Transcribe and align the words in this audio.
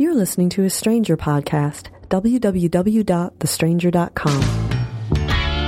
You're 0.00 0.14
listening 0.14 0.48
to 0.56 0.64
a 0.64 0.70
Stranger 0.70 1.18
podcast. 1.18 1.88
www.thestranger.com. 2.08 4.40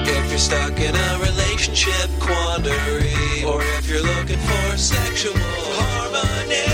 If 0.09 0.31
you're 0.31 0.39
stuck 0.39 0.81
in 0.81 0.97
a 0.97 1.19
relationship 1.21 2.09
quandary, 2.19 3.45
or 3.45 3.61
if 3.61 3.91
you're 3.91 4.01
looking 4.01 4.39
for 4.39 4.79
sexual 4.79 5.35
harmony, 5.37 6.65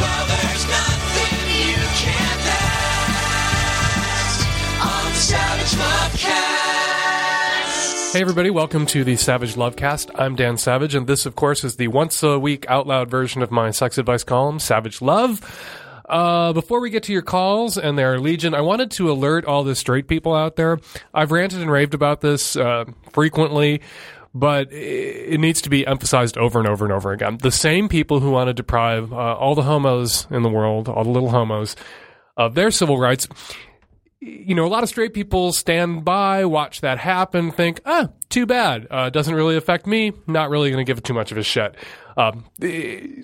well, 0.00 0.26
there's 0.26 0.66
nothing 0.66 1.46
you 1.46 1.76
can't 1.94 2.42
ask 3.54 4.42
on 4.82 5.12
the 5.12 5.20
Savage 5.20 5.76
Lovecast. 5.78 6.57
Hey 8.10 8.22
everybody, 8.22 8.48
welcome 8.48 8.86
to 8.86 9.04
the 9.04 9.16
Savage 9.16 9.54
Lovecast. 9.54 10.10
I'm 10.14 10.34
Dan 10.34 10.56
Savage, 10.56 10.94
and 10.94 11.06
this, 11.06 11.26
of 11.26 11.36
course, 11.36 11.62
is 11.62 11.76
the 11.76 11.88
once 11.88 12.22
a 12.22 12.38
week 12.38 12.64
out 12.66 12.86
loud 12.86 13.10
version 13.10 13.42
of 13.42 13.50
my 13.50 13.70
sex 13.70 13.98
advice 13.98 14.24
column, 14.24 14.58
Savage 14.60 15.02
Love. 15.02 15.42
Uh, 16.08 16.54
before 16.54 16.80
we 16.80 16.88
get 16.88 17.02
to 17.02 17.12
your 17.12 17.20
calls, 17.20 17.76
and 17.76 17.98
there 17.98 18.14
are 18.14 18.18
legion, 18.18 18.54
I 18.54 18.62
wanted 18.62 18.90
to 18.92 19.10
alert 19.12 19.44
all 19.44 19.62
the 19.62 19.76
straight 19.76 20.08
people 20.08 20.34
out 20.34 20.56
there. 20.56 20.78
I've 21.12 21.32
ranted 21.32 21.60
and 21.60 21.70
raved 21.70 21.92
about 21.92 22.22
this 22.22 22.56
uh, 22.56 22.86
frequently, 23.12 23.82
but 24.32 24.72
it 24.72 25.38
needs 25.38 25.60
to 25.62 25.68
be 25.68 25.86
emphasized 25.86 26.38
over 26.38 26.58
and 26.58 26.66
over 26.66 26.86
and 26.86 26.94
over 26.94 27.12
again. 27.12 27.36
The 27.42 27.52
same 27.52 27.90
people 27.90 28.20
who 28.20 28.30
want 28.30 28.48
to 28.48 28.54
deprive 28.54 29.12
uh, 29.12 29.16
all 29.16 29.54
the 29.54 29.62
homos 29.62 30.26
in 30.30 30.42
the 30.42 30.50
world, 30.50 30.88
all 30.88 31.04
the 31.04 31.10
little 31.10 31.30
homos, 31.30 31.76
of 32.38 32.54
their 32.54 32.70
civil 32.70 32.98
rights, 32.98 33.28
you 34.20 34.54
know, 34.54 34.66
a 34.66 34.68
lot 34.68 34.82
of 34.82 34.88
straight 34.88 35.14
people 35.14 35.52
stand 35.52 36.04
by, 36.04 36.44
watch 36.44 36.80
that 36.80 36.98
happen, 36.98 37.52
think, 37.52 37.80
ah, 37.86 38.08
too 38.28 38.46
bad. 38.46 38.86
Uh, 38.90 39.10
doesn't 39.10 39.34
really 39.34 39.56
affect 39.56 39.86
me. 39.86 40.12
Not 40.26 40.50
really 40.50 40.70
going 40.70 40.84
to 40.84 40.88
give 40.88 40.98
it 40.98 41.04
too 41.04 41.14
much 41.14 41.30
of 41.30 41.38
a 41.38 41.42
shit. 41.42 41.76
Um, 42.16 42.44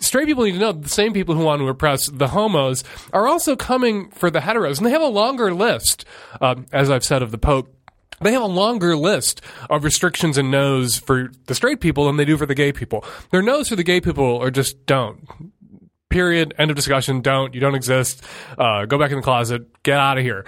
straight 0.01 0.27
people 0.27 0.45
need 0.45 0.53
to 0.53 0.59
know 0.59 0.73
the 0.73 0.89
same 0.89 1.13
people 1.13 1.35
who 1.35 1.45
want 1.45 1.61
to 1.61 1.69
oppress 1.69 2.07
the 2.07 2.29
homos 2.29 2.85
are 3.13 3.27
also 3.27 3.57
coming 3.57 4.11
for 4.11 4.31
the 4.31 4.39
heteros, 4.39 4.77
and 4.77 4.87
they 4.87 4.91
have 4.91 5.03
a 5.03 5.07
longer 5.07 5.53
list, 5.53 6.05
um, 6.41 6.67
as 6.73 6.91
I've 6.91 7.05
said 7.05 7.23
of 7.23 7.33
the 7.33 7.39
Pope. 7.39 7.75
They 8.21 8.33
have 8.33 8.43
a 8.43 8.47
longer 8.47 8.97
list 8.97 9.41
of 9.69 9.83
restrictions 9.83 10.39
and 10.39 10.49
no's 10.49 10.97
for 10.97 11.33
the 11.47 11.57
straight 11.57 11.81
people 11.81 12.07
than 12.07 12.17
they 12.17 12.25
do 12.25 12.37
for 12.37 12.47
the 12.47 12.55
gay 12.55 12.73
people. 12.73 13.05
Their 13.33 13.43
no's 13.43 13.69
for 13.69 13.77
the 13.77 13.83
gay 13.83 14.01
people 14.01 14.41
are 14.41 14.53
just 14.53 14.87
don't 14.87 15.53
period 16.11 16.55
end 16.59 16.71
of 16.71 16.77
discussion 16.77 17.21
don't 17.21 17.55
you 17.55 17.61
don't 17.61 17.75
exist 17.75 18.23
uh, 18.57 18.85
go 18.85 18.97
back 18.97 19.11
in 19.11 19.17
the 19.17 19.23
closet 19.23 19.83
get 19.83 19.99
out 19.99 20.17
of 20.17 20.23
here 20.23 20.45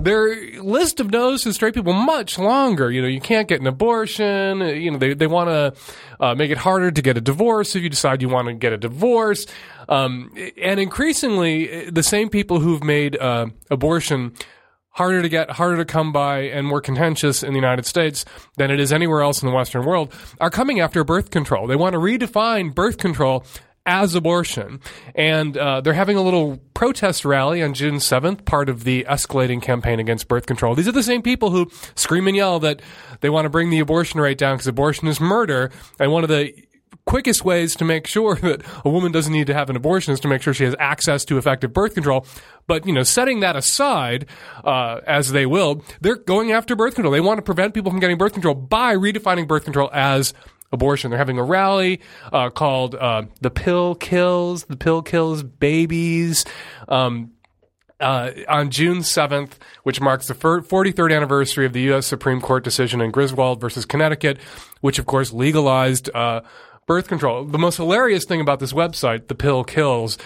their 0.00 0.60
list 0.62 1.00
of 1.00 1.10
no's 1.10 1.42
to 1.42 1.52
straight 1.52 1.74
people 1.74 1.92
much 1.92 2.38
longer. 2.38 2.90
You 2.90 3.02
know 3.02 3.08
you 3.08 3.20
can't 3.20 3.48
get 3.48 3.60
an 3.60 3.66
abortion. 3.66 4.60
You 4.60 4.90
know 4.90 4.98
they, 4.98 5.14
they 5.14 5.26
want 5.26 5.48
to 5.48 5.74
uh, 6.20 6.34
make 6.34 6.50
it 6.50 6.58
harder 6.58 6.90
to 6.90 7.02
get 7.02 7.16
a 7.16 7.20
divorce 7.20 7.74
if 7.76 7.82
you 7.82 7.88
decide 7.88 8.22
you 8.22 8.28
want 8.28 8.48
to 8.48 8.54
get 8.54 8.72
a 8.72 8.78
divorce. 8.78 9.46
Um, 9.88 10.32
and 10.60 10.80
increasingly 10.80 11.90
the 11.90 12.02
same 12.02 12.28
people 12.28 12.60
who've 12.60 12.82
made 12.82 13.16
uh, 13.16 13.46
abortion 13.70 14.34
harder 14.96 15.20
to 15.20 15.28
get, 15.28 15.50
harder 15.50 15.76
to 15.76 15.84
come 15.84 16.10
by, 16.10 16.38
and 16.38 16.66
more 16.66 16.80
contentious 16.80 17.42
in 17.42 17.50
the 17.50 17.58
United 17.58 17.84
States 17.84 18.24
than 18.56 18.70
it 18.70 18.80
is 18.80 18.94
anywhere 18.94 19.20
else 19.20 19.42
in 19.42 19.48
the 19.48 19.54
Western 19.54 19.84
world, 19.84 20.12
are 20.40 20.48
coming 20.48 20.80
after 20.80 21.04
birth 21.04 21.30
control. 21.30 21.66
They 21.66 21.76
want 21.76 21.92
to 21.92 21.98
redefine 21.98 22.74
birth 22.74 22.96
control 22.96 23.44
as 23.86 24.14
abortion. 24.14 24.80
And 25.14 25.56
uh, 25.56 25.80
they're 25.80 25.94
having 25.94 26.16
a 26.16 26.22
little 26.22 26.58
protest 26.74 27.24
rally 27.24 27.62
on 27.62 27.72
June 27.72 27.96
7th, 27.96 28.44
part 28.44 28.68
of 28.68 28.84
the 28.84 29.06
escalating 29.08 29.62
campaign 29.62 30.00
against 30.00 30.28
birth 30.28 30.46
control. 30.46 30.74
These 30.74 30.88
are 30.88 30.92
the 30.92 31.02
same 31.02 31.22
people 31.22 31.50
who 31.50 31.70
scream 31.94 32.26
and 32.26 32.36
yell 32.36 32.58
that 32.60 32.82
they 33.20 33.30
want 33.30 33.46
to 33.46 33.50
bring 33.50 33.70
the 33.70 33.78
abortion 33.78 34.20
rate 34.20 34.38
down 34.38 34.56
because 34.56 34.66
abortion 34.66 35.08
is 35.08 35.20
murder. 35.20 35.70
And 35.98 36.12
one 36.12 36.24
of 36.24 36.28
the 36.28 36.52
quickest 37.06 37.44
ways 37.44 37.76
to 37.76 37.84
make 37.84 38.06
sure 38.06 38.34
that 38.42 38.62
a 38.84 38.90
woman 38.90 39.12
doesn't 39.12 39.32
need 39.32 39.46
to 39.46 39.54
have 39.54 39.70
an 39.70 39.76
abortion 39.76 40.12
is 40.12 40.20
to 40.20 40.28
make 40.28 40.42
sure 40.42 40.52
she 40.52 40.64
has 40.64 40.74
access 40.78 41.24
to 41.24 41.38
effective 41.38 41.72
birth 41.72 41.94
control. 41.94 42.26
But 42.66 42.86
you 42.86 42.92
know, 42.92 43.04
setting 43.04 43.40
that 43.40 43.56
aside, 43.56 44.26
uh, 44.64 45.00
as 45.06 45.32
they 45.32 45.46
will, 45.46 45.84
they're 46.00 46.16
going 46.16 46.52
after 46.52 46.74
birth 46.74 46.94
control. 46.94 47.12
They 47.12 47.20
want 47.20 47.38
to 47.38 47.42
prevent 47.42 47.74
people 47.74 47.90
from 47.90 48.00
getting 48.00 48.18
birth 48.18 48.32
control 48.32 48.54
by 48.54 48.94
redefining 48.94 49.46
birth 49.46 49.64
control 49.64 49.88
as 49.92 50.34
abortion. 50.72 51.10
They're 51.10 51.18
having 51.18 51.38
a 51.38 51.44
rally 51.44 52.00
uh, 52.32 52.50
called 52.50 52.94
uh, 52.94 53.24
"The 53.40 53.50
Pill 53.50 53.94
Kills." 53.94 54.64
The 54.64 54.76
pill 54.76 55.02
kills 55.02 55.42
babies. 55.42 56.44
Um, 56.88 57.32
uh, 57.98 58.30
on 58.48 58.70
June 58.70 58.98
7th, 58.98 59.52
which 59.82 60.02
marks 60.02 60.26
the 60.26 60.34
43rd 60.34 61.14
anniversary 61.16 61.64
of 61.64 61.72
the 61.72 61.80
U.S. 61.82 62.06
Supreme 62.06 62.42
Court 62.42 62.62
decision 62.62 63.00
in 63.00 63.10
Griswold 63.10 63.58
versus 63.58 63.86
Connecticut, 63.86 64.38
which 64.82 64.98
of 64.98 65.06
course 65.06 65.32
legalized 65.32 66.10
uh, 66.14 66.42
birth 66.86 67.08
control. 67.08 67.44
The 67.44 67.58
most 67.58 67.76
hilarious 67.76 68.24
thing 68.24 68.40
about 68.40 68.60
this 68.60 68.72
website, 68.72 69.28
The 69.28 69.34
Pill 69.34 69.64
Kills, 69.64 70.18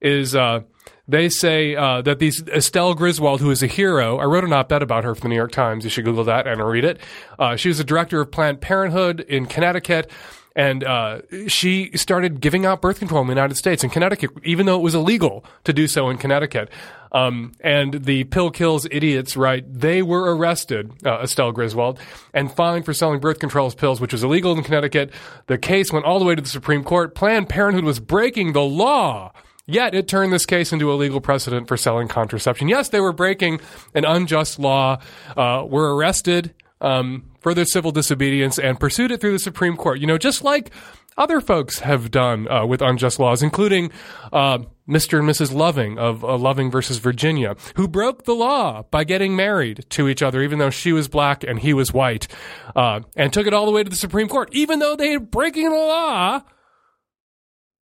is 0.00 0.34
uh, 0.34 0.60
they 1.08 1.28
say 1.30 1.74
uh, 1.74 2.02
that 2.02 2.18
these 2.18 2.42
Estelle 2.48 2.94
Griswold, 2.94 3.40
who 3.40 3.50
is 3.50 3.62
a 3.62 3.66
hero, 3.66 4.18
I 4.18 4.24
wrote 4.24 4.44
an 4.44 4.52
op-ed 4.52 4.82
about 4.82 5.04
her 5.04 5.14
for 5.14 5.22
the 5.22 5.28
New 5.28 5.36
York 5.36 5.52
Times. 5.52 5.82
You 5.84 5.90
should 5.90 6.04
Google 6.04 6.24
that 6.24 6.46
and 6.46 6.62
read 6.64 6.84
it. 6.84 7.00
Uh, 7.38 7.56
she 7.56 7.68
was 7.68 7.78
the 7.78 7.84
director 7.84 8.20
of 8.20 8.30
Planned 8.30 8.60
Parenthood 8.60 9.20
in 9.20 9.46
Connecticut. 9.46 10.10
And 10.56 10.82
uh, 10.82 11.20
she 11.46 11.96
started 11.96 12.40
giving 12.40 12.66
out 12.66 12.82
birth 12.82 12.98
control 12.98 13.20
in 13.20 13.28
the 13.28 13.32
United 13.32 13.56
States 13.56 13.84
in 13.84 13.90
Connecticut, 13.90 14.30
even 14.42 14.66
though 14.66 14.74
it 14.74 14.82
was 14.82 14.92
illegal 14.92 15.44
to 15.62 15.72
do 15.72 15.86
so 15.86 16.10
in 16.10 16.18
Connecticut. 16.18 16.68
Um, 17.12 17.52
and 17.60 17.94
the 17.94 18.24
pill 18.24 18.50
kills 18.50 18.84
idiots, 18.90 19.36
right? 19.36 19.64
They 19.72 20.02
were 20.02 20.34
arrested, 20.36 20.90
uh, 21.06 21.20
Estelle 21.20 21.52
Griswold, 21.52 22.00
and 22.34 22.50
fined 22.50 22.84
for 22.84 22.92
selling 22.92 23.20
birth 23.20 23.38
control 23.38 23.70
pills, 23.70 24.00
which 24.00 24.12
was 24.12 24.24
illegal 24.24 24.56
in 24.58 24.64
Connecticut. 24.64 25.12
The 25.46 25.58
case 25.58 25.92
went 25.92 26.04
all 26.04 26.18
the 26.18 26.24
way 26.24 26.34
to 26.34 26.42
the 26.42 26.48
Supreme 26.48 26.82
Court. 26.82 27.14
Planned 27.14 27.48
Parenthood 27.48 27.84
was 27.84 28.00
breaking 28.00 28.52
the 28.52 28.62
law. 28.62 29.32
Yet 29.70 29.94
it 29.94 30.08
turned 30.08 30.32
this 30.32 30.46
case 30.46 30.72
into 30.72 30.90
a 30.90 30.94
legal 30.94 31.20
precedent 31.20 31.68
for 31.68 31.76
selling 31.76 32.08
contraception. 32.08 32.68
Yes, 32.68 32.88
they 32.88 33.00
were 33.00 33.12
breaking 33.12 33.60
an 33.94 34.06
unjust 34.06 34.58
law, 34.58 34.98
uh, 35.36 35.62
were 35.68 35.94
arrested 35.94 36.54
um, 36.80 37.30
for 37.40 37.52
their 37.52 37.66
civil 37.66 37.92
disobedience 37.92 38.58
and 38.58 38.80
pursued 38.80 39.12
it 39.12 39.20
through 39.20 39.32
the 39.32 39.38
Supreme 39.38 39.76
Court. 39.76 40.00
You 40.00 40.06
know, 40.06 40.16
just 40.16 40.42
like 40.42 40.70
other 41.18 41.42
folks 41.42 41.80
have 41.80 42.10
done 42.10 42.50
uh, 42.50 42.64
with 42.64 42.80
unjust 42.80 43.18
laws, 43.18 43.42
including 43.42 43.90
uh, 44.32 44.60
Mr. 44.88 45.18
and 45.18 45.28
Mrs. 45.28 45.52
Loving 45.52 45.98
of 45.98 46.24
uh, 46.24 46.38
Loving 46.38 46.70
versus 46.70 46.96
Virginia, 46.96 47.54
who 47.74 47.86
broke 47.86 48.24
the 48.24 48.34
law 48.34 48.84
by 48.84 49.04
getting 49.04 49.36
married 49.36 49.84
to 49.90 50.08
each 50.08 50.22
other, 50.22 50.40
even 50.40 50.58
though 50.58 50.70
she 50.70 50.92
was 50.92 51.08
black 51.08 51.44
and 51.44 51.58
he 51.58 51.74
was 51.74 51.92
white, 51.92 52.26
uh, 52.74 53.00
and 53.16 53.34
took 53.34 53.46
it 53.46 53.52
all 53.52 53.66
the 53.66 53.72
way 53.72 53.84
to 53.84 53.90
the 53.90 53.96
Supreme 53.96 54.28
Court, 54.28 54.48
even 54.52 54.78
though 54.78 54.96
they 54.96 55.10
had 55.10 55.30
breaking 55.30 55.68
the 55.68 55.76
law, 55.76 56.40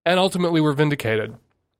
and 0.05 0.19
ultimately 0.19 0.59
were 0.59 0.73
vindicated. 0.73 1.37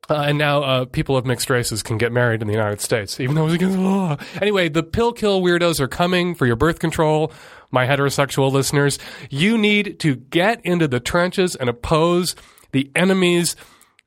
Uh, 0.10 0.22
and 0.22 0.38
now 0.38 0.64
uh, 0.64 0.86
people 0.86 1.18
of 1.18 1.26
mixed 1.26 1.50
races 1.50 1.84
can 1.84 1.98
get 1.98 2.12
married 2.12 2.42
in 2.42 2.48
the 2.48 2.54
United 2.54 2.80
States, 2.80 3.20
even 3.20 3.36
though 3.36 3.42
it 3.42 3.46
was 3.46 3.54
against 3.56 3.76
the 3.76 3.82
law. 3.82 4.18
Anyway, 4.42 4.70
the 4.70 4.84
pill 4.84 5.12
kill 5.12 5.42
weirdos 5.42 5.80
are 5.80 5.88
coming 5.88 6.34
for 6.34 6.46
your 6.46 6.56
birth 6.56 6.80
control. 6.80 7.32
My 7.72 7.86
heterosexual 7.86 8.52
listeners, 8.52 8.98
you 9.30 9.58
need 9.58 10.00
to 10.00 10.16
get 10.16 10.66
into 10.66 10.88
the 10.88 11.02
trenches 11.02 11.56
and 11.56 11.70
oppose 11.70 12.36
the 12.72 12.90
enemies 12.96 13.58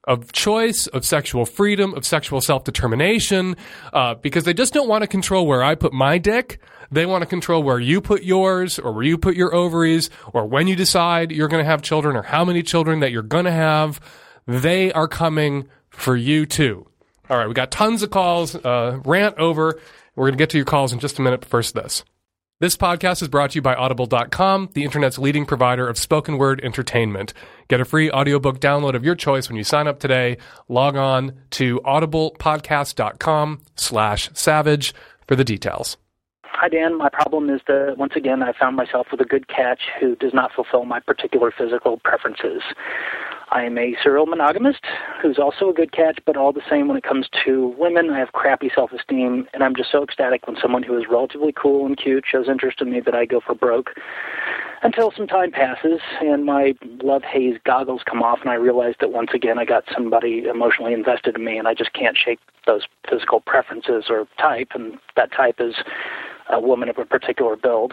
of 0.04 0.32
choice, 0.32 0.86
of 0.88 1.04
sexual 1.04 1.44
freedom, 1.44 1.92
of 1.94 2.06
sexual 2.06 2.40
self 2.40 2.64
determination, 2.64 3.56
uh, 3.92 4.14
because 4.14 4.44
they 4.44 4.54
just 4.54 4.72
don't 4.72 4.88
want 4.88 5.02
to 5.02 5.06
control 5.06 5.46
where 5.46 5.62
I 5.62 5.74
put 5.74 5.92
my 5.92 6.16
dick. 6.16 6.60
They 6.90 7.06
want 7.06 7.22
to 7.22 7.26
control 7.26 7.62
where 7.62 7.78
you 7.78 8.00
put 8.00 8.22
yours, 8.22 8.78
or 8.78 8.92
where 8.92 9.04
you 9.04 9.18
put 9.18 9.36
your 9.36 9.54
ovaries, 9.54 10.10
or 10.32 10.46
when 10.46 10.66
you 10.66 10.74
decide 10.74 11.30
you're 11.30 11.48
going 11.48 11.62
to 11.62 11.70
have 11.70 11.82
children, 11.82 12.16
or 12.16 12.22
how 12.22 12.44
many 12.44 12.62
children 12.62 13.00
that 13.00 13.12
you're 13.12 13.22
going 13.22 13.44
to 13.44 13.52
have. 13.52 14.00
They 14.46 14.90
are 14.92 15.06
coming 15.06 15.68
for 15.90 16.16
you 16.16 16.46
too. 16.46 16.86
All 17.28 17.36
right, 17.36 17.46
we 17.46 17.54
got 17.54 17.70
tons 17.70 18.02
of 18.02 18.10
calls. 18.10 18.54
Uh, 18.56 19.00
rant 19.04 19.38
over. 19.38 19.80
We're 20.16 20.26
going 20.26 20.36
to 20.36 20.42
get 20.42 20.50
to 20.50 20.58
your 20.58 20.64
calls 20.66 20.92
in 20.92 20.98
just 20.98 21.18
a 21.18 21.22
minute, 21.22 21.40
but 21.40 21.48
first, 21.48 21.74
this. 21.74 22.04
This 22.60 22.76
podcast 22.76 23.22
is 23.22 23.28
brought 23.28 23.52
to 23.52 23.54
you 23.54 23.62
by 23.62 23.74
Audible.com, 23.74 24.68
the 24.74 24.84
internet's 24.84 25.18
leading 25.18 25.46
provider 25.46 25.88
of 25.88 25.96
spoken 25.96 26.36
word 26.36 26.60
entertainment. 26.62 27.32
Get 27.68 27.80
a 27.80 27.86
free 27.86 28.10
audiobook 28.10 28.60
download 28.60 28.94
of 28.94 29.02
your 29.02 29.14
choice 29.14 29.48
when 29.48 29.56
you 29.56 29.64
sign 29.64 29.86
up 29.86 29.98
today. 29.98 30.36
Log 30.68 30.94
on 30.94 31.32
to 31.52 31.80
audiblepodcast.com 31.86 33.62
slash 33.76 34.28
savage 34.34 34.92
for 35.26 35.36
the 35.36 35.44
details. 35.44 35.96
Hi, 36.44 36.68
Dan. 36.68 36.98
My 36.98 37.08
problem 37.08 37.48
is 37.48 37.62
that 37.66 37.94
once 37.96 38.12
again 38.14 38.42
I 38.42 38.52
found 38.52 38.76
myself 38.76 39.06
with 39.10 39.22
a 39.22 39.24
good 39.24 39.48
catch 39.48 39.80
who 39.98 40.14
does 40.16 40.34
not 40.34 40.52
fulfill 40.54 40.84
my 40.84 41.00
particular 41.00 41.50
physical 41.56 41.98
preferences. 42.04 42.60
I 43.50 43.64
am 43.64 43.76
a 43.78 43.96
serial 44.02 44.26
monogamist 44.26 44.84
who's 45.20 45.38
also 45.38 45.70
a 45.70 45.74
good 45.74 45.92
catch, 45.92 46.20
but 46.24 46.36
all 46.36 46.52
the 46.52 46.62
same, 46.70 46.86
when 46.86 46.96
it 46.96 47.02
comes 47.02 47.28
to 47.44 47.74
women, 47.76 48.10
I 48.10 48.18
have 48.18 48.32
crappy 48.32 48.70
self 48.74 48.92
esteem, 48.92 49.48
and 49.52 49.64
I'm 49.64 49.74
just 49.74 49.90
so 49.90 50.02
ecstatic 50.02 50.46
when 50.46 50.56
someone 50.60 50.82
who 50.84 50.96
is 50.96 51.04
relatively 51.10 51.52
cool 51.52 51.84
and 51.84 51.96
cute 51.96 52.24
shows 52.30 52.48
interest 52.48 52.80
in 52.80 52.90
me 52.90 53.00
that 53.00 53.14
I 53.14 53.26
go 53.26 53.40
for 53.40 53.54
broke. 53.54 53.90
Until 54.82 55.12
some 55.14 55.26
time 55.26 55.50
passes 55.50 56.00
and 56.22 56.46
my 56.46 56.74
love 57.02 57.22
haze 57.22 57.58
goggles 57.64 58.02
come 58.08 58.22
off, 58.22 58.38
and 58.40 58.50
I 58.50 58.54
realize 58.54 58.94
that 59.00 59.12
once 59.12 59.30
again 59.34 59.58
I 59.58 59.64
got 59.64 59.84
somebody 59.92 60.44
emotionally 60.44 60.94
invested 60.94 61.36
in 61.36 61.44
me, 61.44 61.58
and 61.58 61.66
I 61.66 61.74
just 61.74 61.92
can't 61.92 62.16
shake 62.16 62.38
those 62.66 62.82
physical 63.08 63.40
preferences 63.40 64.04
or 64.08 64.26
type, 64.38 64.68
and 64.74 64.98
that 65.16 65.32
type 65.32 65.56
is 65.58 65.74
a 66.52 66.60
woman 66.60 66.88
of 66.88 66.98
a 66.98 67.04
particular 67.04 67.56
build. 67.56 67.92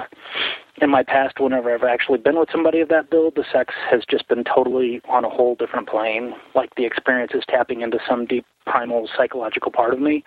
In 0.81 0.89
my 0.89 1.03
past, 1.03 1.39
whenever 1.39 1.73
I've 1.73 1.83
actually 1.83 2.19
been 2.19 2.37
with 2.37 2.49
somebody 2.51 2.79
of 2.79 2.89
that 2.89 3.09
build, 3.09 3.35
the 3.35 3.45
sex 3.51 3.73
has 3.89 4.03
just 4.09 4.27
been 4.27 4.43
totally 4.43 5.01
on 5.09 5.25
a 5.25 5.29
whole 5.29 5.55
different 5.55 5.87
plane. 5.87 6.33
Like 6.55 6.75
the 6.75 6.85
experience 6.85 7.31
is 7.33 7.43
tapping 7.47 7.81
into 7.81 7.99
some 8.07 8.25
deep 8.25 8.45
primal 8.65 9.09
psychological 9.15 9.71
part 9.71 9.93
of 9.93 9.99
me. 9.99 10.23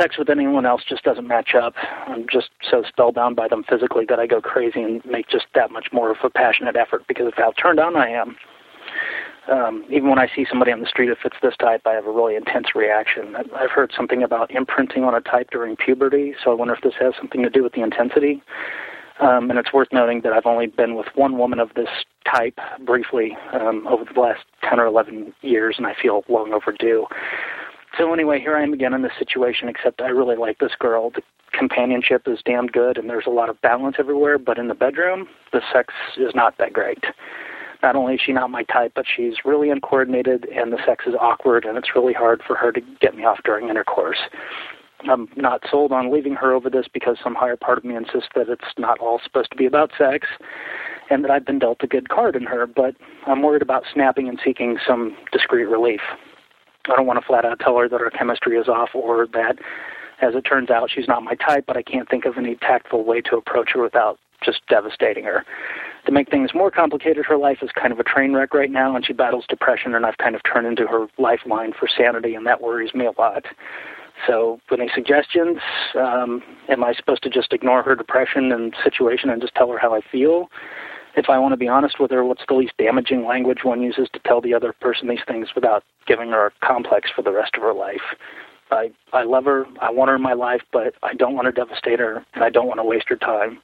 Sex 0.00 0.18
with 0.18 0.28
anyone 0.28 0.66
else 0.66 0.82
just 0.88 1.04
doesn't 1.04 1.28
match 1.28 1.54
up. 1.54 1.74
I'm 2.08 2.26
just 2.30 2.50
so 2.68 2.82
spellbound 2.86 3.36
by 3.36 3.46
them 3.48 3.64
physically 3.68 4.04
that 4.08 4.18
I 4.18 4.26
go 4.26 4.40
crazy 4.40 4.82
and 4.82 5.04
make 5.04 5.28
just 5.28 5.46
that 5.54 5.70
much 5.70 5.88
more 5.92 6.10
of 6.10 6.16
a 6.24 6.30
passionate 6.30 6.76
effort 6.76 7.04
because 7.06 7.28
of 7.28 7.34
how 7.36 7.52
turned 7.52 7.78
on 7.78 7.96
I 7.96 8.08
am 8.08 8.36
um, 9.50 9.84
even 9.90 10.08
when 10.08 10.18
I 10.18 10.28
see 10.34 10.46
somebody 10.48 10.72
on 10.72 10.80
the 10.80 10.86
street 10.86 11.08
that 11.08 11.18
fits 11.22 11.36
this 11.42 11.56
type, 11.56 11.82
I 11.86 11.92
have 11.92 12.06
a 12.06 12.10
really 12.10 12.36
intense 12.36 12.74
reaction. 12.74 13.36
I've 13.36 13.70
heard 13.70 13.92
something 13.94 14.22
about 14.22 14.50
imprinting 14.50 15.04
on 15.04 15.14
a 15.14 15.20
type 15.20 15.50
during 15.50 15.76
puberty, 15.76 16.34
so 16.42 16.50
I 16.50 16.54
wonder 16.54 16.74
if 16.74 16.80
this 16.80 16.94
has 17.00 17.14
something 17.18 17.42
to 17.42 17.50
do 17.50 17.62
with 17.62 17.72
the 17.72 17.82
intensity. 17.82 18.42
Um, 19.20 19.50
and 19.50 19.58
it's 19.58 19.72
worth 19.72 19.88
noting 19.92 20.22
that 20.22 20.32
I've 20.32 20.46
only 20.46 20.66
been 20.66 20.96
with 20.96 21.06
one 21.14 21.38
woman 21.38 21.60
of 21.60 21.70
this 21.74 21.88
type 22.30 22.58
briefly 22.84 23.36
um, 23.52 23.86
over 23.86 24.04
the 24.12 24.20
last 24.20 24.40
10 24.68 24.80
or 24.80 24.86
11 24.86 25.32
years, 25.42 25.76
and 25.78 25.86
I 25.86 25.94
feel 26.00 26.24
long 26.28 26.52
overdue. 26.52 27.06
So 27.96 28.12
anyway, 28.12 28.40
here 28.40 28.56
I 28.56 28.62
am 28.62 28.72
again 28.72 28.92
in 28.92 29.02
this 29.02 29.12
situation, 29.16 29.68
except 29.68 30.00
I 30.00 30.08
really 30.08 30.36
like 30.36 30.58
this 30.58 30.72
girl. 30.76 31.10
The 31.10 31.22
companionship 31.56 32.26
is 32.26 32.40
damn 32.44 32.66
good, 32.66 32.98
and 32.98 33.08
there's 33.08 33.26
a 33.26 33.30
lot 33.30 33.50
of 33.50 33.60
balance 33.60 33.96
everywhere, 34.00 34.36
but 34.38 34.58
in 34.58 34.66
the 34.66 34.74
bedroom, 34.74 35.28
the 35.52 35.60
sex 35.72 35.94
is 36.16 36.34
not 36.34 36.58
that 36.58 36.72
great 36.72 37.04
not 37.84 37.96
only 37.96 38.14
is 38.14 38.20
she 38.24 38.32
not 38.32 38.50
my 38.50 38.62
type, 38.62 38.92
but 38.94 39.04
she's 39.14 39.44
really 39.44 39.68
uncoordinated 39.68 40.46
and 40.46 40.72
the 40.72 40.78
sex 40.86 41.04
is 41.06 41.14
awkward 41.20 41.66
and 41.66 41.76
it's 41.76 41.94
really 41.94 42.14
hard 42.14 42.40
for 42.46 42.56
her 42.56 42.72
to 42.72 42.80
get 42.98 43.14
me 43.14 43.24
off 43.24 43.40
during 43.44 43.68
intercourse. 43.68 44.20
I'm 45.06 45.28
not 45.36 45.60
sold 45.70 45.92
on 45.92 46.10
leaving 46.10 46.34
her 46.36 46.54
over 46.54 46.70
this 46.70 46.86
because 46.90 47.18
some 47.22 47.34
higher 47.34 47.56
part 47.56 47.76
of 47.76 47.84
me 47.84 47.94
insists 47.94 48.30
that 48.34 48.48
it's 48.48 48.72
not 48.78 48.98
all 49.00 49.20
supposed 49.22 49.50
to 49.50 49.56
be 49.58 49.66
about 49.66 49.90
sex 49.98 50.26
and 51.10 51.22
that 51.22 51.30
I've 51.30 51.44
been 51.44 51.58
dealt 51.58 51.82
a 51.82 51.86
good 51.86 52.08
card 52.08 52.36
in 52.36 52.44
her, 52.44 52.66
but 52.66 52.96
I'm 53.26 53.42
worried 53.42 53.60
about 53.60 53.84
snapping 53.92 54.30
and 54.30 54.40
seeking 54.42 54.78
some 54.86 55.14
discreet 55.30 55.66
relief. 55.66 56.00
I 56.86 56.96
don't 56.96 57.04
want 57.04 57.20
to 57.20 57.26
flat 57.26 57.44
out 57.44 57.60
tell 57.60 57.76
her 57.76 57.86
that 57.86 58.00
our 58.00 58.08
chemistry 58.08 58.56
is 58.56 58.66
off 58.66 58.94
or 58.94 59.26
that, 59.34 59.58
as 60.22 60.34
it 60.34 60.42
turns 60.42 60.70
out, 60.70 60.90
she's 60.90 61.06
not 61.06 61.22
my 61.22 61.34
type, 61.34 61.64
but 61.66 61.76
I 61.76 61.82
can't 61.82 62.08
think 62.08 62.24
of 62.24 62.38
any 62.38 62.54
tactful 62.54 63.04
way 63.04 63.20
to 63.20 63.36
approach 63.36 63.72
her 63.74 63.82
without 63.82 64.18
just 64.42 64.60
devastating 64.68 65.24
her 65.24 65.44
to 66.06 66.12
make 66.12 66.30
things 66.30 66.50
more 66.54 66.70
complicated, 66.70 67.24
her 67.26 67.36
life 67.36 67.58
is 67.62 67.70
kind 67.72 67.92
of 67.92 67.98
a 67.98 68.04
train 68.04 68.32
wreck 68.34 68.54
right 68.54 68.70
now, 68.70 68.94
and 68.94 69.04
she 69.04 69.12
battles 69.12 69.44
depression, 69.48 69.94
and 69.94 70.04
I've 70.04 70.18
kind 70.18 70.34
of 70.34 70.42
turned 70.42 70.66
into 70.66 70.86
her 70.86 71.06
lifeline 71.18 71.72
for 71.72 71.88
sanity, 71.88 72.34
and 72.34 72.46
that 72.46 72.60
worries 72.60 72.94
me 72.94 73.06
a 73.06 73.20
lot. 73.20 73.44
So, 74.26 74.60
any 74.72 74.88
suggestions? 74.94 75.58
Um, 75.98 76.42
am 76.68 76.84
I 76.84 76.94
supposed 76.94 77.22
to 77.24 77.30
just 77.30 77.52
ignore 77.52 77.82
her 77.82 77.96
depression 77.96 78.52
and 78.52 78.74
situation 78.82 79.28
and 79.30 79.40
just 79.40 79.54
tell 79.54 79.70
her 79.70 79.78
how 79.78 79.94
I 79.94 80.00
feel? 80.12 80.48
If 81.16 81.28
I 81.28 81.38
want 81.38 81.52
to 81.52 81.56
be 81.56 81.68
honest 81.68 82.00
with 82.00 82.10
her, 82.10 82.24
what's 82.24 82.42
the 82.48 82.54
least 82.54 82.74
damaging 82.76 83.24
language 83.24 83.60
one 83.62 83.82
uses 83.82 84.08
to 84.12 84.20
tell 84.20 84.40
the 84.40 84.54
other 84.54 84.72
person 84.72 85.08
these 85.08 85.20
things 85.26 85.48
without 85.54 85.84
giving 86.06 86.30
her 86.30 86.46
a 86.46 86.66
complex 86.66 87.10
for 87.14 87.22
the 87.22 87.32
rest 87.32 87.54
of 87.56 87.62
her 87.62 87.74
life? 87.74 88.02
I 88.70 88.90
I 89.12 89.24
love 89.24 89.44
her, 89.44 89.66
I 89.80 89.90
want 89.90 90.08
her 90.08 90.16
in 90.16 90.22
my 90.22 90.32
life, 90.32 90.62
but 90.72 90.94
I 91.02 91.14
don't 91.14 91.34
want 91.34 91.46
to 91.46 91.52
devastate 91.52 91.98
her, 91.98 92.24
and 92.34 92.42
I 92.42 92.50
don't 92.50 92.66
want 92.66 92.78
to 92.78 92.84
waste 92.84 93.08
her 93.08 93.16
time. 93.16 93.60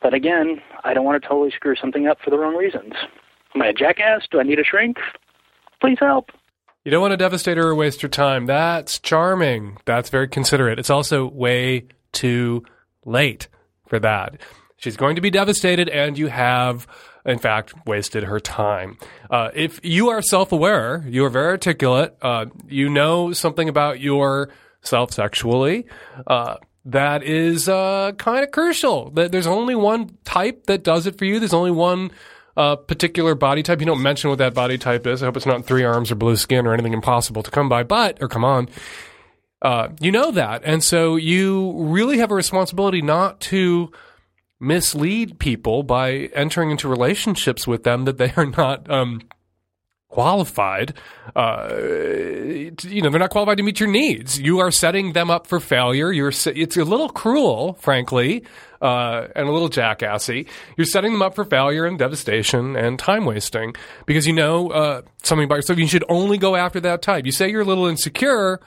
But 0.00 0.14
again, 0.14 0.60
I 0.84 0.94
don't 0.94 1.04
want 1.04 1.20
to 1.20 1.28
totally 1.28 1.50
screw 1.50 1.74
something 1.76 2.06
up 2.06 2.18
for 2.22 2.30
the 2.30 2.38
wrong 2.38 2.54
reasons. 2.54 2.94
Am 3.54 3.62
I 3.62 3.68
a 3.68 3.72
jackass? 3.72 4.26
Do 4.30 4.40
I 4.40 4.42
need 4.42 4.58
a 4.58 4.64
shrink? 4.64 4.98
Please 5.80 5.98
help. 6.00 6.30
You 6.84 6.90
don't 6.90 7.02
want 7.02 7.12
to 7.12 7.16
devastate 7.16 7.56
her 7.58 7.68
or 7.68 7.74
waste 7.74 8.02
her 8.02 8.08
time. 8.08 8.46
That's 8.46 8.98
charming. 8.98 9.78
That's 9.84 10.10
very 10.10 10.28
considerate. 10.28 10.78
It's 10.78 10.90
also 10.90 11.26
way 11.26 11.86
too 12.12 12.64
late 13.04 13.48
for 13.88 13.98
that. 13.98 14.40
She's 14.76 14.96
going 14.96 15.16
to 15.16 15.20
be 15.20 15.30
devastated, 15.30 15.88
and 15.88 16.16
you 16.16 16.28
have, 16.28 16.86
in 17.26 17.38
fact, 17.38 17.74
wasted 17.84 18.22
her 18.24 18.38
time. 18.38 18.96
Uh, 19.28 19.50
if 19.52 19.80
you 19.82 20.08
are 20.10 20.22
self 20.22 20.52
aware, 20.52 21.04
you 21.06 21.24
are 21.24 21.30
very 21.30 21.48
articulate, 21.48 22.16
uh, 22.22 22.46
you 22.68 22.88
know 22.88 23.32
something 23.32 23.68
about 23.68 23.98
yourself 24.00 25.12
sexually, 25.12 25.86
uh, 26.28 26.56
that 26.88 27.22
is 27.22 27.68
uh, 27.68 28.12
kind 28.18 28.42
of 28.44 28.50
crucial. 28.50 29.10
That 29.10 29.30
there's 29.30 29.46
only 29.46 29.74
one 29.74 30.16
type 30.24 30.66
that 30.66 30.82
does 30.82 31.06
it 31.06 31.18
for 31.18 31.24
you. 31.24 31.38
There's 31.38 31.54
only 31.54 31.70
one 31.70 32.10
uh, 32.56 32.76
particular 32.76 33.34
body 33.34 33.62
type. 33.62 33.80
You 33.80 33.86
don't 33.86 34.02
mention 34.02 34.30
what 34.30 34.38
that 34.38 34.54
body 34.54 34.78
type 34.78 35.06
is. 35.06 35.22
I 35.22 35.26
hope 35.26 35.36
it's 35.36 35.46
not 35.46 35.66
three 35.66 35.84
arms 35.84 36.10
or 36.10 36.14
blue 36.14 36.36
skin 36.36 36.66
or 36.66 36.72
anything 36.72 36.94
impossible 36.94 37.42
to 37.42 37.50
come 37.50 37.68
by, 37.68 37.82
but, 37.82 38.18
or 38.22 38.28
come 38.28 38.44
on. 38.44 38.68
Uh, 39.60 39.88
you 40.00 40.10
know 40.10 40.30
that. 40.30 40.62
And 40.64 40.82
so 40.82 41.16
you 41.16 41.72
really 41.76 42.18
have 42.18 42.30
a 42.30 42.34
responsibility 42.34 43.02
not 43.02 43.40
to 43.42 43.92
mislead 44.60 45.38
people 45.38 45.82
by 45.82 46.30
entering 46.34 46.70
into 46.70 46.88
relationships 46.88 47.66
with 47.66 47.84
them 47.84 48.06
that 48.06 48.18
they 48.18 48.32
are 48.36 48.46
not 48.46 48.90
um, 48.90 49.20
qualified. 50.08 50.94
Uh, 51.36 51.68
you 52.82 53.02
know, 53.02 53.10
they're 53.10 53.20
not 53.20 53.30
qualified 53.30 53.58
to 53.58 53.62
meet 53.62 53.78
your 53.80 53.90
needs. 53.90 54.40
You 54.40 54.58
are 54.58 54.70
setting 54.70 55.12
them 55.12 55.30
up 55.30 55.46
for 55.46 55.60
failure. 55.60 56.10
You're 56.12 56.32
it's 56.46 56.76
a 56.76 56.84
little 56.84 57.08
cruel, 57.08 57.74
frankly, 57.74 58.44
uh, 58.80 59.28
and 59.36 59.48
a 59.48 59.52
little 59.52 59.68
jackassy. 59.68 60.46
You're 60.76 60.86
setting 60.86 61.12
them 61.12 61.22
up 61.22 61.34
for 61.34 61.44
failure 61.44 61.84
and 61.84 61.98
devastation 61.98 62.76
and 62.76 62.98
time 62.98 63.24
wasting 63.24 63.74
because 64.06 64.26
you 64.26 64.32
know 64.32 64.70
uh, 64.70 65.02
something 65.22 65.44
about 65.44 65.56
yourself. 65.56 65.78
You 65.78 65.86
should 65.86 66.04
only 66.08 66.38
go 66.38 66.56
after 66.56 66.80
that 66.80 67.02
type. 67.02 67.26
You 67.26 67.32
say 67.32 67.50
you're 67.50 67.62
a 67.62 67.66
little 67.66 67.86
insecure. 67.86 68.60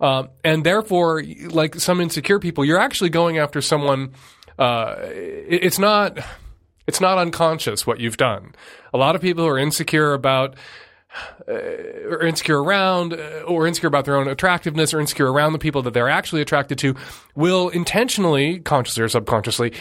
Uh, 0.00 0.28
and 0.42 0.64
therefore, 0.64 1.22
like 1.50 1.74
some 1.74 2.00
insecure 2.00 2.38
people, 2.38 2.64
you're 2.64 2.80
actually 2.80 3.10
going 3.10 3.36
after 3.36 3.60
someone. 3.60 4.12
Uh, 4.58 4.96
it's 5.02 5.78
not 5.78 6.18
it's 6.90 7.00
not 7.00 7.18
unconscious 7.18 7.86
what 7.86 8.00
you've 8.00 8.16
done. 8.16 8.52
A 8.92 8.98
lot 8.98 9.14
of 9.14 9.22
people 9.22 9.44
who 9.44 9.48
are 9.48 9.58
insecure 9.58 10.12
about 10.12 10.56
uh, 11.46 11.52
or 11.52 12.22
insecure 12.22 12.60
around 12.60 13.12
uh, 13.12 13.42
or 13.46 13.68
insecure 13.68 13.86
about 13.86 14.06
their 14.06 14.16
own 14.16 14.26
attractiveness 14.26 14.92
or 14.92 14.98
insecure 14.98 15.32
around 15.32 15.52
the 15.52 15.60
people 15.60 15.82
that 15.82 15.94
they're 15.94 16.08
actually 16.08 16.42
attracted 16.42 16.78
to 16.78 16.96
will 17.36 17.68
intentionally, 17.68 18.58
consciously 18.58 19.04
or 19.04 19.08
subconsciously, 19.08 19.72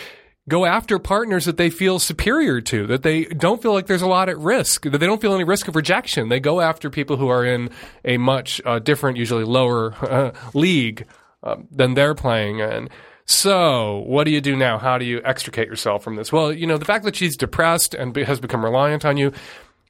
go 0.47 0.65
after 0.65 0.99
partners 0.99 1.45
that 1.45 1.57
they 1.57 1.71
feel 1.71 1.97
superior 1.97 2.61
to, 2.61 2.85
that 2.85 3.01
they 3.01 3.25
don't 3.25 3.59
feel 3.59 3.73
like 3.73 3.87
there's 3.87 4.03
a 4.03 4.07
lot 4.07 4.29
at 4.29 4.37
risk, 4.37 4.83
that 4.83 4.99
they 4.99 5.07
don't 5.07 5.21
feel 5.21 5.33
any 5.33 5.43
risk 5.43 5.67
of 5.67 5.75
rejection. 5.75 6.29
They 6.29 6.39
go 6.39 6.61
after 6.61 6.91
people 6.91 7.17
who 7.17 7.29
are 7.29 7.43
in 7.43 7.71
a 8.05 8.17
much 8.17 8.61
uh, 8.65 8.77
different, 8.77 9.17
usually 9.17 9.45
lower 9.45 10.31
league 10.53 11.07
um, 11.41 11.67
than 11.71 11.95
they're 11.95 12.15
playing 12.15 12.59
in. 12.59 12.89
So, 13.29 13.99
what 14.07 14.23
do 14.23 14.31
you 14.31 14.41
do 14.41 14.55
now? 14.55 14.79
How 14.79 14.97
do 14.97 15.05
you 15.05 15.21
extricate 15.23 15.67
yourself 15.67 16.03
from 16.03 16.15
this? 16.15 16.33
Well, 16.33 16.51
you 16.51 16.65
know, 16.65 16.79
the 16.79 16.85
fact 16.85 17.05
that 17.05 17.15
she's 17.15 17.37
depressed 17.37 17.93
and 17.93 18.15
has 18.15 18.39
become 18.39 18.65
reliant 18.65 19.05
on 19.05 19.17
you, 19.17 19.31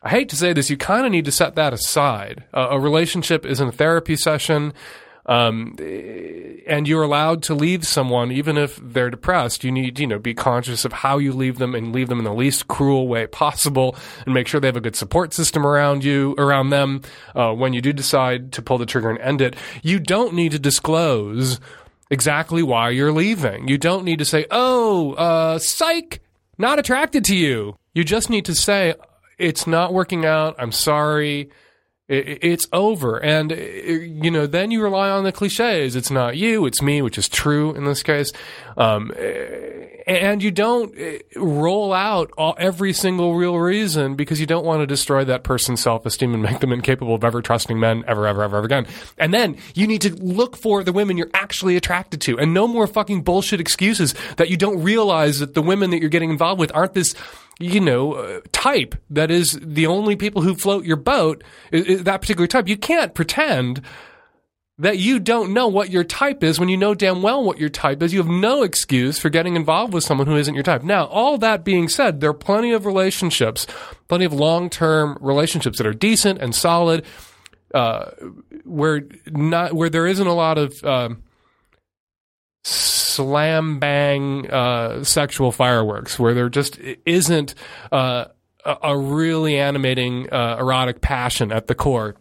I 0.03 0.09
hate 0.09 0.27
to 0.29 0.35
say 0.35 0.51
this, 0.51 0.69
you 0.69 0.75
kind 0.75 1.05
of 1.05 1.13
need 1.13 1.23
to 1.23 1.31
set 1.31 1.55
that 1.55 1.71
aside. 1.71 2.43
Uh, 2.53 2.67
a 2.71 2.79
relationship 2.81 3.45
isn't 3.45 3.65
a 3.65 3.71
therapy 3.71 4.17
session. 4.17 4.73
Um, 5.25 5.77
and 6.67 6.85
you're 6.85 7.03
allowed 7.03 7.41
to 7.43 7.53
leave 7.53 7.87
someone 7.87 8.29
even 8.31 8.57
if 8.57 8.77
they're 8.83 9.09
depressed. 9.09 9.63
You 9.63 9.71
need, 9.71 9.99
you 9.99 10.07
know, 10.07 10.19
be 10.19 10.33
conscious 10.33 10.83
of 10.83 10.91
how 10.91 11.17
you 11.17 11.31
leave 11.31 11.59
them 11.59 11.75
and 11.75 11.93
leave 11.93 12.09
them 12.09 12.17
in 12.17 12.25
the 12.25 12.33
least 12.33 12.67
cruel 12.67 13.07
way 13.07 13.25
possible, 13.25 13.95
and 14.25 14.33
make 14.33 14.49
sure 14.49 14.59
they 14.59 14.67
have 14.67 14.75
a 14.75 14.81
good 14.81 14.97
support 14.97 15.33
system 15.33 15.65
around 15.65 16.03
you, 16.03 16.35
around 16.37 16.71
them. 16.71 17.03
Uh, 17.35 17.53
when 17.53 17.71
you 17.71 17.81
do 17.81 17.93
decide 17.93 18.51
to 18.53 18.61
pull 18.61 18.79
the 18.79 18.85
trigger 18.85 19.09
and 19.09 19.19
end 19.19 19.39
it, 19.39 19.55
you 19.81 19.99
don't 19.99 20.33
need 20.33 20.51
to 20.51 20.59
disclose 20.59 21.59
exactly 22.09 22.63
why 22.63 22.89
you're 22.89 23.11
leaving. 23.11 23.67
You 23.67 23.77
don't 23.77 24.03
need 24.03 24.19
to 24.19 24.25
say, 24.25 24.45
oh, 24.51 25.13
uh, 25.13 25.59
psych, 25.59 26.21
not 26.57 26.79
attracted 26.79 27.25
to 27.25 27.35
you. 27.35 27.75
You 27.93 28.03
just 28.03 28.29
need 28.29 28.45
to 28.45 28.55
say, 28.55 28.95
it's 29.37 29.65
not 29.65 29.93
working 29.93 30.25
out. 30.25 30.55
I'm 30.59 30.71
sorry. 30.71 31.49
It's 32.09 32.65
over. 32.73 33.23
And, 33.23 33.51
you 33.51 34.31
know, 34.31 34.47
then 34.47 34.71
you 34.71 34.81
rely 34.81 35.11
on 35.11 35.23
the 35.23 35.31
cliches. 35.31 35.95
It's 35.95 36.09
not 36.09 36.35
you, 36.35 36.65
it's 36.65 36.81
me, 36.81 37.03
which 37.03 37.19
is 37.19 37.29
true 37.29 37.75
in 37.75 37.85
this 37.85 38.01
case. 38.01 38.31
Um, 38.77 39.11
and 40.07 40.41
you 40.41 40.49
don't 40.49 40.99
uh, 40.99 41.19
roll 41.39 41.93
out 41.93 42.31
all, 42.35 42.55
every 42.57 42.93
single 42.93 43.35
real 43.35 43.59
reason 43.59 44.15
because 44.15 44.39
you 44.39 44.47
don't 44.47 44.65
want 44.65 44.81
to 44.81 44.87
destroy 44.87 45.23
that 45.25 45.43
person's 45.43 45.81
self-esteem 45.81 46.33
and 46.33 46.41
make 46.41 46.61
them 46.61 46.73
incapable 46.73 47.13
of 47.13 47.23
ever 47.23 47.43
trusting 47.43 47.79
men 47.79 48.03
ever, 48.07 48.25
ever, 48.25 48.43
ever, 48.43 48.57
ever 48.57 48.65
again. 48.65 48.87
And 49.19 49.31
then 49.31 49.57
you 49.75 49.85
need 49.85 50.01
to 50.01 50.15
look 50.15 50.57
for 50.57 50.83
the 50.83 50.91
women 50.91 51.15
you're 51.15 51.29
actually 51.35 51.75
attracted 51.75 52.21
to 52.21 52.39
and 52.39 52.55
no 52.55 52.67
more 52.67 52.87
fucking 52.87 53.21
bullshit 53.21 53.61
excuses 53.61 54.15
that 54.37 54.49
you 54.49 54.57
don't 54.57 54.81
realize 54.81 55.39
that 55.39 55.53
the 55.53 55.61
women 55.61 55.91
that 55.91 55.99
you're 55.99 56.09
getting 56.09 56.31
involved 56.31 56.59
with 56.59 56.71
aren't 56.73 56.95
this 56.95 57.13
you 57.59 57.81
know, 57.81 58.13
uh, 58.13 58.41
type 58.51 58.95
that 59.09 59.29
is 59.29 59.59
the 59.61 59.85
only 59.85 60.15
people 60.15 60.41
who 60.41 60.55
float 60.55 60.85
your 60.85 60.95
boat, 60.95 61.43
that 61.71 62.21
particular 62.21 62.47
type. 62.47 62.69
You 62.69 62.77
can't 62.77 63.13
pretend 63.13 63.81
that 64.77 64.97
you 64.97 65.19
don't 65.19 65.53
know 65.53 65.67
what 65.67 65.89
your 65.89 66.05
type 66.05 66.41
is 66.41 66.57
when 66.57 66.69
you 66.69 66.77
know 66.77 66.95
damn 66.95 67.21
well 67.21 67.43
what 67.43 67.59
your 67.59 67.67
type 67.67 68.01
is. 68.01 68.13
You 68.13 68.19
have 68.19 68.31
no 68.31 68.63
excuse 68.63 69.19
for 69.19 69.29
getting 69.29 69.57
involved 69.57 69.93
with 69.93 70.05
someone 70.05 70.25
who 70.25 70.37
isn't 70.37 70.53
your 70.53 70.63
type. 70.63 70.83
Now, 70.83 71.05
all 71.07 71.37
that 71.39 71.65
being 71.65 71.89
said, 71.89 72.21
there 72.21 72.29
are 72.29 72.33
plenty 72.33 72.71
of 72.71 72.85
relationships, 72.85 73.67
plenty 74.07 74.23
of 74.23 74.31
long 74.31 74.69
term 74.69 75.17
relationships 75.19 75.79
that 75.79 75.85
are 75.85 75.93
decent 75.93 76.39
and 76.41 76.55
solid, 76.55 77.05
uh, 77.73 78.11
where 78.63 79.01
not 79.27 79.73
where 79.73 79.89
there 79.89 80.07
isn't 80.07 80.25
a 80.25 80.33
lot 80.33 80.57
of. 80.57 80.81
Um, 80.83 81.23
slam 83.19 83.79
bang 83.79 84.49
uh, 84.49 85.03
sexual 85.03 85.51
fireworks 85.51 86.17
where 86.17 86.33
there 86.33 86.47
just 86.47 86.79
isn't 87.05 87.53
uh, 87.91 88.25
a, 88.63 88.97
really 88.97 89.59
animating 89.59 90.31
uh, 90.31 90.55
erotic 90.57 91.01
passion 91.01 91.51
at 91.51 91.67
the 91.67 91.75
core. 91.75 92.15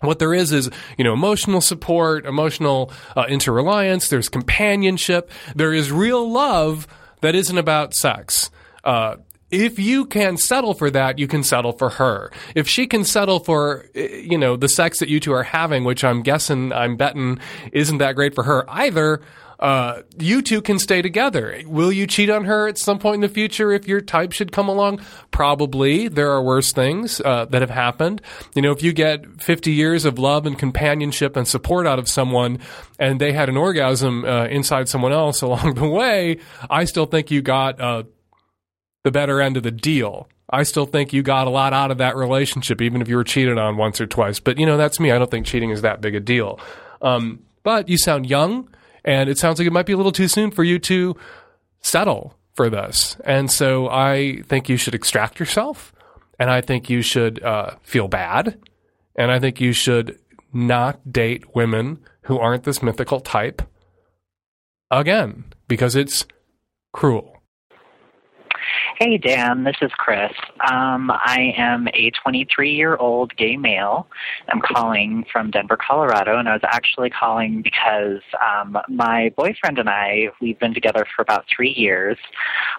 What 0.00 0.20
there 0.20 0.32
is 0.32 0.52
is, 0.52 0.70
you 0.96 1.02
know, 1.02 1.12
emotional 1.12 1.60
support, 1.60 2.24
emotional 2.24 2.92
uh, 3.16 3.24
interreliance. 3.24 4.08
There's 4.08 4.28
companionship. 4.28 5.28
There 5.56 5.72
is 5.72 5.90
real 5.90 6.30
love 6.30 6.86
that 7.20 7.34
isn't 7.34 7.58
about 7.58 7.94
sex. 7.94 8.48
Uh, 8.84 9.16
if 9.50 9.80
you 9.80 10.04
can 10.04 10.36
settle 10.36 10.74
for 10.74 10.88
that, 10.90 11.18
you 11.18 11.26
can 11.26 11.42
settle 11.42 11.72
for 11.72 11.90
her. 11.90 12.30
If 12.54 12.68
she 12.68 12.86
can 12.86 13.02
settle 13.02 13.40
for, 13.40 13.86
eh, 13.96 14.22
you 14.30 14.38
know, 14.38 14.56
the 14.56 14.68
sex 14.68 15.00
that 15.00 15.08
you 15.08 15.18
two 15.18 15.32
are 15.32 15.42
having, 15.42 15.82
which 15.82 16.04
I'm 16.04 16.22
guessing, 16.22 16.72
I'm 16.72 16.96
betting 16.96 17.40
isn't 17.72 17.98
that 17.98 18.14
great 18.14 18.36
for 18.36 18.44
her 18.44 18.64
either, 18.68 19.20
uh, 19.64 20.02
you 20.18 20.42
two 20.42 20.60
can 20.60 20.78
stay 20.78 21.00
together. 21.00 21.58
Will 21.64 21.90
you 21.90 22.06
cheat 22.06 22.28
on 22.28 22.44
her 22.44 22.68
at 22.68 22.76
some 22.76 22.98
point 22.98 23.14
in 23.14 23.20
the 23.22 23.30
future 23.30 23.72
if 23.72 23.88
your 23.88 24.02
type 24.02 24.32
should 24.32 24.52
come 24.52 24.68
along? 24.68 25.00
Probably. 25.30 26.06
There 26.06 26.30
are 26.32 26.42
worse 26.42 26.70
things 26.70 27.18
uh, 27.22 27.46
that 27.46 27.62
have 27.62 27.70
happened. 27.70 28.20
You 28.54 28.60
know, 28.60 28.72
if 28.72 28.82
you 28.82 28.92
get 28.92 29.40
50 29.40 29.72
years 29.72 30.04
of 30.04 30.18
love 30.18 30.44
and 30.44 30.58
companionship 30.58 31.34
and 31.34 31.48
support 31.48 31.86
out 31.86 31.98
of 31.98 32.10
someone 32.10 32.58
and 32.98 33.18
they 33.18 33.32
had 33.32 33.48
an 33.48 33.56
orgasm 33.56 34.26
uh, 34.26 34.44
inside 34.48 34.90
someone 34.90 35.12
else 35.12 35.40
along 35.42 35.76
the 35.76 35.88
way, 35.88 36.40
I 36.68 36.84
still 36.84 37.06
think 37.06 37.30
you 37.30 37.40
got 37.40 37.80
uh, 37.80 38.02
the 39.02 39.10
better 39.10 39.40
end 39.40 39.56
of 39.56 39.62
the 39.62 39.70
deal. 39.70 40.28
I 40.50 40.64
still 40.64 40.84
think 40.84 41.14
you 41.14 41.22
got 41.22 41.46
a 41.46 41.50
lot 41.50 41.72
out 41.72 41.90
of 41.90 41.96
that 41.96 42.16
relationship, 42.16 42.82
even 42.82 43.00
if 43.00 43.08
you 43.08 43.16
were 43.16 43.24
cheated 43.24 43.56
on 43.56 43.78
once 43.78 43.98
or 43.98 44.06
twice. 44.06 44.40
But, 44.40 44.58
you 44.58 44.66
know, 44.66 44.76
that's 44.76 45.00
me. 45.00 45.10
I 45.10 45.18
don't 45.18 45.30
think 45.30 45.46
cheating 45.46 45.70
is 45.70 45.80
that 45.80 46.02
big 46.02 46.14
a 46.14 46.20
deal. 46.20 46.60
Um, 47.00 47.40
but 47.62 47.88
you 47.88 47.96
sound 47.96 48.28
young, 48.28 48.68
and 49.04 49.28
it 49.28 49.38
sounds 49.38 49.58
like 49.58 49.66
it 49.66 49.72
might 49.72 49.86
be 49.86 49.92
a 49.92 49.96
little 49.96 50.12
too 50.12 50.28
soon 50.28 50.50
for 50.50 50.64
you 50.64 50.78
to 50.80 51.16
settle 51.80 52.36
for 52.54 52.70
this. 52.70 53.16
And 53.24 53.50
so 53.50 53.88
I 53.88 54.42
think 54.46 54.68
you 54.68 54.76
should 54.76 54.94
extract 54.94 55.38
yourself, 55.38 55.92
and 56.38 56.50
I 56.50 56.60
think 56.60 56.88
you 56.88 57.02
should 57.02 57.42
uh, 57.42 57.76
feel 57.82 58.08
bad, 58.08 58.58
and 59.16 59.30
I 59.30 59.38
think 59.38 59.60
you 59.60 59.72
should 59.72 60.18
not 60.52 61.12
date 61.12 61.54
women 61.54 61.98
who 62.22 62.38
aren't 62.38 62.64
this 62.64 62.82
mythical 62.82 63.20
type 63.20 63.62
again, 64.90 65.44
because 65.68 65.96
it's 65.96 66.26
cruel. 66.92 67.33
Hey, 69.00 69.18
Dan, 69.18 69.64
this 69.64 69.74
is 69.82 69.90
Chris. 69.98 70.30
Um, 70.70 71.10
I 71.10 71.52
am 71.56 71.88
a 71.94 72.10
23 72.10 72.72
year 72.72 72.94
old 72.94 73.36
gay 73.36 73.56
male. 73.56 74.06
I'm 74.48 74.60
calling 74.60 75.24
from 75.32 75.50
Denver, 75.50 75.76
Colorado, 75.76 76.38
and 76.38 76.48
I 76.48 76.52
was 76.52 76.62
actually 76.62 77.10
calling 77.10 77.60
because 77.60 78.20
um, 78.40 78.78
my 78.88 79.32
boyfriend 79.36 79.80
and 79.80 79.90
I, 79.90 80.28
we've 80.40 80.60
been 80.60 80.74
together 80.74 81.04
for 81.16 81.22
about 81.22 81.44
three 81.54 81.72
years, 81.72 82.18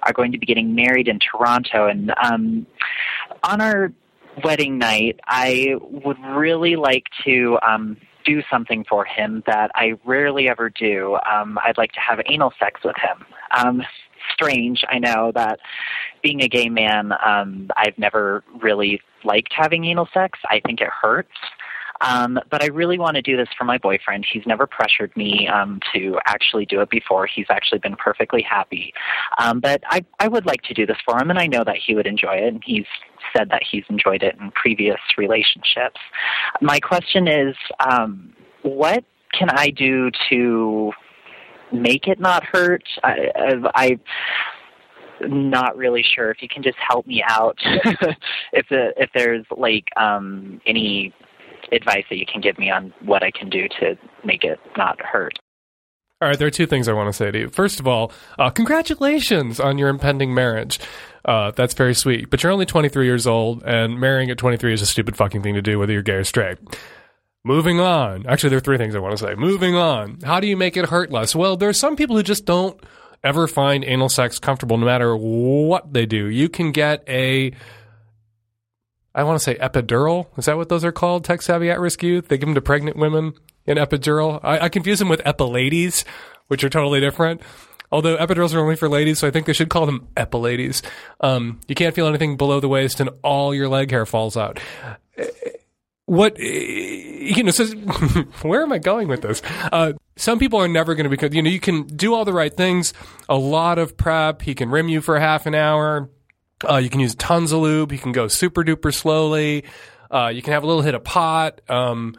are 0.04 0.14
going 0.14 0.32
to 0.32 0.38
be 0.38 0.46
getting 0.46 0.74
married 0.74 1.10
in 1.10 1.20
Toronto. 1.20 1.88
And 1.88 2.14
um, 2.24 2.66
on 3.44 3.60
our 3.60 3.92
wedding 4.42 4.78
night, 4.78 5.20
I 5.28 5.76
would 5.82 6.20
really 6.24 6.78
like 6.78 7.08
to. 7.26 7.60
Um, 7.62 7.98
do 8.26 8.42
something 8.50 8.84
for 8.90 9.06
him 9.06 9.44
that 9.46 9.70
I 9.76 10.00
rarely 10.04 10.50
ever 10.50 10.68
do. 10.72 11.16
Um, 11.32 11.60
I'd 11.64 11.78
like 11.78 11.92
to 11.92 12.00
have 12.00 12.20
anal 12.26 12.52
sex 12.60 12.82
with 12.84 12.96
him. 12.98 13.24
Um, 13.56 13.84
strange. 14.34 14.84
I 14.90 15.00
know 15.00 15.32
that 15.36 15.60
being 16.24 16.42
a 16.42 16.48
gay 16.48 16.70
man, 16.70 17.14
um, 17.26 17.70
I've 17.78 17.98
never 17.98 18.44
really 18.62 19.02
liked 19.24 19.54
having 19.54 19.86
anal 19.86 20.08
sex. 20.14 20.40
I 20.50 20.62
think 20.66 20.82
it 20.82 20.90
hurts. 20.90 21.30
Um, 22.02 22.40
but 22.50 22.62
I 22.62 22.68
really 22.68 23.00
want 23.00 23.16
to 23.16 23.22
do 23.22 23.38
this 23.38 23.48
for 23.58 23.64
my 23.64 23.78
boyfriend. 23.78 24.26
He's 24.32 24.46
never 24.46 24.68
pressured 24.68 25.16
me 25.16 25.48
um, 25.48 25.80
to 25.94 26.20
actually 26.26 26.66
do 26.66 26.82
it 26.82 26.90
before. 26.90 27.26
He's 27.26 27.46
actually 27.50 27.80
been 27.80 27.96
perfectly 27.96 28.42
happy. 28.42 28.94
Um, 29.38 29.60
but 29.60 29.82
I, 29.88 30.04
I 30.20 30.28
would 30.28 30.46
like 30.46 30.62
to 30.64 30.74
do 30.74 30.86
this 30.86 30.98
for 31.06 31.18
him, 31.18 31.30
and 31.30 31.40
I 31.40 31.48
know 31.48 31.64
that 31.64 31.78
he 31.78 31.96
would 31.96 32.06
enjoy 32.08 32.36
it. 32.36 32.54
And 32.54 32.62
he's 32.64 32.86
said 33.36 33.50
that 33.50 33.64
he's 33.70 33.84
enjoyed 33.90 34.24
it 34.24 34.36
in 34.40 34.52
previous 34.52 35.00
relationships. 35.18 36.00
My 36.62 36.80
question 36.80 37.28
is, 37.28 37.56
um, 37.80 38.34
what 38.64 39.04
can 39.32 39.50
I 39.50 39.70
do 39.70 40.12
to 40.30 40.92
make 41.82 42.08
it 42.08 42.20
not 42.20 42.44
hurt. 42.44 42.84
I, 43.04 43.60
I, 43.76 44.00
I'm 45.22 45.50
not 45.50 45.78
really 45.78 46.04
sure 46.04 46.32
if 46.32 46.42
you 46.42 46.48
can 46.48 46.64
just 46.64 46.78
help 46.78 47.08
me 47.08 47.24
out. 47.28 47.58
if 48.54 48.68
the 48.70 48.94
if 48.98 49.10
there's 49.14 49.46
like 49.56 49.88
um, 49.98 50.62
any 50.66 51.14
advice 51.72 52.04
that 52.10 52.18
you 52.18 52.26
can 52.26 52.42
give 52.42 52.58
me 52.58 52.70
on 52.70 52.94
what 53.02 53.24
I 53.24 53.32
can 53.32 53.50
do 53.50 53.68
to 53.80 53.98
make 54.24 54.44
it 54.44 54.60
not 54.78 55.00
hurt. 55.02 55.40
All 56.22 56.30
right, 56.30 56.40
there 56.40 56.48
are 56.48 56.52
two 56.52 56.66
things 56.66 56.88
I 56.88 56.94
want 56.94 57.10
to 57.10 57.14
say 57.14 57.30
to 57.30 57.40
you. 57.40 57.50
First 57.50 57.80
of 57.80 57.88
all, 57.88 58.12
uh, 58.40 58.50
congratulations 58.50 59.60
on 59.60 59.78
your 59.78 59.90
impending 59.90 60.34
marriage. 60.34 60.80
Uh, 61.26 61.52
that's 61.52 61.74
very 61.74 61.94
sweet. 61.94 62.30
But 62.30 62.42
you're 62.42 62.54
only 62.54 62.66
23 62.66 63.06
years 63.06 63.28
old, 63.28 63.64
and 63.64 64.00
marrying 64.00 64.30
at 64.30 64.38
23 64.38 64.74
is 64.74 64.82
a 64.82 64.86
stupid 64.86 65.18
fucking 65.18 65.44
thing 65.44 65.56
to 65.56 65.62
do, 65.62 65.78
whether 65.78 65.92
you're 65.92 66.02
gay 66.02 66.14
or 66.14 66.24
straight. 66.24 66.58
Moving 67.46 67.80
on. 67.80 68.26
Actually, 68.26 68.50
there 68.50 68.58
are 68.58 68.62
three 68.62 68.80
things 68.80 68.96
I 68.96 69.00
want 69.00 69.16
to 69.16 69.24
say. 69.24 69.36
Moving 69.36 69.76
on. 69.76 70.18
How 70.24 70.40
do 70.40 70.48
you 70.48 70.58
make 70.58 70.76
it 70.78 70.86
hurt 70.86 71.12
less? 71.12 71.36
Well, 71.36 71.56
there 71.56 71.70
are 71.70 71.74
some 71.74 71.96
people 71.96 72.16
who 72.16 72.24
just 72.24 72.46
don't 72.46 72.84
ever 73.24 73.48
find 73.48 73.86
anal 73.86 74.10
sex 74.10 74.40
comfortable 74.40 74.80
no 74.80 74.86
matter 74.88 75.16
what 75.16 75.94
they 75.94 76.08
do. 76.08 76.26
You 76.26 76.50
can 76.50 76.72
get 76.72 77.04
a, 77.08 77.52
I 79.14 79.24
want 79.24 79.38
to 79.38 79.44
say 79.44 79.54
epidural. 79.58 80.26
Is 80.40 80.46
that 80.46 80.58
what 80.58 80.70
those 80.70 80.84
are 80.84 80.92
called? 80.92 81.24
Tech 81.24 81.44
savvy 81.44 81.70
at 81.70 81.80
risk 81.80 82.02
youth? 82.02 82.30
They 82.30 82.40
give 82.40 82.48
them 82.48 82.56
to 82.56 82.62
pregnant 82.62 82.98
women 82.98 83.36
in 83.68 83.78
epidural. 83.78 84.40
I, 84.42 84.62
I 84.62 84.70
confuse 84.70 84.98
them 84.98 85.10
with 85.10 85.22
epiladies, 85.24 86.04
which 86.48 86.64
are 86.64 86.70
totally 86.70 87.00
different. 87.00 87.42
Although 87.92 88.18
epidurals 88.18 88.56
are 88.56 88.60
only 88.60 88.76
for 88.76 88.90
ladies, 88.90 89.20
so 89.20 89.28
I 89.28 89.32
think 89.32 89.46
they 89.46 89.54
should 89.54 89.70
call 89.70 89.86
them 89.86 90.08
epiladies. 90.18 90.82
Um, 91.22 91.60
you 91.68 91.76
can't 91.76 91.94
feel 91.94 92.08
anything 92.08 92.38
below 92.38 92.60
the 92.60 92.68
waist 92.68 93.00
and 93.00 93.12
all 93.22 93.54
your 93.54 93.70
leg 93.70 93.92
hair 93.92 94.08
falls 94.08 94.36
out 94.36 94.60
what 96.06 96.38
you 96.40 97.44
know 97.44 97.52
so 97.52 97.66
where 98.44 98.62
am 98.62 98.72
i 98.72 98.78
going 98.78 99.08
with 99.08 99.22
this? 99.22 99.42
Uh, 99.72 99.94
some 100.16 100.40
people 100.40 100.60
are 100.60 100.68
never 100.68 100.96
going 100.96 101.10
to 101.10 101.18
be 101.18 101.36
you 101.36 101.42
know 101.42 101.50
you 101.50 101.60
can 101.60 101.84
do 101.88 102.14
all 102.14 102.26
the 102.26 102.34
right 102.34 102.56
things. 102.56 102.94
A 103.28 103.36
lot 103.36 103.80
of 103.80 103.98
prep 103.98 104.42
he 104.42 104.54
can 104.56 104.70
rim 104.70 104.88
you 104.88 105.02
for 105.02 105.20
half 105.20 105.46
an 105.46 105.56
hour. 105.56 106.10
Uh, 106.68 106.78
you 106.78 106.90
can 106.90 107.00
use 107.00 107.16
tons 107.16 107.52
of 107.52 107.60
lube. 107.60 107.92
He 107.92 107.98
can 107.98 108.12
go 108.12 108.28
super 108.28 108.64
duper 108.64 108.94
slowly. 108.94 109.66
Uh, 110.12 110.32
you 110.34 110.42
can 110.42 110.54
have 110.54 110.64
a 110.64 110.68
little 110.68 110.84
hit 110.84 110.94
of 110.96 111.04
pot 111.04 111.62
um, 111.70 112.16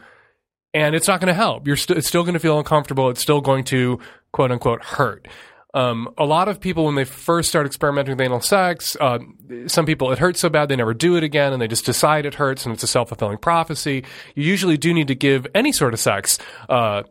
and 0.73 0.93
it's 0.93 1.07
not 1.07 1.21
going 1.21 1.29
to 1.29 1.33
help. 1.33 1.65
You're 1.65 1.77
st- 1.77 1.97
it's 1.97 2.07
still 2.07 2.23
going 2.23 2.33
to 2.33 2.39
feel 2.39 2.57
uncomfortable. 2.57 3.09
It's 3.09 3.21
still 3.21 3.41
going 3.41 3.63
to 3.65 3.99
quote 4.31 4.51
unquote 4.51 4.83
hurt 4.83 5.27
um, 5.73 6.13
a 6.17 6.25
lot 6.25 6.47
of 6.47 6.59
people, 6.59 6.85
when 6.85 6.95
they 6.95 7.03
first 7.03 7.49
start 7.49 7.65
experimenting 7.65 8.15
with 8.15 8.21
anal 8.21 8.41
sex, 8.41 8.95
uh, 8.99 9.19
some 9.67 9.85
people 9.85 10.11
it 10.11 10.19
hurts 10.19 10.39
so 10.39 10.49
bad 10.49 10.69
they 10.69 10.75
never 10.75 10.93
do 10.93 11.17
it 11.17 11.23
again, 11.23 11.53
and 11.53 11.61
they 11.61 11.67
just 11.67 11.85
decide 11.85 12.25
it 12.25 12.35
hurts, 12.35 12.65
and 12.65 12.73
it's 12.73 12.83
a 12.83 12.87
self 12.87 13.09
fulfilling 13.09 13.37
prophecy. 13.37 14.03
You 14.35 14.43
usually 14.43 14.77
do 14.77 14.93
need 14.93 15.07
to 15.07 15.15
give 15.15 15.45
any 15.53 15.71
sort 15.71 15.93
of 15.93 15.99
sex 15.99 16.39
uh, 16.69 17.03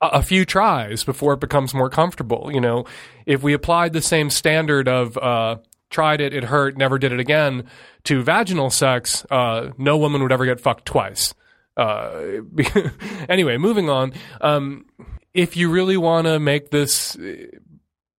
a, 0.00 0.22
few 0.22 0.44
tries 0.44 1.04
before 1.04 1.34
it 1.34 1.40
becomes 1.40 1.74
more 1.74 1.90
comfortable. 1.90 2.50
You 2.52 2.60
know, 2.60 2.86
if 3.26 3.42
we 3.42 3.52
applied 3.52 3.92
the 3.92 4.02
same 4.02 4.30
standard 4.30 4.88
of 4.88 5.18
uh, 5.18 5.56
tried 5.90 6.20
it, 6.20 6.32
it 6.32 6.44
hurt, 6.44 6.76
never 6.76 6.98
did 6.98 7.12
it 7.12 7.20
again 7.20 7.64
to 8.04 8.22
vaginal 8.22 8.70
sex, 8.70 9.26
uh, 9.30 9.70
no 9.76 9.98
woman 9.98 10.22
would 10.22 10.32
ever 10.32 10.46
get 10.46 10.60
fucked 10.60 10.86
twice. 10.86 11.34
Uh, 11.76 12.40
anyway, 13.28 13.58
moving 13.58 13.90
on. 13.90 14.12
Um, 14.40 14.86
if 15.34 15.56
you 15.56 15.70
really 15.70 15.96
want 15.96 16.26
to 16.26 16.40
make 16.40 16.70
this 16.70 17.16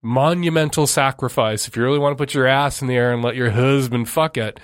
monumental 0.01 0.88
sacrifice 0.88 1.68
if 1.68 1.75
you 1.75 1.84
really 1.84 2.00
want 2.00 2.18
to 2.18 2.22
put 2.22 2.34
your 2.34 2.48
ass 2.48 2.82
in 2.82 2.88
the 2.88 2.96
air 2.96 3.12
and 3.12 3.24
let 3.24 3.36
your 3.36 3.51
husband 3.51 4.10
fuck 4.10 4.38
it 4.38 4.60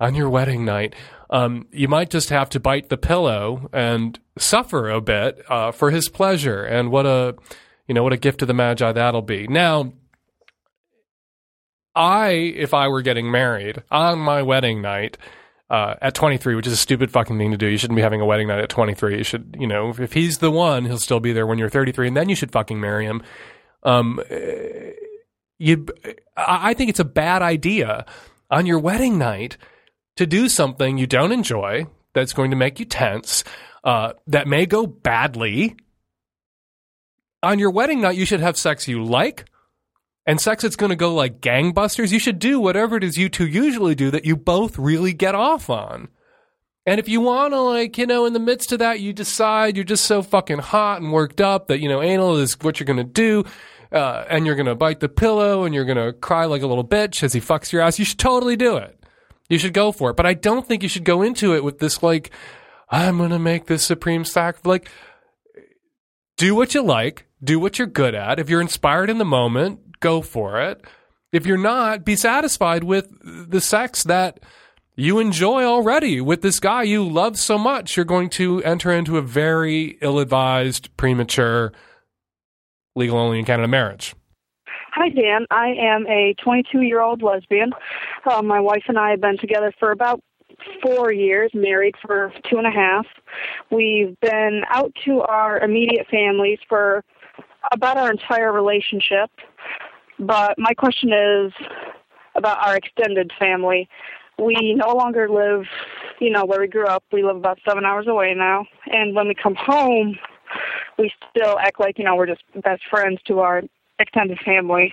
on 0.00 0.14
your 0.14 0.30
wedding 0.30 0.64
night. 0.64 0.94
Um, 1.30 1.66
you 1.72 1.88
might 1.88 2.10
just 2.10 2.30
have 2.30 2.48
to 2.50 2.60
bite 2.60 2.88
the 2.88 2.96
pillow 2.96 3.68
and 3.72 4.18
suffer 4.38 4.88
a 4.88 5.00
bit 5.00 5.42
uh, 5.48 5.72
for 5.72 5.90
his 5.90 6.08
pleasure. 6.08 6.64
And 6.64 6.90
what 6.90 7.04
a 7.06 7.36
you 7.86 7.94
know 7.94 8.02
what 8.02 8.12
a 8.12 8.18
gift 8.18 8.40
to 8.40 8.46
the 8.46 8.54
magi 8.54 8.92
that'll 8.92 9.22
be. 9.22 9.46
Now, 9.46 9.92
I 11.94 12.30
if 12.30 12.72
I 12.72 12.88
were 12.88 13.02
getting 13.02 13.30
married 13.30 13.82
on 13.90 14.18
my 14.18 14.42
wedding 14.42 14.80
night. 14.82 15.18
Uh, 15.70 15.94
at 16.00 16.14
23, 16.14 16.54
which 16.54 16.66
is 16.66 16.72
a 16.72 16.76
stupid 16.78 17.10
fucking 17.10 17.36
thing 17.36 17.50
to 17.50 17.58
do. 17.58 17.66
You 17.66 17.76
shouldn't 17.76 17.96
be 17.96 18.00
having 18.00 18.22
a 18.22 18.24
wedding 18.24 18.48
night 18.48 18.60
at 18.60 18.70
23. 18.70 19.18
You 19.18 19.22
should, 19.22 19.54
you 19.60 19.66
know, 19.66 19.90
if 19.98 20.14
he's 20.14 20.38
the 20.38 20.50
one, 20.50 20.86
he'll 20.86 20.96
still 20.96 21.20
be 21.20 21.34
there 21.34 21.46
when 21.46 21.58
you're 21.58 21.68
33, 21.68 22.08
and 22.08 22.16
then 22.16 22.30
you 22.30 22.34
should 22.34 22.50
fucking 22.50 22.80
marry 22.80 23.04
him. 23.04 23.22
Um, 23.88 24.20
you, 25.58 25.86
I 26.36 26.74
think 26.74 26.90
it's 26.90 27.00
a 27.00 27.04
bad 27.04 27.40
idea 27.40 28.04
on 28.50 28.66
your 28.66 28.78
wedding 28.78 29.16
night 29.16 29.56
to 30.16 30.26
do 30.26 30.48
something 30.48 30.98
you 30.98 31.06
don't 31.06 31.32
enjoy 31.32 31.86
that's 32.12 32.34
going 32.34 32.50
to 32.50 32.56
make 32.56 32.78
you 32.78 32.84
tense, 32.84 33.44
uh, 33.84 34.12
that 34.26 34.46
may 34.46 34.66
go 34.66 34.86
badly. 34.86 35.76
On 37.42 37.58
your 37.58 37.70
wedding 37.70 38.00
night, 38.02 38.16
you 38.16 38.26
should 38.26 38.40
have 38.40 38.56
sex 38.56 38.88
you 38.88 39.02
like 39.02 39.46
and 40.26 40.38
sex 40.38 40.62
that's 40.62 40.76
going 40.76 40.90
to 40.90 40.96
go 40.96 41.14
like 41.14 41.40
gangbusters. 41.40 42.12
You 42.12 42.18
should 42.18 42.38
do 42.38 42.60
whatever 42.60 42.96
it 42.96 43.04
is 43.04 43.16
you 43.16 43.30
two 43.30 43.46
usually 43.46 43.94
do 43.94 44.10
that 44.10 44.26
you 44.26 44.36
both 44.36 44.78
really 44.78 45.14
get 45.14 45.34
off 45.34 45.70
on. 45.70 46.08
And 46.84 46.98
if 46.98 47.08
you 47.08 47.20
want 47.20 47.52
to, 47.52 47.60
like, 47.60 47.98
you 47.98 48.06
know, 48.06 48.24
in 48.24 48.32
the 48.32 48.38
midst 48.38 48.72
of 48.72 48.78
that, 48.78 49.00
you 49.00 49.12
decide 49.12 49.76
you're 49.76 49.84
just 49.84 50.06
so 50.06 50.22
fucking 50.22 50.58
hot 50.58 51.02
and 51.02 51.12
worked 51.12 51.38
up 51.38 51.68
that, 51.68 51.80
you 51.80 51.88
know, 51.88 52.00
anal 52.00 52.36
is 52.36 52.58
what 52.62 52.80
you're 52.80 52.86
going 52.86 52.96
to 52.96 53.04
do, 53.04 53.44
uh, 53.92 54.24
and 54.28 54.46
you're 54.46 54.54
going 54.54 54.66
to 54.66 54.74
bite 54.74 55.00
the 55.00 55.08
pillow 55.08 55.64
and 55.64 55.74
you're 55.74 55.84
going 55.84 55.96
to 55.96 56.12
cry 56.12 56.44
like 56.44 56.62
a 56.62 56.66
little 56.66 56.86
bitch 56.86 57.22
as 57.22 57.32
he 57.32 57.40
fucks 57.40 57.72
your 57.72 57.82
ass, 57.82 57.98
you 57.98 58.04
should 58.04 58.18
totally 58.18 58.56
do 58.56 58.76
it. 58.76 58.98
You 59.48 59.58
should 59.58 59.72
go 59.72 59.92
for 59.92 60.10
it. 60.10 60.16
But 60.16 60.26
I 60.26 60.34
don't 60.34 60.66
think 60.66 60.82
you 60.82 60.88
should 60.88 61.04
go 61.04 61.22
into 61.22 61.54
it 61.54 61.64
with 61.64 61.78
this, 61.78 62.02
like, 62.02 62.30
I'm 62.90 63.18
going 63.18 63.30
to 63.30 63.38
make 63.38 63.66
this 63.66 63.84
supreme 63.84 64.24
sacrifice. 64.24 64.66
Like, 64.66 64.90
do 66.36 66.54
what 66.54 66.74
you 66.74 66.82
like, 66.82 67.26
do 67.42 67.58
what 67.58 67.78
you're 67.78 67.86
good 67.86 68.14
at. 68.14 68.38
If 68.38 68.48
you're 68.50 68.60
inspired 68.60 69.10
in 69.10 69.18
the 69.18 69.24
moment, 69.24 70.00
go 70.00 70.22
for 70.22 70.60
it. 70.60 70.84
If 71.32 71.46
you're 71.46 71.58
not, 71.58 72.04
be 72.04 72.16
satisfied 72.16 72.84
with 72.84 73.08
the 73.22 73.60
sex 73.60 74.02
that 74.04 74.40
you 74.96 75.18
enjoy 75.18 75.64
already 75.64 76.20
with 76.20 76.42
this 76.42 76.58
guy 76.58 76.82
you 76.82 77.04
love 77.04 77.38
so 77.38 77.58
much. 77.58 77.96
You're 77.96 78.04
going 78.04 78.30
to 78.30 78.62
enter 78.64 78.90
into 78.90 79.16
a 79.16 79.22
very 79.22 79.98
ill 80.00 80.18
advised, 80.18 80.94
premature, 80.96 81.72
legal 82.98 83.16
only 83.16 83.38
in 83.38 83.44
Canada 83.44 83.68
marriage. 83.68 84.14
Hi, 84.92 85.08
Dan. 85.10 85.46
I 85.50 85.68
am 85.78 86.06
a 86.06 86.34
22 86.42 86.80
year 86.82 87.00
old 87.00 87.22
lesbian. 87.22 87.72
Uh, 88.28 88.42
my 88.42 88.60
wife 88.60 88.82
and 88.88 88.98
I 88.98 89.10
have 89.10 89.20
been 89.20 89.38
together 89.38 89.72
for 89.78 89.92
about 89.92 90.20
four 90.82 91.12
years, 91.12 91.50
married 91.54 91.94
for 92.02 92.32
two 92.50 92.58
and 92.58 92.66
a 92.66 92.70
half. 92.70 93.06
We've 93.70 94.18
been 94.20 94.62
out 94.70 94.92
to 95.04 95.20
our 95.20 95.60
immediate 95.60 96.06
families 96.10 96.58
for 96.68 97.04
about 97.72 97.96
our 97.96 98.10
entire 98.10 98.52
relationship. 98.52 99.30
But 100.18 100.58
my 100.58 100.74
question 100.74 101.12
is 101.12 101.52
about 102.34 102.58
our 102.66 102.76
extended 102.76 103.30
family. 103.38 103.88
We 104.38 104.74
no 104.74 104.94
longer 104.94 105.28
live, 105.28 105.66
you 106.20 106.30
know, 106.30 106.44
where 106.44 106.60
we 106.60 106.68
grew 106.68 106.86
up. 106.86 107.04
We 107.12 107.22
live 107.22 107.36
about 107.36 107.58
seven 107.66 107.84
hours 107.84 108.06
away 108.08 108.34
now. 108.34 108.66
And 108.86 109.14
when 109.14 109.28
we 109.28 109.34
come 109.34 109.54
home, 109.56 110.16
we 110.98 111.12
still 111.30 111.58
act 111.58 111.80
like, 111.80 111.98
you 111.98 112.04
know, 112.04 112.16
we're 112.16 112.26
just 112.26 112.42
best 112.62 112.82
friends 112.90 113.20
to 113.26 113.40
our 113.40 113.62
extended 113.98 114.38
family. 114.44 114.92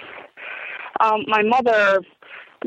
Um, 0.99 1.23
my 1.27 1.41
mother 1.41 2.01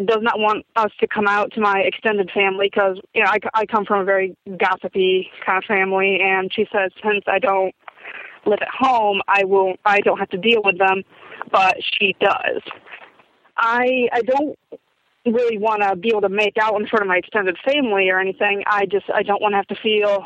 does 0.04 0.23
not 0.23 0.38
want 0.38 0.64
us 0.76 0.90
to 1.00 1.07
come 1.07 1.26
out 1.26 1.52
to 1.52 1.61
my 1.61 1.80
extended 1.80 2.30
family 2.33 2.68
because 2.73 2.99
you 3.14 3.23
know 3.23 3.30
I, 3.30 3.38
I 3.54 3.66
come 3.66 3.85
from 3.85 4.00
a 4.00 4.04
very 4.04 4.37
gossipy 4.59 5.30
kind 5.45 5.59
of 5.59 5.64
family, 5.64 6.21
and 6.23 6.52
she 6.52 6.66
says 6.73 6.92
since 7.02 7.25
I 7.26 7.38
don't 7.38 7.75
live 8.47 8.61
at 8.61 8.68
home, 8.68 9.23
I 9.26 9.45
will 9.45 9.75
I 9.85 10.00
don't 10.00 10.18
have 10.18 10.28
to 10.30 10.37
deal 10.37 10.61
with 10.62 10.78
them, 10.78 11.02
but 11.50 11.76
she 11.80 12.14
does. 12.21 12.62
I 13.57 14.09
I 14.12 14.23
don't 14.23 14.59
really 15.26 15.59
want 15.59 15.83
to 15.83 15.97
be 15.97 16.09
able 16.11 16.23
to 16.23 16.28
make 16.28 16.57
out 16.61 16.80
in 16.80 16.87
front 16.87 17.02
of 17.02 17.09
my 17.09 17.16
extended 17.16 17.57
family 17.64 18.09
or 18.09 18.21
anything. 18.21 18.62
I 18.66 18.87
just 18.87 19.07
I 19.12 19.23
don't 19.23 19.42
want 19.42 19.52
to 19.52 19.57
have 19.57 19.66
to 19.68 19.76
feel 19.76 20.25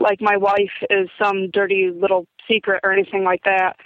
like 0.00 0.20
my 0.20 0.36
wife 0.36 0.72
is 0.90 1.08
some 1.20 1.50
dirty 1.50 1.90
little 1.94 2.26
secret 2.50 2.80
or 2.84 2.92
anything 2.92 3.24
like 3.24 3.42
that. 3.44 3.76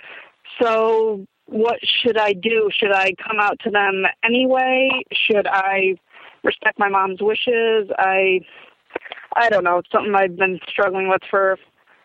So 0.60 1.26
what 1.46 1.78
should 1.82 2.16
I 2.16 2.32
do? 2.32 2.70
Should 2.72 2.92
I 2.92 3.12
come 3.26 3.38
out 3.40 3.58
to 3.64 3.70
them 3.70 4.04
anyway? 4.24 4.88
Should 5.12 5.46
I 5.46 5.96
respect 6.44 6.78
my 6.78 6.88
mom's 6.88 7.20
wishes? 7.20 7.90
I 7.98 8.40
I 9.36 9.48
don't 9.48 9.64
know. 9.64 9.78
It's 9.78 9.90
something 9.92 10.14
I've 10.14 10.36
been 10.36 10.58
struggling 10.68 11.08
with 11.08 11.22
for 11.30 11.52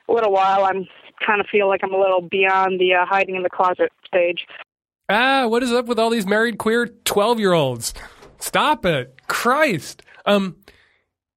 a 0.08 0.14
little 0.14 0.32
while. 0.32 0.66
I'm 0.66 0.88
kind 1.26 1.42
of 1.42 1.48
feel 1.48 1.68
like 1.68 1.82
I'm 1.84 1.94
a 1.94 2.00
little 2.00 2.22
beyond 2.22 2.80
the 2.80 2.94
uh, 2.94 3.06
hiding 3.06 3.36
in 3.36 3.44
the 3.44 3.50
closet 3.50 3.92
stage. 4.06 4.46
Ah, 5.10 5.48
what 5.48 5.64
is 5.64 5.72
up 5.72 5.86
with 5.86 6.00
all 6.00 6.10
these 6.10 6.26
married 6.26 6.58
queer 6.58 6.88
12 6.88 7.40
year 7.40 7.54
olds? 7.54 7.94
Stop 8.40 8.86
it. 8.86 9.16
Christ. 9.28 10.02
Um, 10.26 10.58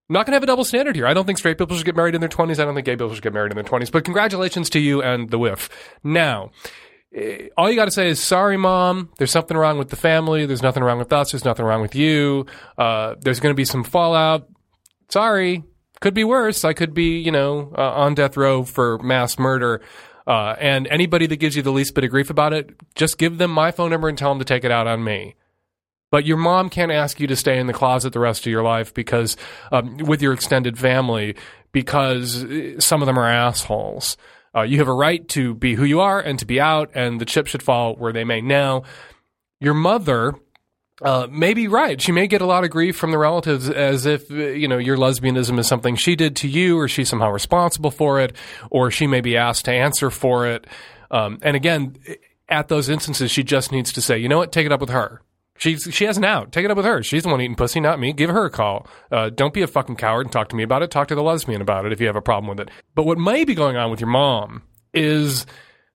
I'm 0.09 0.15
not 0.15 0.25
going 0.25 0.33
to 0.33 0.37
have 0.37 0.43
a 0.43 0.47
double 0.47 0.65
standard 0.65 0.97
here. 0.97 1.07
I 1.07 1.13
don't 1.13 1.27
think 1.27 1.37
straight 1.37 1.59
people 1.59 1.77
should 1.77 1.85
get 1.85 1.95
married 1.95 2.15
in 2.15 2.23
their 2.23 2.31
20s. 2.31 2.59
I 2.59 2.65
don't 2.65 2.75
think 2.75 2.87
gay 2.87 2.93
people 2.93 3.13
should 3.13 3.23
get 3.23 3.35
married 3.35 3.53
in 3.53 3.57
their 3.57 3.65
20s. 3.65 3.93
But 3.93 4.05
congratulations 4.05 4.71
to 4.71 4.79
you 4.79 5.03
and 5.03 5.29
the 5.29 5.39
whiff. 5.39 5.69
Now, 6.03 6.51
eh, 7.15 7.49
all 7.59 7.69
you 7.69 7.77
got 7.77 7.85
to 7.85 7.91
say 7.91 8.09
is, 8.09 8.19
sorry, 8.19 8.57
mom. 8.57 9.11
There's 9.19 9.31
something 9.31 9.55
wrong 9.55 9.77
with 9.77 9.91
the 9.91 9.97
family. 9.97 10.47
There's 10.47 10.63
nothing 10.63 10.83
wrong 10.83 10.99
with 10.99 11.13
us. 11.13 11.33
There's 11.33 11.45
nothing 11.45 11.67
wrong 11.67 11.83
with 11.83 11.95
you. 11.95 12.47
Uh, 12.79 13.17
there's 13.21 13.39
going 13.39 13.53
to 13.53 13.57
be 13.57 13.67
some 13.67 13.85
fallout. 13.85 14.49
Sorry. 15.11 15.63
Could 16.01 16.15
be 16.15 16.25
worse. 16.25 16.65
I 16.65 16.73
could 16.73 16.95
be, 16.95 17.19
you 17.19 17.31
know, 17.31 17.75
uh, 17.77 17.93
on 17.93 18.15
death 18.15 18.39
row 18.39 18.63
for 18.63 18.97
mass 19.01 19.39
murder. 19.39 19.83
Uh, 20.27 20.57
and 20.59 20.87
anybody 20.87 21.27
that 21.27 21.37
gives 21.37 21.55
you 21.55 21.61
the 21.61 21.73
least 21.73 21.95
bit 21.95 22.05
of 22.05 22.11
grief 22.11 22.31
about 22.31 22.55
it, 22.55 22.71
just 22.95 23.19
give 23.19 23.37
them 23.37 23.51
my 23.51 23.73
phone 23.73 23.91
number 23.91 24.09
and 24.09 24.17
tell 24.17 24.31
them 24.31 24.39
to 24.39 24.45
take 24.47 24.65
it 24.65 24.71
out 24.71 24.87
on 24.87 25.05
me. 25.05 25.35
But 26.11 26.25
your 26.25 26.39
mom 26.39 26.71
can't 26.71 26.91
ask 26.91 27.21
you 27.21 27.27
to 27.27 27.37
stay 27.37 27.59
in 27.59 27.67
the 27.67 27.73
closet 27.73 28.13
the 28.13 28.21
rest 28.21 28.47
of 28.47 28.51
your 28.51 28.63
life 28.63 28.95
because, 28.95 29.37
um, 29.71 29.99
with 29.99 30.23
your 30.23 30.33
extended 30.33 30.79
family, 30.79 31.37
because 31.73 32.45
uh, 32.45 32.81
some 32.81 33.03
of 33.03 33.07
them 33.07 33.19
are 33.19 33.29
assholes. 33.29 34.17
Uh, 34.55 34.63
you 34.63 34.79
have 34.79 34.89
a 34.89 34.93
right 34.93 35.29
to 35.29 35.55
be 35.55 35.75
who 35.75 35.85
you 35.85 36.01
are 36.01 36.21
and 36.21 36.39
to 36.39 36.47
be 36.47 36.59
out, 36.61 36.91
and 36.95 37.21
the 37.21 37.27
chips 37.27 37.51
should 37.51 37.63
fall 37.63 37.95
where 37.97 38.13
they 38.13 38.25
may. 38.25 38.41
Now, 38.41 38.85
your 39.61 39.75
mother 39.75 40.35
uh, 41.03 41.29
may 41.31 41.55
be 41.55 41.69
right. 41.69 42.01
She 42.01 42.13
may 42.13 42.27
get 42.27 42.41
a 42.41 42.47
lot 42.47 42.65
of 42.65 42.71
grief 42.71 42.97
from 42.97 43.11
the 43.11 43.19
relatives 43.19 43.69
as 43.69 44.07
if, 44.07 44.31
uh, 44.31 44.35
you 44.35 44.67
know, 44.67 44.79
your 44.79 44.97
lesbianism 44.97 45.59
is 45.59 45.67
something 45.67 45.95
she 45.95 46.17
did 46.17 46.35
to 46.37 46.49
you 46.49 46.79
or 46.79 46.89
she's 46.89 47.09
somehow 47.09 47.31
responsible 47.31 47.91
for 47.91 48.21
it 48.21 48.35
or 48.71 48.91
she 48.91 49.07
may 49.07 49.21
be 49.21 49.37
asked 49.37 49.67
to 49.67 49.73
answer 49.73 50.11
for 50.11 50.47
it. 50.47 50.67
Um, 51.11 51.39
and 51.43 51.55
again, 51.55 51.97
at 52.49 52.69
those 52.69 52.89
instances, 52.89 53.31
she 53.31 53.45
just 53.45 53.71
needs 53.71 53.93
to 53.93 54.03
say, 54.03 54.19
you 54.19 54.29
know 54.29 54.39
what, 54.39 54.51
take 54.51 54.67
it 54.67 54.73
up 54.73 54.81
with 54.81 54.91
her. 54.91 55.23
She's, 55.59 55.89
she 55.91 56.05
has 56.05 56.17
an 56.17 56.25
out. 56.25 56.53
Take 56.53 56.65
it 56.65 56.71
up 56.71 56.77
with 56.77 56.87
her. 56.87 57.03
She's 57.03 57.25
the 57.25 57.29
one 57.29 57.41
eating 57.41 57.57
pussy, 57.57 57.81
not 57.81 57.99
me. 57.99 58.13
Give 58.13 58.31
her 58.31 58.45
a 58.45 58.51
call. 58.51 58.87
Uh, 59.11 59.29
don't 59.29 59.53
be 59.53 59.63
a 59.63 59.67
fucking 59.67 59.97
coward 59.97 60.27
and 60.27 60.33
talk 60.33 60.49
to 60.51 60.57
me 60.57 60.63
about 60.63 60.83
it. 60.83 60.91
Talk 60.91 61.09
to 61.09 61.15
the 61.15 61.23
lesbian 61.23 61.61
about 61.61 61.85
it 61.85 61.93
if 61.93 62.01
you 62.01 62.07
have 62.07 62.17
a 62.17 62.23
problem 62.23 62.49
with 62.49 62.61
it. 62.61 62.73
But 62.95 63.07
what 63.07 63.19
may 63.19 63.45
be 63.45 63.55
going 63.55 63.77
on 63.77 63.91
with 63.91 64.01
your 64.01 64.09
mom 64.09 64.63
is 64.95 65.47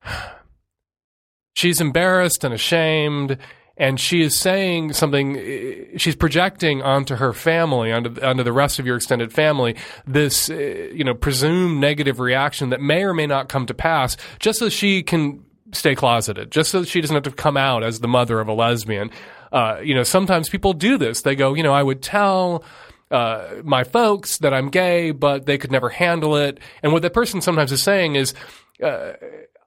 she's 1.56 1.82
embarrassed 1.82 2.43
and 2.43 2.54
ashamed 2.54 3.38
and 3.76 3.99
she 3.99 4.21
is 4.21 4.36
saying 4.36 4.93
something 4.93 5.97
she's 5.97 6.15
projecting 6.15 6.82
onto 6.82 7.15
her 7.15 7.34
family 7.34 7.91
onto, 7.91 8.21
onto 8.21 8.43
the 8.43 8.54
rest 8.54 8.80
of 8.80 8.86
your 8.86 8.95
extended 8.95 9.34
family 9.34 9.76
this 10.06 10.49
uh, 10.49 10.54
you 10.54 11.04
know 11.04 11.13
presumed 11.13 11.80
negative 11.80 12.19
reaction 12.19 12.69
that 12.69 12.82
may 12.82 13.04
or 13.04 13.13
may 13.13 13.26
not 13.26 13.49
come 13.49 13.65
to 13.65 13.73
pass 13.73 14.15
just 14.39 14.60
so 14.60 14.69
she 14.69 15.02
can 15.02 15.43
stay 15.71 15.95
closeted 15.95 16.52
just 16.52 16.69
so 16.69 16.84
she 16.84 17.02
doesn't 17.02 17.15
have 17.15 17.23
to 17.23 17.32
come 17.32 17.58
out 17.58 17.84
as 17.84 17.99
the 17.99 18.08
mother 18.08 18.39
of 18.39 18.47
a 18.47 18.54
lesbian 18.54 19.10
uh, 19.54 19.80
you 19.82 19.96
know 19.96 20.04
sometimes 20.04 20.50
people 20.50 20.74
do 20.74 20.98
this 20.98 21.22
they 21.22 21.36
go 21.36 21.54
you 21.54 21.63
know 21.63 21.74
i 21.74 21.82
would 21.82 22.02
tell 22.02 22.63
uh, 23.13 23.62
my 23.63 23.84
folks 23.84 24.39
that 24.39 24.56
I'm 24.56 24.70
gay, 24.70 25.12
but 25.12 25.46
they 25.46 25.60
could 25.60 25.72
never 25.72 25.88
handle 25.88 26.36
it. 26.36 26.60
And 26.82 26.92
what 26.92 27.04
that 27.04 27.13
person 27.13 27.42
sometimes 27.42 27.72
is 27.72 27.84
saying 27.84 28.16
is, 28.16 28.34
uh, 28.82 29.13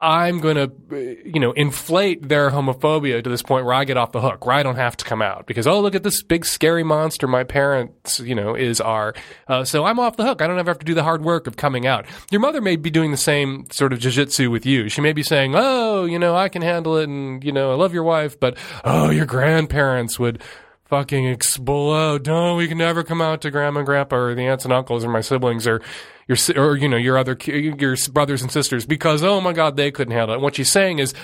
I'm 0.00 0.40
going 0.40 0.56
to, 0.56 1.16
you 1.24 1.40
know, 1.40 1.52
inflate 1.52 2.28
their 2.28 2.50
homophobia 2.50 3.22
to 3.22 3.30
this 3.30 3.42
point 3.42 3.64
where 3.64 3.74
I 3.74 3.85
get 3.85 3.96
off 3.96 4.12
the 4.12 4.20
hook, 4.20 4.44
where 4.44 4.54
I 4.54 4.62
don't 4.62 4.76
have 4.76 4.96
to 4.98 5.04
come 5.04 5.22
out 5.22 5.46
because, 5.46 5.66
oh, 5.66 5.80
look 5.80 5.94
at 5.94 6.02
this 6.02 6.22
big 6.22 6.44
scary 6.44 6.82
monster 6.82 7.26
my 7.26 7.44
parents, 7.44 8.20
you 8.20 8.35
know, 8.35 8.54
is 8.54 8.80
are. 8.80 9.14
Uh, 9.48 9.64
so 9.64 9.85
I'm 9.85 9.98
off 9.98 10.16
the 10.16 10.24
hook. 10.24 10.42
I 10.42 10.46
don't 10.46 10.59
ever 10.59 10.70
have 10.70 10.78
to 10.80 10.87
do 10.87 10.94
the 10.94 11.02
hard 11.02 11.22
work 11.22 11.46
of 11.46 11.56
coming 11.56 11.87
out. 11.87 12.06
Your 12.30 12.40
mother 12.40 12.61
may 12.61 12.76
be 12.76 12.90
doing 12.90 13.11
the 13.11 13.16
same 13.16 13.66
sort 13.70 13.92
of 13.92 13.98
jujitsu 13.98 14.50
with 14.50 14.66
you. 14.66 14.88
She 14.88 15.00
may 15.00 15.12
be 15.12 15.22
saying, 15.22 15.54
oh, 15.56 16.04
you 16.04 16.18
know, 16.18 16.37
I 16.37 16.48
can 16.48 16.62
handle 16.62 16.96
it 16.98 17.09
and, 17.09 17.42
you 17.42 17.52
know, 17.52 17.72
I 17.72 17.74
love 17.74 17.94
your 17.94 18.04
wife, 18.04 18.38
but, 18.38 18.59
oh, 18.85 19.11
your 19.11 19.26
grandparents 19.26 20.18
would 20.18 20.42
fucking 20.88 21.27
explode. 21.27 22.27
No, 22.27 22.55
we 22.55 22.68
can 22.68 22.79
never 22.79 23.03
come 23.03 23.20
out 23.20 23.40
to 23.42 23.51
grandma 23.51 23.81
and 23.81 23.87
grandpa 23.87 24.16
or 24.16 24.35
the 24.35 24.46
aunts 24.46 24.64
and 24.64 24.72
uncles 24.72 25.05
or 25.05 25.09
my 25.09 25.20
siblings 25.20 25.66
or 25.66 25.81
your 26.29 26.37
or 26.57 26.77
you 26.77 26.88
know 26.88 26.96
your 26.96 27.18
other 27.18 27.37
your 27.46 27.96
brothers 28.12 28.42
and 28.42 28.51
sisters 28.51 28.87
because 28.87 29.22
oh 29.22 29.40
my 29.40 29.53
god 29.53 29.77
they 29.77 29.90
couldn't 29.90 30.12
handle 30.12 30.33
it. 30.33 30.37
And 30.37 30.42
what 30.42 30.57
she's 30.57 30.70
saying 30.70 30.99
is, 30.99 31.14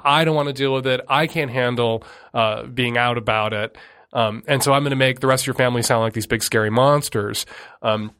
I 0.00 0.24
don't 0.24 0.36
want 0.36 0.48
to 0.48 0.52
deal 0.52 0.72
with 0.72 0.86
it. 0.86 1.00
I 1.08 1.26
can't 1.26 1.50
handle 1.50 2.04
uh, 2.34 2.64
being 2.64 2.96
out 2.96 3.18
about 3.18 3.52
it. 3.52 3.76
Um, 4.12 4.42
and 4.46 4.62
so 4.62 4.72
I'm 4.72 4.82
going 4.82 4.90
to 4.90 4.96
make 4.96 5.20
the 5.20 5.26
rest 5.26 5.44
of 5.44 5.46
your 5.46 5.54
family 5.54 5.82
sound 5.82 6.02
like 6.02 6.12
these 6.12 6.26
big 6.26 6.42
scary 6.42 6.70
monsters. 6.70 7.46
Um, 7.80 8.12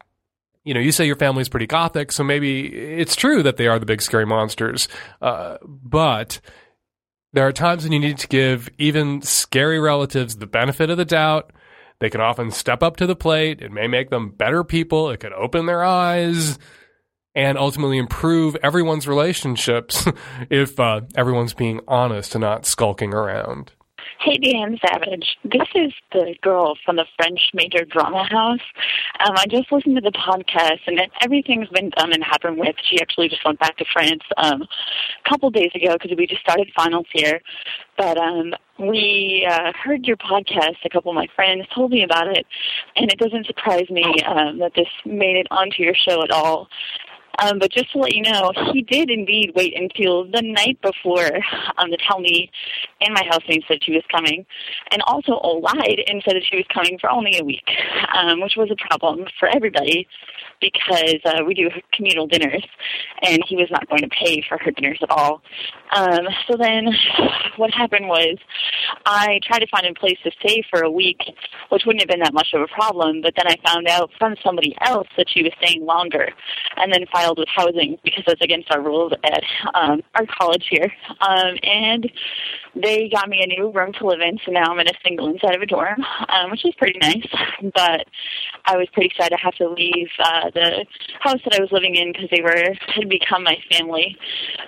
you 0.65 0.75
know, 0.75 0.81
you 0.81 0.93
say 0.93 1.07
your 1.07 1.17
family 1.17 1.43
is 1.43 1.49
pretty 1.49 1.67
gothic, 1.67 2.13
so 2.13 2.23
maybe 2.23 2.67
it's 2.69 3.17
true 3.17 3.43
that 3.43 3.57
they 3.57 3.67
are 3.67 3.79
the 3.79 3.87
big 3.87 4.01
scary 4.01 4.25
monsters. 4.25 4.89
Uh, 5.21 5.59
but 5.63 6.41
there 7.33 7.47
are 7.47 7.53
times 7.53 7.85
when 7.85 7.93
you 7.93 7.99
need 7.99 8.19
to 8.19 8.29
give 8.29 8.69
even 8.79 9.23
scary 9.23 9.81
relatives 9.81 10.37
the 10.37 10.47
benefit 10.47 10.91
of 10.91 10.99
the 10.99 11.05
doubt. 11.05 11.53
They 11.99 12.11
can 12.11 12.21
often 12.21 12.51
step 12.51 12.83
up 12.83 12.97
to 12.97 13.07
the 13.07 13.17
plate. 13.17 13.63
It 13.63 13.73
may 13.73 13.87
make 13.87 14.11
them 14.11 14.31
better 14.31 14.65
people. 14.65 15.11
It 15.11 15.21
could 15.21 15.33
open 15.33 15.67
their 15.67 15.85
eyes 15.85 16.59
and 17.35 17.57
ultimately 17.57 17.97
improve 17.97 18.57
everyone's 18.63 19.09
relationships 19.09 20.07
if 20.51 20.79
uh, 20.79 21.03
everyone's 21.15 21.55
being 21.55 21.81
honest 21.89 22.35
and 22.35 22.43
not 22.43 22.67
skulking 22.67 23.15
around. 23.15 23.73
Hey, 24.25 24.39
Dan 24.39 24.79
Savage. 24.87 25.37
This 25.43 25.67
is 25.75 25.93
the 26.13 26.37
girl 26.43 26.79
from 26.85 26.95
the 26.95 27.07
French 27.17 27.51
Major 27.55 27.85
Drama 27.85 28.23
House. 28.31 28.61
Um, 29.19 29.35
I 29.37 29.47
just 29.51 29.73
listened 29.73 29.97
to 29.97 30.01
the 30.01 30.13
podcast, 30.13 30.79
and 30.87 31.01
everything's 31.23 31.69
been 31.71 31.91
done 31.91 32.13
and 32.13 32.23
happened 32.23 32.57
with. 32.57 32.77
She 32.89 33.01
actually 33.01 33.29
just 33.29 33.45
went 33.45 33.59
back 33.59 33.77
to 33.79 33.85
France 33.93 34.23
um, 34.37 34.63
a 34.63 35.29
couple 35.29 35.51
days 35.51 35.73
ago 35.75 35.95
because 35.95 36.17
we 36.17 36.29
just 36.29 36.41
started 36.41 36.71
finals 36.77 37.07
here. 37.13 37.41
But 37.99 38.17
um, 38.17 38.55
we 38.79 39.45
uh, 39.51 39.73
heard 39.73 40.07
your 40.07 40.19
podcast. 40.19 40.77
A 40.85 40.89
couple 40.89 41.11
of 41.11 41.17
my 41.17 41.27
friends 41.35 41.67
told 41.75 41.91
me 41.91 42.05
about 42.05 42.29
it, 42.29 42.47
and 42.95 43.11
it 43.11 43.19
doesn't 43.19 43.47
surprise 43.47 43.91
me 43.91 44.05
um, 44.25 44.61
that 44.61 44.75
this 44.77 44.87
made 45.05 45.35
it 45.35 45.49
onto 45.51 45.83
your 45.83 45.95
show 45.97 46.23
at 46.23 46.31
all. 46.31 46.69
Um, 47.39 47.59
but 47.59 47.71
just 47.71 47.93
to 47.93 47.99
let 47.99 48.15
you 48.15 48.23
know, 48.23 48.53
he 48.73 48.83
did 48.83 49.11
indeed 49.11 49.53
wait 49.55 49.75
until 49.77 50.25
the 50.25 50.43
night 50.43 50.81
before 50.83 51.31
um, 51.79 51.91
to 51.91 51.97
tell 52.07 52.21
me 52.21 52.51
and 53.01 53.15
my 53.15 53.23
housemates 53.29 53.67
that 53.69 53.83
she 53.83 53.93
was 53.93 54.03
coming, 54.11 54.45
and 54.91 55.03
also 55.03 55.33
lied 55.33 56.01
and 56.07 56.23
said 56.25 56.37
that 56.37 56.45
she 56.49 56.57
was 56.57 56.67
coming 56.73 56.99
for 57.01 57.11
only 57.11 57.39
a 57.39 57.45
week, 57.45 57.69
um, 58.17 58.41
which 58.41 58.55
was 58.57 58.71
a 58.71 58.99
problem 58.99 59.27
for 59.39 59.49
everybody 59.49 60.07
because 60.61 61.19
uh, 61.25 61.43
we 61.45 61.55
do 61.55 61.69
communal 61.93 62.27
dinners, 62.27 62.65
and 63.23 63.43
he 63.47 63.57
was 63.57 63.69
not 63.71 63.89
going 63.89 64.03
to 64.03 64.09
pay 64.09 64.43
for 64.49 64.59
her 64.59 64.71
dinners 64.71 64.99
at 65.03 65.11
all. 65.11 65.43
Um, 65.95 66.27
so 66.49 66.57
then, 66.57 66.87
what 67.57 67.73
happened 67.73 68.09
was, 68.09 68.37
I 69.05 69.41
tried 69.43 69.59
to 69.59 69.67
find 69.67 69.87
a 69.87 69.95
place 69.99 70.19
to 70.25 70.31
stay 70.41 70.63
for 70.71 70.83
a 70.83 70.91
week, 70.91 71.21
which 71.71 71.83
wouldn't 71.85 72.01
have 72.03 72.09
been 72.09 72.21
that 72.21 72.33
much 72.33 72.49
of 72.55 72.63
a 72.63 72.69
problem. 72.69 73.21
But 73.21 73.35
then 73.37 73.47
I 73.47 73.57
found 73.67 73.89
out 73.89 74.11
from 74.19 74.37
somebody 74.45 74.75
else 74.81 75.09
that 75.17 75.29
she 75.29 75.43
was 75.43 75.53
staying 75.61 75.85
longer, 75.85 76.29
and 76.77 76.93
then 76.93 77.05
with 77.31 77.49
housing 77.49 77.99
because 78.05 78.25
that's 78.27 78.41
against 78.41 78.71
our 78.71 78.81
rules 78.81 79.13
at 79.25 79.43
um, 79.75 80.03
our 80.15 80.27
college 80.27 80.67
here. 80.69 80.93
Um, 81.21 81.57
and 81.63 82.11
they 82.75 83.09
got 83.09 83.29
me 83.29 83.43
a 83.43 83.47
new 83.47 83.71
room 83.71 83.93
to 83.95 84.07
live 84.07 84.21
in, 84.21 84.39
so 84.45 84.53
now 84.53 84.71
I'm 84.71 84.79
in 84.81 84.89
a 84.89 84.99
single 85.05 85.29
inside 85.29 85.55
of 85.55 85.63
a 85.63 85.67
dorm, 85.67 86.03
um, 86.29 86.51
which 86.51 86.65
is 86.65 86.75
pretty 86.77 86.99
nice. 86.99 87.27
But 87.75 88.07
I 88.65 88.77
was 88.77 88.89
pretty 88.93 89.13
sad 89.17 89.29
to 89.31 89.37
have 89.37 89.55
to 89.57 89.69
leave 89.69 90.09
uh, 90.19 90.51
the 90.55 90.85
house 91.21 91.41
that 91.45 91.55
I 91.55 91.61
was 91.61 91.71
living 91.73 91.97
in 91.97 92.13
because 92.13 92.29
they 92.31 92.43
were 92.43 92.75
had 92.89 93.09
become 93.09 93.45
my 93.45 93.57
family. 93.71 94.17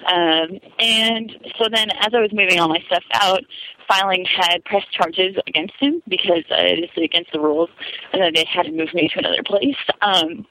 Um, 0.07 0.59
and 0.79 1.33
so 1.59 1.69
then, 1.73 1.91
as 2.01 2.13
I 2.15 2.21
was 2.21 2.33
moving 2.33 2.61
all 2.61 2.69
my 2.69 2.83
stuff 2.87 3.05
out, 3.15 3.43
filing 3.89 4.25
had 4.25 4.65
pressed 4.65 4.91
charges 4.93 5.37
against 5.47 5.75
him 5.79 6.03
because 6.09 6.45
uh, 6.51 6.57
it 6.59 6.85
is 6.85 6.91
against 7.03 7.33
the 7.33 7.41
rules, 7.41 7.71
and 8.13 8.23
then 8.23 8.33
they 8.35 8.45
had 8.45 8.67
to 8.67 8.73
move 8.73 8.93
me 8.95 9.09
to 9.09 9.19
another 9.19 9.43
place. 9.45 9.77
Um, 10.03 10.47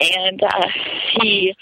and 0.00 0.42
uh, 0.42 0.68
he 1.20 1.54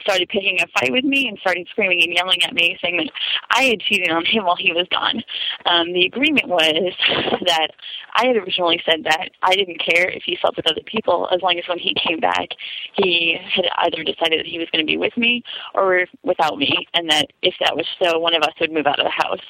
started 0.00 0.28
picking 0.28 0.58
a 0.60 0.66
fight 0.78 0.92
with 0.92 1.04
me 1.04 1.28
and 1.28 1.38
started 1.38 1.66
screaming 1.70 2.02
and 2.02 2.12
yelling 2.12 2.42
at 2.42 2.54
me, 2.54 2.78
saying 2.82 2.98
that 2.98 3.10
I 3.50 3.64
had 3.64 3.80
cheated 3.80 4.10
on 4.10 4.24
him 4.24 4.44
while 4.44 4.56
he 4.56 4.72
was 4.72 4.86
gone. 4.90 5.22
Um, 5.66 5.92
the 5.92 6.04
agreement 6.04 6.48
was 6.48 6.92
that 7.46 7.68
I 8.14 8.26
had 8.26 8.36
originally 8.36 8.82
said 8.84 9.04
that 9.04 9.30
I 9.42 9.54
didn't 9.54 9.80
care 9.80 10.08
if 10.08 10.22
he 10.24 10.38
slept 10.40 10.56
with 10.56 10.70
other 10.70 10.82
people 10.84 11.28
as 11.32 11.40
long 11.42 11.58
as 11.58 11.64
when 11.68 11.78
he 11.78 11.94
came 11.94 12.20
back, 12.20 12.48
he 12.94 13.38
had 13.54 13.64
either 13.78 14.02
decided 14.04 14.40
that 14.40 14.46
he 14.46 14.58
was 14.58 14.68
going 14.70 14.84
to 14.84 14.90
be 14.90 14.96
with 14.96 15.16
me 15.16 15.42
or 15.74 16.06
without 16.22 16.58
me, 16.58 16.86
and 16.94 17.10
that 17.10 17.26
if 17.42 17.54
that 17.60 17.76
was 17.76 17.86
so, 18.02 18.18
one 18.18 18.34
of 18.34 18.42
us 18.42 18.54
would 18.60 18.72
move 18.72 18.86
out 18.86 18.98
of 18.98 19.06
the 19.06 19.10
house. 19.10 19.40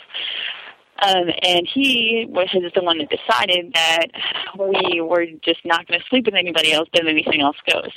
Um, 1.00 1.28
and 1.42 1.66
he 1.72 2.26
was 2.28 2.48
the 2.52 2.82
one 2.82 2.98
that 2.98 3.10
decided 3.10 3.72
that 3.74 4.06
we 4.58 5.00
were 5.00 5.26
just 5.42 5.60
not 5.64 5.86
going 5.86 5.98
to 5.98 6.06
sleep 6.08 6.26
with 6.26 6.34
anybody 6.34 6.72
else, 6.72 6.88
but 6.92 7.06
anything 7.06 7.40
else 7.40 7.56
goes. 7.70 7.90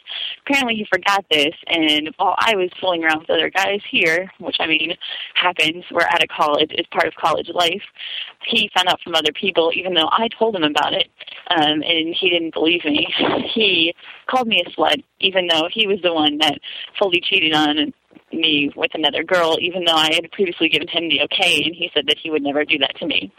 Apparently, 0.45 0.75
he 0.75 0.87
forgot 0.91 1.23
this, 1.29 1.53
and 1.67 2.09
while 2.17 2.35
I 2.39 2.55
was 2.55 2.69
fooling 2.81 3.03
around 3.03 3.19
with 3.19 3.29
other 3.29 3.49
guys 3.49 3.81
here, 3.89 4.31
which 4.39 4.57
I 4.59 4.67
mean 4.67 4.95
happens, 5.35 5.85
we're 5.91 6.01
out 6.01 6.23
of 6.23 6.29
college, 6.29 6.71
it's 6.71 6.89
part 6.89 7.07
of 7.07 7.13
college 7.15 7.49
life. 7.53 7.83
He 8.45 8.69
found 8.75 8.87
out 8.87 9.01
from 9.01 9.15
other 9.15 9.31
people, 9.33 9.71
even 9.75 9.93
though 9.93 10.09
I 10.11 10.27
told 10.37 10.55
him 10.55 10.63
about 10.63 10.93
it, 10.93 11.07
um, 11.49 11.83
and 11.83 12.15
he 12.15 12.29
didn't 12.29 12.53
believe 12.53 12.83
me. 12.83 13.07
He 13.53 13.93
called 14.27 14.47
me 14.47 14.63
a 14.65 14.69
slut, 14.71 15.03
even 15.19 15.47
though 15.47 15.67
he 15.71 15.87
was 15.87 15.99
the 16.01 16.13
one 16.13 16.37
that 16.39 16.59
fully 16.99 17.21
cheated 17.21 17.53
on 17.53 17.93
me 18.33 18.71
with 18.75 18.91
another 18.93 19.23
girl, 19.23 19.57
even 19.61 19.85
though 19.85 19.95
I 19.95 20.13
had 20.13 20.31
previously 20.31 20.69
given 20.69 20.87
him 20.87 21.09
the 21.09 21.21
okay, 21.23 21.63
and 21.63 21.75
he 21.75 21.89
said 21.93 22.05
that 22.07 22.17
he 22.21 22.29
would 22.29 22.43
never 22.43 22.65
do 22.65 22.77
that 22.79 22.95
to 22.97 23.07
me. 23.07 23.31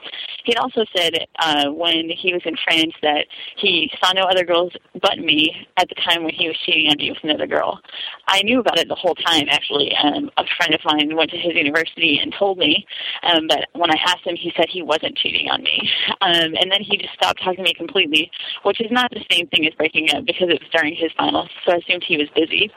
He 0.45 0.55
also 0.57 0.85
said 0.97 1.27
uh, 1.39 1.71
when 1.71 2.09
he 2.09 2.33
was 2.33 2.43
in 2.45 2.57
France 2.65 2.95
that 3.03 3.27
he 3.57 3.91
saw 4.03 4.13
no 4.13 4.23
other 4.23 4.45
girls 4.45 4.73
but 5.01 5.19
me 5.19 5.55
at 5.77 5.89
the 5.89 5.95
time 5.97 6.25
when 6.25 6.35
he 6.35 6.49
was 6.49 6.57
cheating 6.65 6.91
on 6.91 6.97
me 6.97 7.11
with 7.11 7.23
another 7.23 7.47
girl. 7.47 7.81
I 8.27 8.43
knew 8.43 8.61
about 8.61 8.79
it 8.79 8.89
the 8.89 8.95
whole 8.95 9.15
time, 9.15 9.47
actually. 9.51 9.93
Um, 10.03 10.31
a 10.37 10.45
friend 10.57 10.75
of 10.75 10.81
mine 10.85 11.15
went 11.17 11.31
to 11.31 11.39
his 11.39 11.55
university 11.55 12.19
and 12.23 12.35
told 12.39 12.59
me, 12.59 12.87
um, 13.23 13.47
but 13.47 13.67
when 13.75 13.91
I 13.91 13.97
asked 14.07 14.27
him, 14.27 14.37
he 14.37 14.53
said 14.57 14.67
he 14.69 14.83
wasn't 14.83 15.17
cheating 15.17 15.49
on 15.51 15.63
me. 15.63 15.91
Um, 16.21 16.55
and 16.61 16.71
then 16.71 16.83
he 16.83 16.97
just 16.97 17.15
stopped 17.15 17.41
talking 17.43 17.59
to 17.59 17.63
me 17.63 17.75
completely, 17.75 18.31
which 18.65 18.81
is 18.81 18.91
not 18.91 19.11
the 19.11 19.25
same 19.31 19.47
thing 19.49 19.67
as 19.67 19.73
breaking 19.75 20.11
up 20.11 20.25
because 20.27 20.49
it 20.49 20.61
was 20.61 20.69
during 20.73 20.95
his 20.95 21.11
finals, 21.17 21.49
so 21.65 21.73
I 21.73 21.77
assumed 21.77 22.05
he 22.07 22.17
was 22.17 22.29
busy. 22.35 22.71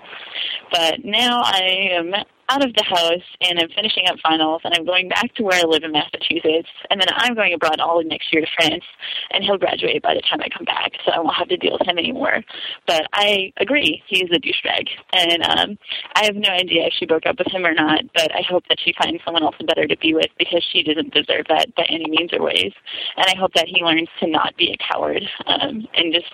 But 0.71 1.03
now 1.03 1.41
I 1.43 2.00
am 2.01 2.25
out 2.51 2.65
of 2.65 2.73
the 2.73 2.83
house 2.83 3.23
and 3.39 3.59
I'm 3.59 3.69
finishing 3.69 4.07
up 4.09 4.17
finals 4.21 4.61
and 4.65 4.73
I'm 4.73 4.85
going 4.85 5.07
back 5.07 5.33
to 5.35 5.43
where 5.43 5.57
I 5.57 5.63
live 5.63 5.83
in 5.83 5.93
Massachusetts 5.93 6.67
and 6.89 6.99
then 6.99 7.07
I'm 7.15 7.33
going 7.33 7.53
abroad 7.53 7.79
all 7.79 8.03
next 8.03 8.33
year 8.33 8.41
to 8.41 8.47
France 8.57 8.83
and 9.31 9.43
he'll 9.43 9.57
graduate 9.57 10.03
by 10.03 10.13
the 10.13 10.21
time 10.21 10.41
I 10.41 10.49
come 10.49 10.65
back 10.65 10.91
so 11.05 11.11
I 11.11 11.19
won't 11.19 11.35
have 11.35 11.47
to 11.47 11.57
deal 11.57 11.77
with 11.79 11.87
him 11.87 11.97
anymore. 11.97 12.43
But 12.87 13.07
I 13.13 13.53
agree, 13.57 14.03
he's 14.07 14.29
a 14.31 14.39
douchebag 14.39 14.89
and 15.13 15.43
um 15.43 15.77
I 16.15 16.25
have 16.25 16.35
no 16.35 16.49
idea 16.49 16.87
if 16.87 16.93
she 16.93 17.05
broke 17.05 17.25
up 17.25 17.37
with 17.37 17.47
him 17.47 17.65
or 17.65 17.73
not, 17.73 18.03
but 18.13 18.35
I 18.35 18.41
hope 18.41 18.63
that 18.67 18.79
she 18.83 18.93
finds 19.01 19.23
someone 19.23 19.43
else 19.43 19.55
better 19.65 19.87
to 19.87 19.97
be 19.97 20.13
with 20.13 20.31
because 20.37 20.63
she 20.73 20.83
doesn't 20.83 21.13
deserve 21.13 21.45
that 21.47 21.73
by 21.75 21.85
any 21.87 22.09
means 22.09 22.33
or 22.33 22.43
ways. 22.43 22.73
And 23.15 23.25
I 23.27 23.35
hope 23.39 23.53
that 23.53 23.67
he 23.67 23.81
learns 23.81 24.09
to 24.19 24.27
not 24.27 24.57
be 24.57 24.73
a 24.73 24.93
coward 24.93 25.23
um 25.47 25.87
and 25.95 26.13
just 26.13 26.33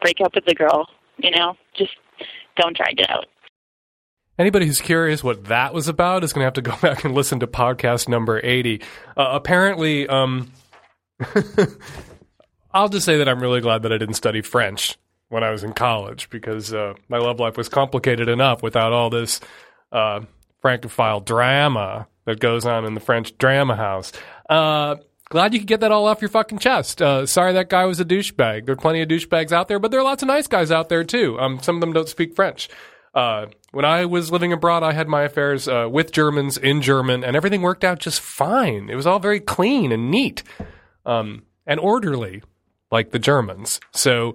break 0.00 0.20
up 0.24 0.34
with 0.34 0.46
the 0.46 0.54
girl, 0.54 0.88
you 1.18 1.30
know, 1.30 1.56
just 1.76 1.92
don't 2.56 2.76
drag 2.76 3.00
it 3.00 3.10
out. 3.10 3.26
Anybody 4.38 4.66
who's 4.66 4.80
curious 4.80 5.24
what 5.24 5.46
that 5.46 5.74
was 5.74 5.88
about 5.88 6.22
is 6.22 6.32
going 6.32 6.42
to 6.42 6.46
have 6.46 6.54
to 6.54 6.62
go 6.62 6.76
back 6.82 7.04
and 7.04 7.14
listen 7.14 7.40
to 7.40 7.46
podcast 7.46 8.08
number 8.08 8.40
80. 8.42 8.80
Uh, 9.16 9.30
apparently, 9.32 10.06
um, 10.08 10.52
I'll 12.72 12.88
just 12.88 13.04
say 13.04 13.18
that 13.18 13.28
I'm 13.28 13.40
really 13.40 13.60
glad 13.60 13.82
that 13.82 13.92
I 13.92 13.98
didn't 13.98 14.14
study 14.14 14.42
French 14.42 14.96
when 15.28 15.42
I 15.42 15.50
was 15.50 15.64
in 15.64 15.72
college 15.72 16.30
because 16.30 16.72
uh, 16.72 16.94
my 17.08 17.18
love 17.18 17.40
life 17.40 17.56
was 17.56 17.68
complicated 17.68 18.28
enough 18.28 18.62
without 18.62 18.92
all 18.92 19.10
this 19.10 19.40
uh, 19.92 20.20
francophile 20.60 21.20
drama 21.20 22.06
that 22.24 22.40
goes 22.40 22.64
on 22.64 22.84
in 22.84 22.94
the 22.94 23.00
French 23.00 23.36
drama 23.38 23.74
house. 23.74 24.12
Uh, 24.48 24.96
glad 25.30 25.52
you 25.52 25.60
could 25.60 25.68
get 25.68 25.80
that 25.80 25.92
all 25.92 26.06
off 26.06 26.20
your 26.22 26.28
fucking 26.28 26.58
chest. 26.58 27.02
Uh, 27.02 27.26
sorry 27.26 27.54
that 27.54 27.68
guy 27.68 27.84
was 27.86 28.00
a 28.00 28.04
douchebag. 28.04 28.66
There 28.66 28.74
are 28.74 28.76
plenty 28.76 29.02
of 29.02 29.08
douchebags 29.08 29.50
out 29.50 29.68
there, 29.68 29.78
but 29.78 29.90
there 29.90 30.00
are 30.00 30.04
lots 30.04 30.22
of 30.22 30.28
nice 30.28 30.46
guys 30.46 30.70
out 30.70 30.88
there 30.88 31.04
too. 31.04 31.38
Um, 31.40 31.60
some 31.60 31.76
of 31.76 31.80
them 31.80 31.92
don't 31.92 32.08
speak 32.08 32.34
French. 32.36 32.68
Uh, 33.14 33.46
when 33.72 33.84
I 33.84 34.04
was 34.04 34.30
living 34.30 34.52
abroad, 34.52 34.82
I 34.82 34.92
had 34.92 35.08
my 35.08 35.22
affairs 35.22 35.66
uh, 35.68 35.88
with 35.90 36.12
Germans 36.12 36.56
in 36.56 36.82
German, 36.82 37.24
and 37.24 37.36
everything 37.36 37.62
worked 37.62 37.84
out 37.84 37.98
just 37.98 38.20
fine. 38.20 38.88
It 38.90 38.94
was 38.94 39.06
all 39.06 39.18
very 39.18 39.40
clean 39.40 39.92
and 39.92 40.10
neat 40.10 40.42
um, 41.06 41.42
and 41.66 41.80
orderly, 41.80 42.42
like 42.90 43.10
the 43.10 43.18
Germans. 43.18 43.80
So 43.92 44.34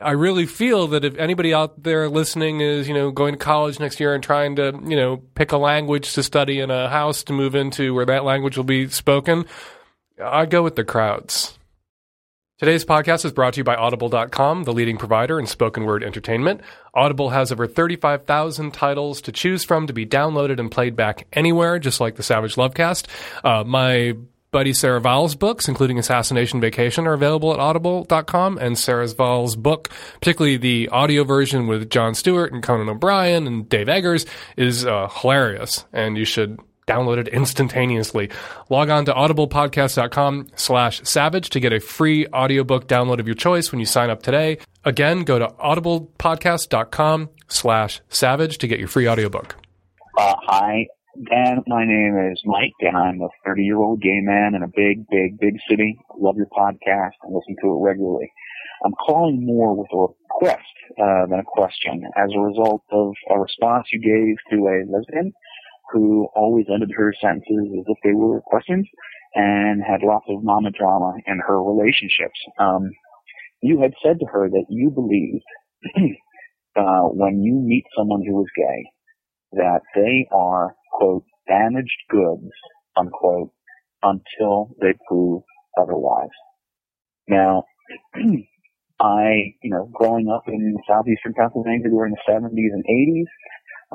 I 0.00 0.12
really 0.12 0.46
feel 0.46 0.86
that 0.88 1.04
if 1.04 1.16
anybody 1.16 1.52
out 1.52 1.82
there 1.82 2.08
listening 2.08 2.60
is, 2.60 2.86
you 2.86 2.94
know, 2.94 3.10
going 3.10 3.34
to 3.34 3.38
college 3.38 3.80
next 3.80 3.98
year 3.98 4.14
and 4.14 4.22
trying 4.22 4.56
to, 4.56 4.78
you 4.84 4.96
know, 4.96 5.16
pick 5.34 5.52
a 5.52 5.56
language 5.56 6.12
to 6.14 6.22
study 6.22 6.60
in 6.60 6.70
a 6.70 6.88
house 6.88 7.24
to 7.24 7.32
move 7.32 7.54
into 7.54 7.92
where 7.92 8.06
that 8.06 8.24
language 8.24 8.56
will 8.56 8.64
be 8.64 8.88
spoken, 8.88 9.44
I 10.22 10.46
go 10.46 10.62
with 10.62 10.76
the 10.76 10.84
crowds. 10.84 11.55
Today's 12.58 12.86
podcast 12.86 13.26
is 13.26 13.32
brought 13.32 13.52
to 13.52 13.60
you 13.60 13.64
by 13.64 13.76
Audible.com, 13.76 14.64
the 14.64 14.72
leading 14.72 14.96
provider 14.96 15.38
in 15.38 15.44
spoken 15.44 15.84
word 15.84 16.02
entertainment. 16.02 16.62
Audible 16.94 17.28
has 17.28 17.52
over 17.52 17.66
35,000 17.66 18.72
titles 18.72 19.20
to 19.20 19.30
choose 19.30 19.62
from 19.62 19.86
to 19.86 19.92
be 19.92 20.06
downloaded 20.06 20.58
and 20.58 20.70
played 20.70 20.96
back 20.96 21.26
anywhere, 21.34 21.78
just 21.78 22.00
like 22.00 22.16
the 22.16 22.22
Savage 22.22 22.54
Lovecast. 22.54 23.08
Uh, 23.44 23.62
my 23.62 24.14
buddy 24.52 24.72
Sarah 24.72 25.02
Vowell's 25.02 25.34
books, 25.34 25.68
including 25.68 25.98
Assassination 25.98 26.58
Vacation, 26.58 27.06
are 27.06 27.12
available 27.12 27.52
at 27.52 27.60
audible.com. 27.60 28.56
And 28.56 28.78
Sarah 28.78 29.08
Vowell's 29.08 29.54
book, 29.54 29.90
particularly 30.14 30.56
the 30.56 30.88
audio 30.88 31.24
version 31.24 31.66
with 31.66 31.90
Jon 31.90 32.14
Stewart 32.14 32.54
and 32.54 32.62
Conan 32.62 32.88
O'Brien 32.88 33.46
and 33.46 33.68
Dave 33.68 33.90
Eggers, 33.90 34.24
is 34.56 34.86
uh, 34.86 35.08
hilarious. 35.08 35.84
And 35.92 36.16
you 36.16 36.24
should 36.24 36.58
download 36.86 37.18
it 37.18 37.28
instantaneously. 37.28 38.30
Log 38.70 38.90
on 38.90 39.04
to 39.06 39.12
audiblepodcast.com 39.12 40.48
slash 40.54 41.02
savage 41.02 41.50
to 41.50 41.60
get 41.60 41.72
a 41.72 41.80
free 41.80 42.26
audiobook 42.28 42.86
download 42.86 43.18
of 43.18 43.26
your 43.26 43.34
choice 43.34 43.72
when 43.72 43.80
you 43.80 43.86
sign 43.86 44.08
up 44.08 44.22
today. 44.22 44.58
Again, 44.84 45.24
go 45.24 45.38
to 45.38 45.48
audiblepodcast.com 45.48 47.30
slash 47.48 48.00
savage 48.08 48.58
to 48.58 48.68
get 48.68 48.78
your 48.78 48.88
free 48.88 49.08
audiobook. 49.08 49.56
Uh, 50.16 50.34
hi, 50.46 50.86
Dan. 51.28 51.62
My 51.66 51.84
name 51.84 52.30
is 52.32 52.40
Mike, 52.44 52.72
and 52.80 52.96
I'm 52.96 53.20
a 53.20 53.28
30 53.44 53.64
year 53.64 53.78
old 53.78 54.00
gay 54.00 54.20
man 54.22 54.54
in 54.54 54.62
a 54.62 54.68
big, 54.68 55.06
big, 55.10 55.38
big 55.38 55.56
city. 55.68 55.98
Love 56.18 56.36
your 56.36 56.46
podcast 56.46 57.18
and 57.24 57.34
listen 57.34 57.56
to 57.62 57.68
it 57.68 57.82
regularly. 57.82 58.32
I'm 58.84 58.92
calling 58.92 59.44
more 59.44 59.74
with 59.74 59.88
a 59.92 60.14
request 60.30 60.62
uh, 61.02 61.26
than 61.26 61.40
a 61.40 61.44
question 61.44 62.04
as 62.16 62.30
a 62.34 62.40
result 62.40 62.82
of 62.92 63.14
a 63.30 63.38
response 63.40 63.86
you 63.90 64.00
gave 64.00 64.36
to 64.50 64.66
a 64.68 64.84
lesbian 64.88 65.32
who 65.92 66.28
always 66.34 66.66
ended 66.72 66.90
her 66.96 67.14
sentences 67.20 67.68
as 67.78 67.84
if 67.86 67.98
they 68.04 68.12
were 68.12 68.40
questions 68.42 68.86
and 69.34 69.82
had 69.82 70.02
lots 70.02 70.26
of 70.28 70.42
mama 70.42 70.70
drama 70.70 71.14
in 71.26 71.40
her 71.46 71.62
relationships. 71.62 72.38
Um, 72.58 72.90
you 73.62 73.80
had 73.80 73.92
said 74.02 74.18
to 74.20 74.26
her 74.26 74.48
that 74.48 74.66
you 74.68 74.90
believed 74.90 75.44
uh, 76.76 77.08
when 77.12 77.42
you 77.42 77.54
meet 77.54 77.84
someone 77.96 78.22
who 78.26 78.40
is 78.42 78.48
gay 78.56 78.90
that 79.52 79.80
they 79.94 80.28
are, 80.32 80.74
quote, 80.92 81.24
damaged 81.48 81.98
goods, 82.10 82.50
unquote, 82.96 83.50
until 84.02 84.70
they 84.80 84.92
prove 85.08 85.42
otherwise. 85.80 86.30
Now, 87.28 87.64
I, 89.00 89.54
you 89.62 89.70
know, 89.70 89.90
growing 89.92 90.28
up 90.28 90.44
in 90.48 90.76
southeastern 90.88 91.34
Pennsylvania 91.34 91.88
during 91.90 92.14
the 92.14 92.32
70s 92.32 92.72
and 92.72 92.84
80s, 92.84 93.26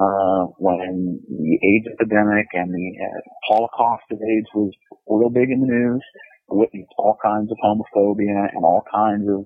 uh, 0.01 0.45
when 0.57 1.21
the 1.29 1.59
AIDS 1.61 1.87
epidemic 1.93 2.47
and 2.53 2.73
the 2.73 2.89
uh, 3.05 3.21
Holocaust 3.47 4.03
of 4.11 4.17
AIDS 4.17 4.47
was 4.55 4.71
real 5.07 5.29
big 5.29 5.51
in 5.51 5.61
the 5.61 5.67
news, 5.67 6.03
witnessed 6.49 6.93
all 6.97 7.17
kinds 7.23 7.51
of 7.51 7.57
homophobia 7.63 8.49
and 8.53 8.63
all 8.63 8.83
kinds 8.91 9.29
of 9.29 9.45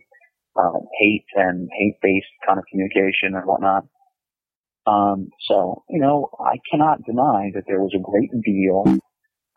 uh, 0.58 0.80
hate 1.00 1.26
and 1.36 1.68
hate-based 1.78 2.34
kind 2.48 2.58
of 2.58 2.66
communication 2.72 3.36
and 3.36 3.46
whatnot. 3.46 3.84
Um, 4.88 5.30
so, 5.48 5.84
you 5.90 6.00
know, 6.00 6.30
I 6.40 6.56
cannot 6.72 7.04
deny 7.06 7.52
that 7.54 7.64
there 7.68 7.82
was 7.82 7.94
a 7.96 8.00
great 8.00 8.32
deal 8.44 8.86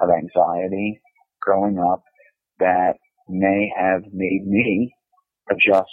of 0.00 0.08
anxiety 0.10 1.00
growing 1.40 1.78
up 1.78 2.02
that 2.58 2.94
may 3.28 3.70
have 3.78 4.02
made 4.12 4.46
me 4.46 4.92
adjust, 5.50 5.90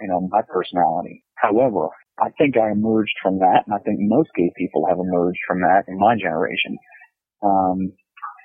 you 0.00 0.08
know, 0.08 0.28
my 0.30 0.42
personality. 0.48 1.24
However, 1.36 1.88
I 2.18 2.30
think 2.38 2.56
I 2.56 2.70
emerged 2.70 3.14
from 3.22 3.38
that, 3.40 3.64
and 3.66 3.74
I 3.74 3.78
think 3.78 3.98
most 4.00 4.30
gay 4.36 4.52
people 4.56 4.86
have 4.88 4.98
emerged 4.98 5.40
from 5.48 5.60
that 5.60 5.84
in 5.88 5.98
my 5.98 6.14
generation, 6.16 6.76
um, 7.42 7.92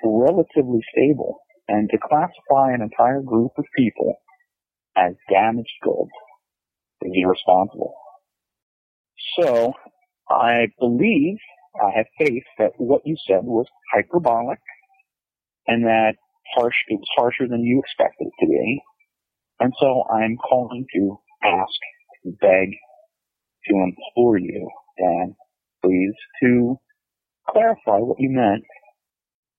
relatively 0.04 0.80
stable. 0.92 1.38
And 1.68 1.88
to 1.90 1.98
classify 1.98 2.72
an 2.74 2.82
entire 2.82 3.22
group 3.22 3.52
of 3.56 3.64
people 3.76 4.16
as 4.96 5.14
damaged 5.30 5.70
goods 5.82 6.10
is 7.02 7.12
irresponsible. 7.14 7.94
So, 9.38 9.72
I 10.28 10.66
believe, 10.80 11.36
I 11.80 11.96
have 11.96 12.06
faith 12.18 12.42
that 12.58 12.72
what 12.78 13.02
you 13.04 13.16
said 13.28 13.44
was 13.44 13.66
hyperbolic, 13.94 14.58
and 15.68 15.84
that 15.84 16.14
harsh, 16.56 16.74
it 16.88 16.98
was 16.98 17.08
harsher 17.16 17.46
than 17.48 17.62
you 17.62 17.78
expected 17.78 18.26
it 18.26 18.44
to 18.44 18.48
be. 18.48 18.82
And 19.60 19.72
so 19.78 20.04
I'm 20.10 20.36
calling 20.38 20.86
to 20.94 21.18
ask, 21.44 21.78
beg, 22.40 22.70
to 23.70 23.76
implore 23.76 24.38
you, 24.38 24.68
Dan, 24.98 25.36
please, 25.82 26.14
to 26.42 26.78
clarify 27.48 27.98
what 27.98 28.20
you 28.20 28.30
meant, 28.30 28.64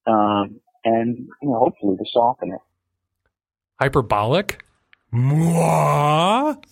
um, 0.05 0.59
and 0.83 1.17
you 1.41 1.49
know, 1.49 1.59
hopefully 1.59 1.97
to 1.97 2.05
soften 2.11 2.51
it. 2.53 2.59
Hyperbolic? 3.79 4.63
Mwah? 5.13 6.63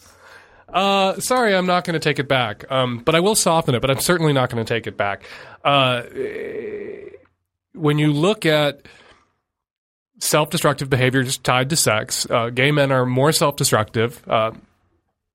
Uh, 0.71 1.19
sorry, 1.19 1.55
I'm 1.55 1.65
not 1.65 1.83
going 1.83 1.95
to 1.95 1.99
take 1.99 2.19
it 2.19 2.27
back. 2.27 2.69
Um, 2.71 2.99
but 2.99 3.15
I 3.15 3.19
will 3.19 3.35
soften 3.35 3.75
it. 3.75 3.81
But 3.81 3.89
I'm 3.89 3.99
certainly 3.99 4.33
not 4.33 4.49
going 4.49 4.63
to 4.63 4.73
take 4.73 4.87
it 4.87 4.97
back. 4.97 5.23
Uh, 5.63 6.03
when 7.73 7.97
you 7.97 8.13
look 8.13 8.45
at 8.45 8.83
self-destructive 10.19 10.89
behavior 10.89 11.23
just 11.23 11.43
tied 11.43 11.69
to 11.71 11.75
sex, 11.75 12.29
uh, 12.29 12.49
gay 12.49 12.71
men 12.71 12.91
are 12.91 13.05
more 13.05 13.31
self-destructive. 13.31 14.23
Uh, 14.27 14.51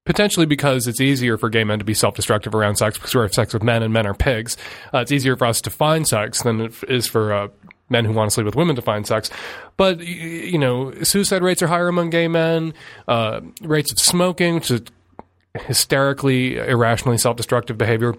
potentially 0.04 0.46
because 0.46 0.86
it's 0.86 1.00
easier 1.00 1.36
for 1.36 1.48
gay 1.48 1.64
men 1.64 1.78
to 1.78 1.84
be 1.84 1.94
self-destructive 1.94 2.54
around 2.54 2.76
sex 2.76 2.98
because 2.98 3.14
we 3.14 3.20
have 3.20 3.32
sex 3.32 3.54
with 3.54 3.62
men 3.62 3.82
and 3.82 3.92
men 3.92 4.06
are 4.06 4.14
pigs. 4.14 4.56
Uh, 4.92 4.98
it's 4.98 5.12
easier 5.12 5.36
for 5.36 5.46
us 5.46 5.60
to 5.62 5.70
find 5.70 6.06
sex 6.06 6.42
than 6.42 6.60
it 6.60 6.74
is 6.88 7.06
for 7.06 7.32
uh, 7.32 7.48
men 7.88 8.04
who 8.04 8.12
want 8.12 8.30
to 8.30 8.34
sleep 8.34 8.46
with 8.46 8.56
women 8.56 8.76
to 8.76 8.82
find 8.82 9.06
sex. 9.06 9.30
But 9.76 10.00
you 10.00 10.58
know, 10.58 10.92
suicide 11.02 11.42
rates 11.42 11.62
are 11.62 11.66
higher 11.66 11.88
among 11.88 12.10
gay 12.10 12.28
men. 12.28 12.74
Uh, 13.08 13.40
rates 13.62 13.92
of 13.92 13.98
smoking, 13.98 14.56
which 14.56 14.70
is 14.70 14.82
hysterically, 15.54 16.58
irrationally 16.58 17.18
self-destructive 17.18 17.78
behavior, 17.78 18.14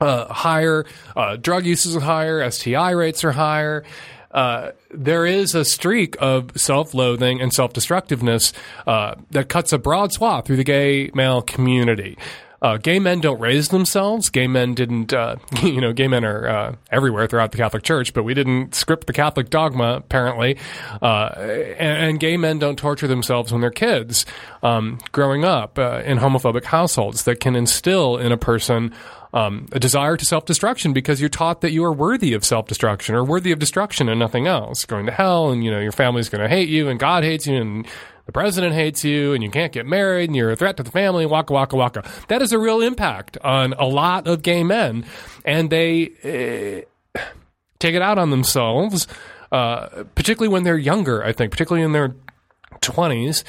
uh, 0.00 0.32
higher. 0.32 0.86
Uh, 1.16 1.36
drug 1.36 1.66
uses 1.66 1.96
are 1.96 2.00
higher. 2.00 2.48
STI 2.50 2.90
rates 2.90 3.24
are 3.24 3.32
higher. 3.32 3.84
Uh, 4.30 4.70
there 4.90 5.26
is 5.26 5.54
a 5.54 5.64
streak 5.64 6.16
of 6.20 6.50
self-loathing 6.56 7.40
and 7.40 7.52
self-destructiveness 7.52 8.52
uh, 8.86 9.14
that 9.30 9.48
cuts 9.48 9.72
a 9.72 9.78
broad 9.78 10.12
swath 10.12 10.46
through 10.46 10.56
the 10.56 10.64
gay 10.64 11.10
male 11.14 11.42
community. 11.42 12.16
Uh, 12.60 12.76
gay 12.76 12.98
men 12.98 13.20
don't 13.20 13.38
raise 13.38 13.68
themselves. 13.68 14.30
Gay 14.30 14.48
men 14.48 14.74
didn't, 14.74 15.12
uh, 15.12 15.36
you 15.62 15.80
know, 15.80 15.92
gay 15.92 16.08
men 16.08 16.24
are 16.24 16.48
uh, 16.48 16.74
everywhere 16.90 17.26
throughout 17.26 17.52
the 17.52 17.58
Catholic 17.58 17.84
Church, 17.84 18.12
but 18.12 18.24
we 18.24 18.34
didn't 18.34 18.74
script 18.74 19.06
the 19.06 19.12
Catholic 19.12 19.48
dogma, 19.48 19.94
apparently. 19.96 20.58
Uh, 21.00 21.28
and, 21.36 22.08
and, 22.08 22.20
gay 22.20 22.36
men 22.36 22.58
don't 22.58 22.76
torture 22.76 23.06
themselves 23.06 23.52
when 23.52 23.60
they're 23.60 23.70
kids 23.70 24.26
um, 24.64 24.98
growing 25.12 25.44
up 25.44 25.78
uh, 25.78 26.02
in 26.04 26.18
homophobic 26.18 26.64
households 26.64 27.24
that 27.24 27.38
can 27.38 27.54
instill 27.54 28.16
in 28.16 28.32
a 28.32 28.36
person 28.36 28.92
um, 29.32 29.66
a 29.72 29.78
desire 29.78 30.16
to 30.16 30.24
self 30.24 30.44
destruction 30.46 30.92
because 30.92 31.20
you're 31.20 31.28
taught 31.28 31.60
that 31.60 31.72
you 31.72 31.84
are 31.84 31.92
worthy 31.92 32.32
of 32.32 32.44
self 32.44 32.66
destruction 32.66 33.14
or 33.14 33.24
worthy 33.24 33.52
of 33.52 33.58
destruction 33.58 34.08
and 34.08 34.18
nothing 34.18 34.46
else. 34.46 34.84
Going 34.84 35.06
to 35.06 35.12
hell, 35.12 35.50
and 35.50 35.64
you 35.64 35.70
know 35.70 35.80
your 35.80 35.92
family's 35.92 36.28
going 36.28 36.42
to 36.42 36.48
hate 36.48 36.68
you, 36.68 36.88
and 36.88 36.98
God 36.98 37.24
hates 37.24 37.46
you, 37.46 37.56
and 37.56 37.86
the 38.26 38.32
president 38.32 38.74
hates 38.74 39.04
you, 39.04 39.34
and 39.34 39.42
you 39.42 39.50
can't 39.50 39.72
get 39.72 39.86
married, 39.86 40.28
and 40.30 40.36
you're 40.36 40.50
a 40.50 40.56
threat 40.56 40.76
to 40.78 40.82
the 40.82 40.90
family. 40.90 41.26
Waka 41.26 41.52
waka 41.52 41.76
waka. 41.76 42.10
That 42.28 42.42
is 42.42 42.52
a 42.52 42.58
real 42.58 42.80
impact 42.80 43.38
on 43.42 43.74
a 43.74 43.86
lot 43.86 44.26
of 44.26 44.42
gay 44.42 44.64
men, 44.64 45.04
and 45.44 45.70
they 45.70 46.84
uh, 47.16 47.20
take 47.78 47.94
it 47.94 48.02
out 48.02 48.18
on 48.18 48.30
themselves, 48.30 49.06
uh, 49.52 50.04
particularly 50.14 50.52
when 50.52 50.64
they're 50.64 50.78
younger. 50.78 51.22
I 51.24 51.32
think, 51.32 51.50
particularly 51.50 51.84
in 51.84 51.92
their 51.92 52.14
twenties 52.80 53.44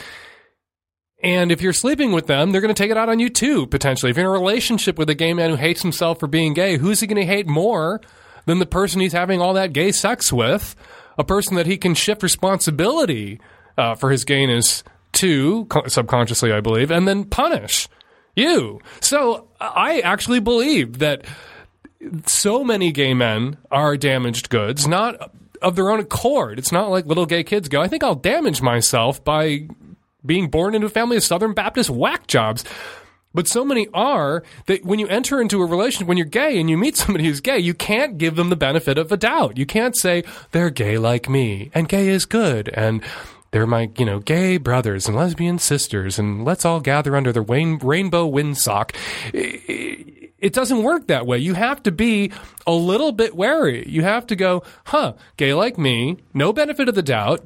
and 1.22 1.52
if 1.52 1.62
you're 1.62 1.74
sleeping 1.74 2.12
with 2.12 2.28
them, 2.28 2.52
they're 2.52 2.62
going 2.62 2.74
to 2.74 2.82
take 2.82 2.92
it 2.92 2.98
out 2.98 3.10
on 3.10 3.20
you 3.20 3.30
too, 3.30 3.68
potentially. 3.68 4.10
If 4.10 4.18
you're 4.18 4.26
in 4.26 4.30
a 4.30 4.32
relationship 4.32 4.98
with 4.98 5.10
a 5.10 5.16
gay 5.16 5.34
man 5.34 5.50
who 5.50 5.56
hates 5.58 5.82
himself 5.82 6.20
for 6.20 6.28
being 6.28 6.54
gay, 6.54 6.78
who's 6.78 7.02
he 7.02 7.08
going 7.08 7.20
to 7.20 7.26
hate 7.26 7.48
more 7.48 8.00
than 8.46 8.60
the 8.60 8.66
person 8.66 9.02
he's 9.02 9.14
having 9.14 9.42
all 9.42 9.54
that 9.54 9.74
gay 9.74 9.92
sex 9.92 10.32
with? 10.32 10.76
A 11.18 11.24
person 11.24 11.56
that 11.56 11.66
he 11.66 11.78
can 11.78 11.94
shift 11.94 12.24
responsibility 12.24 13.42
uh, 13.78 13.96
for 13.96 14.12
his 14.12 14.24
gayness 14.24 14.84
to, 15.14 15.68
subconsciously, 15.88 16.54
I 16.54 16.62
believe, 16.62 16.92
and 16.92 17.08
then 17.08 17.26
punish 17.26 17.90
you. 18.36 18.80
So 19.02 19.50
I 19.60 20.00
actually 20.00 20.40
believe 20.40 21.00
that 21.00 21.26
so 22.26 22.64
many 22.64 22.94
gay 22.94 23.14
men 23.14 23.58
are 23.70 23.98
damaged 23.98 24.50
goods, 24.50 24.88
not 24.88 25.32
of 25.62 25.76
their 25.76 25.90
own 25.90 26.00
accord. 26.00 26.58
It's 26.58 26.72
not 26.72 26.90
like 26.90 27.06
little 27.06 27.26
gay 27.26 27.44
kids 27.44 27.68
go, 27.68 27.82
I 27.82 27.90
think 27.90 28.04
I'll 28.04 28.16
damage 28.16 28.62
myself 28.62 29.22
by 29.22 29.68
being 30.26 30.50
born 30.50 30.76
into 30.76 30.88
a 30.88 30.90
family 30.90 31.18
of 31.18 31.24
Southern 31.24 31.54
Baptist 31.54 31.90
whack 31.90 32.28
jobs. 32.28 32.64
But 33.34 33.48
so 33.48 33.64
many 33.64 33.88
are 33.94 34.44
that 34.66 34.84
when 34.84 34.98
you 34.98 35.08
enter 35.08 35.40
into 35.40 35.62
a 35.62 35.66
relationship, 35.66 36.08
when 36.08 36.18
you're 36.18 36.26
gay 36.26 36.60
and 36.60 36.70
you 36.70 36.78
meet 36.78 36.98
somebody 36.98 37.26
who's 37.26 37.42
gay, 37.42 37.60
you 37.60 37.74
can't 37.74 38.18
give 38.18 38.36
them 38.36 38.50
the 38.50 38.56
benefit 38.56 38.98
of 38.98 39.12
a 39.12 39.18
doubt. 39.18 39.58
You 39.58 39.66
can't 39.66 39.96
say, 39.96 40.24
they're 40.52 40.72
gay 40.72 40.98
like 40.98 41.30
me, 41.30 41.70
and 41.74 41.88
gay 41.88 42.08
is 42.08 42.26
good, 42.26 42.70
and 42.74 43.04
they're 43.52 43.68
my, 43.68 43.92
you 43.98 44.06
know, 44.06 44.20
gay 44.20 44.58
brothers 44.58 45.08
and 45.08 45.16
lesbian 45.16 45.60
sisters, 45.60 46.20
and 46.20 46.44
let's 46.46 46.66
all 46.66 46.80
gather 46.80 47.16
under 47.16 47.32
the 47.32 47.42
rain- 47.42 47.80
rainbow 47.80 48.30
windsock. 48.30 48.96
It 49.34 50.54
doesn't 50.54 50.84
work 50.84 51.08
that 51.08 51.26
way. 51.26 51.38
You 51.40 51.54
have 51.54 51.84
to 51.84 51.92
be 51.92 52.32
a 52.66 52.72
little 52.72 53.12
bit 53.12 53.36
wary. 53.36 53.88
You 53.88 54.04
have 54.04 54.26
to 54.28 54.36
go, 54.36 54.64
huh, 54.86 55.14
gay 55.38 55.54
like 55.54 55.78
me, 55.78 56.18
no 56.34 56.54
benefit 56.54 56.88
of 56.90 56.96
the 56.96 57.02
doubt, 57.04 57.46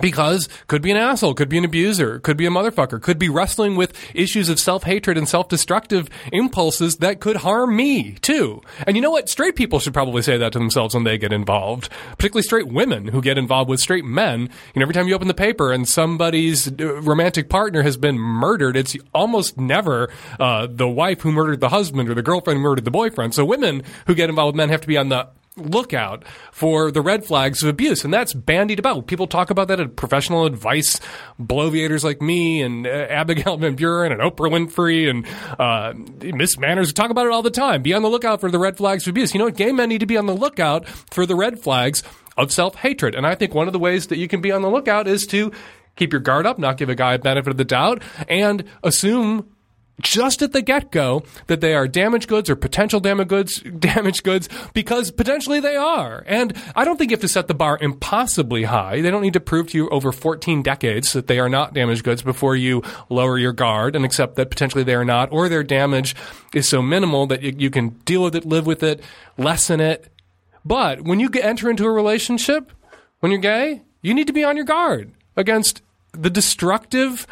because 0.00 0.48
could 0.66 0.82
be 0.82 0.90
an 0.90 0.96
asshole, 0.96 1.34
could 1.34 1.48
be 1.48 1.58
an 1.58 1.64
abuser, 1.64 2.18
could 2.18 2.36
be 2.36 2.46
a 2.46 2.50
motherfucker, 2.50 3.00
could 3.00 3.18
be 3.18 3.28
wrestling 3.28 3.76
with 3.76 3.92
issues 4.14 4.48
of 4.48 4.58
self-hatred 4.58 5.16
and 5.16 5.28
self-destructive 5.28 6.08
impulses 6.32 6.96
that 6.96 7.20
could 7.20 7.36
harm 7.36 7.76
me 7.76 8.12
too. 8.14 8.62
And 8.86 8.96
you 8.96 9.02
know 9.02 9.10
what? 9.10 9.28
Straight 9.28 9.56
people 9.56 9.78
should 9.78 9.94
probably 9.94 10.22
say 10.22 10.36
that 10.36 10.52
to 10.52 10.58
themselves 10.58 10.94
when 10.94 11.04
they 11.04 11.18
get 11.18 11.32
involved, 11.32 11.88
particularly 12.12 12.42
straight 12.42 12.68
women 12.68 13.08
who 13.08 13.22
get 13.22 13.38
involved 13.38 13.70
with 13.70 13.80
straight 13.80 14.04
men. 14.04 14.42
You 14.42 14.80
know, 14.80 14.82
every 14.82 14.94
time 14.94 15.08
you 15.08 15.14
open 15.14 15.28
the 15.28 15.34
paper 15.34 15.72
and 15.72 15.88
somebody's 15.88 16.68
uh, 16.68 17.00
romantic 17.02 17.48
partner 17.48 17.82
has 17.82 17.96
been 17.96 18.18
murdered, 18.18 18.76
it's 18.76 18.96
almost 19.14 19.58
never 19.58 20.10
uh, 20.38 20.66
the 20.70 20.88
wife 20.88 21.20
who 21.20 21.32
murdered 21.32 21.60
the 21.60 21.68
husband 21.68 22.08
or 22.08 22.14
the 22.14 22.22
girlfriend 22.22 22.58
who 22.58 22.62
murdered 22.62 22.84
the 22.84 22.90
boyfriend. 22.90 23.34
So 23.34 23.44
women 23.44 23.82
who 24.06 24.14
get 24.14 24.28
involved 24.28 24.54
with 24.54 24.58
men 24.58 24.68
have 24.68 24.80
to 24.82 24.88
be 24.88 24.96
on 24.96 25.08
the 25.08 25.28
lookout 25.58 26.24
for 26.52 26.90
the 26.90 27.00
red 27.00 27.24
flags 27.24 27.62
of 27.62 27.68
abuse, 27.68 28.04
and 28.04 28.12
that's 28.12 28.34
bandied 28.34 28.78
about. 28.78 29.06
People 29.06 29.26
talk 29.26 29.50
about 29.50 29.68
that 29.68 29.80
at 29.80 29.96
professional 29.96 30.46
advice 30.46 31.00
bloviators 31.40 32.04
like 32.04 32.22
me 32.22 32.62
and 32.62 32.86
uh, 32.86 32.90
Abigail 32.90 33.56
Van 33.56 33.74
Buren 33.74 34.12
and 34.12 34.20
Oprah 34.20 34.50
Winfrey 34.50 35.08
and 35.08 35.26
uh, 35.58 35.92
Miss 36.34 36.58
Manners 36.58 36.92
talk 36.92 37.10
about 37.10 37.26
it 37.26 37.32
all 37.32 37.42
the 37.42 37.50
time. 37.50 37.82
Be 37.82 37.94
on 37.94 38.02
the 38.02 38.08
lookout 38.08 38.40
for 38.40 38.50
the 38.50 38.58
red 38.58 38.76
flags 38.76 39.06
of 39.06 39.10
abuse. 39.10 39.34
You 39.34 39.38
know 39.38 39.46
what? 39.46 39.56
Gay 39.56 39.72
men 39.72 39.88
need 39.88 40.00
to 40.00 40.06
be 40.06 40.16
on 40.16 40.26
the 40.26 40.34
lookout 40.34 40.88
for 40.88 41.26
the 41.26 41.36
red 41.36 41.60
flags 41.60 42.02
of 42.36 42.52
self 42.52 42.76
hatred, 42.76 43.14
and 43.14 43.26
I 43.26 43.34
think 43.34 43.54
one 43.54 43.66
of 43.66 43.72
the 43.72 43.78
ways 43.78 44.06
that 44.08 44.18
you 44.18 44.28
can 44.28 44.40
be 44.40 44.52
on 44.52 44.62
the 44.62 44.70
lookout 44.70 45.08
is 45.08 45.26
to 45.28 45.52
keep 45.96 46.12
your 46.12 46.20
guard 46.20 46.46
up, 46.46 46.58
not 46.58 46.78
give 46.78 46.88
a 46.88 46.94
guy 46.94 47.14
a 47.14 47.18
benefit 47.18 47.50
of 47.50 47.56
the 47.56 47.64
doubt, 47.64 48.02
and 48.28 48.64
assume 48.82 49.48
just 50.00 50.42
at 50.42 50.52
the 50.52 50.62
get 50.62 50.90
go 50.90 51.24
that 51.46 51.60
they 51.60 51.74
are 51.74 51.88
damaged 51.88 52.28
goods 52.28 52.48
or 52.48 52.56
potential 52.56 53.00
damaged 53.00 53.28
goods, 53.28 53.60
damaged 53.78 54.24
goods 54.24 54.48
because 54.72 55.10
potentially 55.10 55.60
they 55.60 55.76
are. 55.76 56.22
And 56.26 56.56
I 56.76 56.84
don't 56.84 56.96
think 56.96 57.10
you 57.10 57.16
have 57.16 57.22
to 57.22 57.28
set 57.28 57.48
the 57.48 57.54
bar 57.54 57.78
impossibly 57.80 58.64
high. 58.64 59.00
They 59.00 59.10
don't 59.10 59.22
need 59.22 59.32
to 59.34 59.40
prove 59.40 59.68
to 59.68 59.78
you 59.78 59.88
over 59.90 60.12
14 60.12 60.62
decades 60.62 61.12
that 61.12 61.26
they 61.26 61.38
are 61.38 61.48
not 61.48 61.74
damaged 61.74 62.04
goods 62.04 62.22
before 62.22 62.56
you 62.56 62.82
lower 63.08 63.38
your 63.38 63.52
guard 63.52 63.96
and 63.96 64.04
accept 64.04 64.36
that 64.36 64.50
potentially 64.50 64.84
they 64.84 64.94
are 64.94 65.04
not, 65.04 65.32
or 65.32 65.48
their 65.48 65.62
damage 65.62 66.14
is 66.54 66.68
so 66.68 66.80
minimal 66.80 67.26
that 67.26 67.42
you, 67.42 67.54
you 67.56 67.70
can 67.70 67.90
deal 68.04 68.22
with 68.22 68.34
it, 68.34 68.44
live 68.44 68.66
with 68.66 68.82
it, 68.82 69.02
lessen 69.36 69.80
it. 69.80 70.12
But 70.64 71.02
when 71.02 71.20
you 71.20 71.30
enter 71.40 71.70
into 71.70 71.84
a 71.84 71.90
relationship, 71.90 72.72
when 73.20 73.32
you're 73.32 73.40
gay, 73.40 73.82
you 74.02 74.14
need 74.14 74.26
to 74.26 74.32
be 74.32 74.44
on 74.44 74.56
your 74.56 74.64
guard 74.64 75.12
against 75.36 75.82
the 76.12 76.30
destructive 76.30 77.26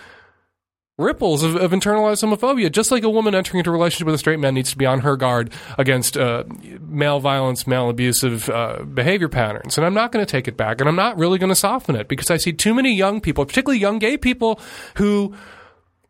ripples 0.98 1.42
of, 1.42 1.56
of 1.56 1.72
internalized 1.72 2.24
homophobia. 2.24 2.72
Just 2.72 2.90
like 2.90 3.02
a 3.02 3.10
woman 3.10 3.34
entering 3.34 3.58
into 3.58 3.70
a 3.70 3.72
relationship 3.72 4.06
with 4.06 4.14
a 4.14 4.18
straight 4.18 4.38
man 4.38 4.54
needs 4.54 4.70
to 4.70 4.78
be 4.78 4.86
on 4.86 5.00
her 5.00 5.16
guard 5.16 5.52
against 5.76 6.16
uh, 6.16 6.44
male 6.80 7.20
violence, 7.20 7.66
male 7.66 7.90
abusive 7.90 8.48
uh, 8.48 8.82
behavior 8.82 9.28
patterns. 9.28 9.76
And 9.76 9.86
I'm 9.86 9.94
not 9.94 10.10
going 10.10 10.24
to 10.24 10.30
take 10.30 10.48
it 10.48 10.56
back, 10.56 10.80
and 10.80 10.88
I'm 10.88 10.96
not 10.96 11.18
really 11.18 11.38
going 11.38 11.50
to 11.50 11.56
soften 11.56 11.96
it 11.96 12.08
because 12.08 12.30
I 12.30 12.38
see 12.38 12.52
too 12.52 12.74
many 12.74 12.94
young 12.94 13.20
people, 13.20 13.44
particularly 13.44 13.78
young 13.78 13.98
gay 13.98 14.16
people, 14.16 14.58
who 14.96 15.34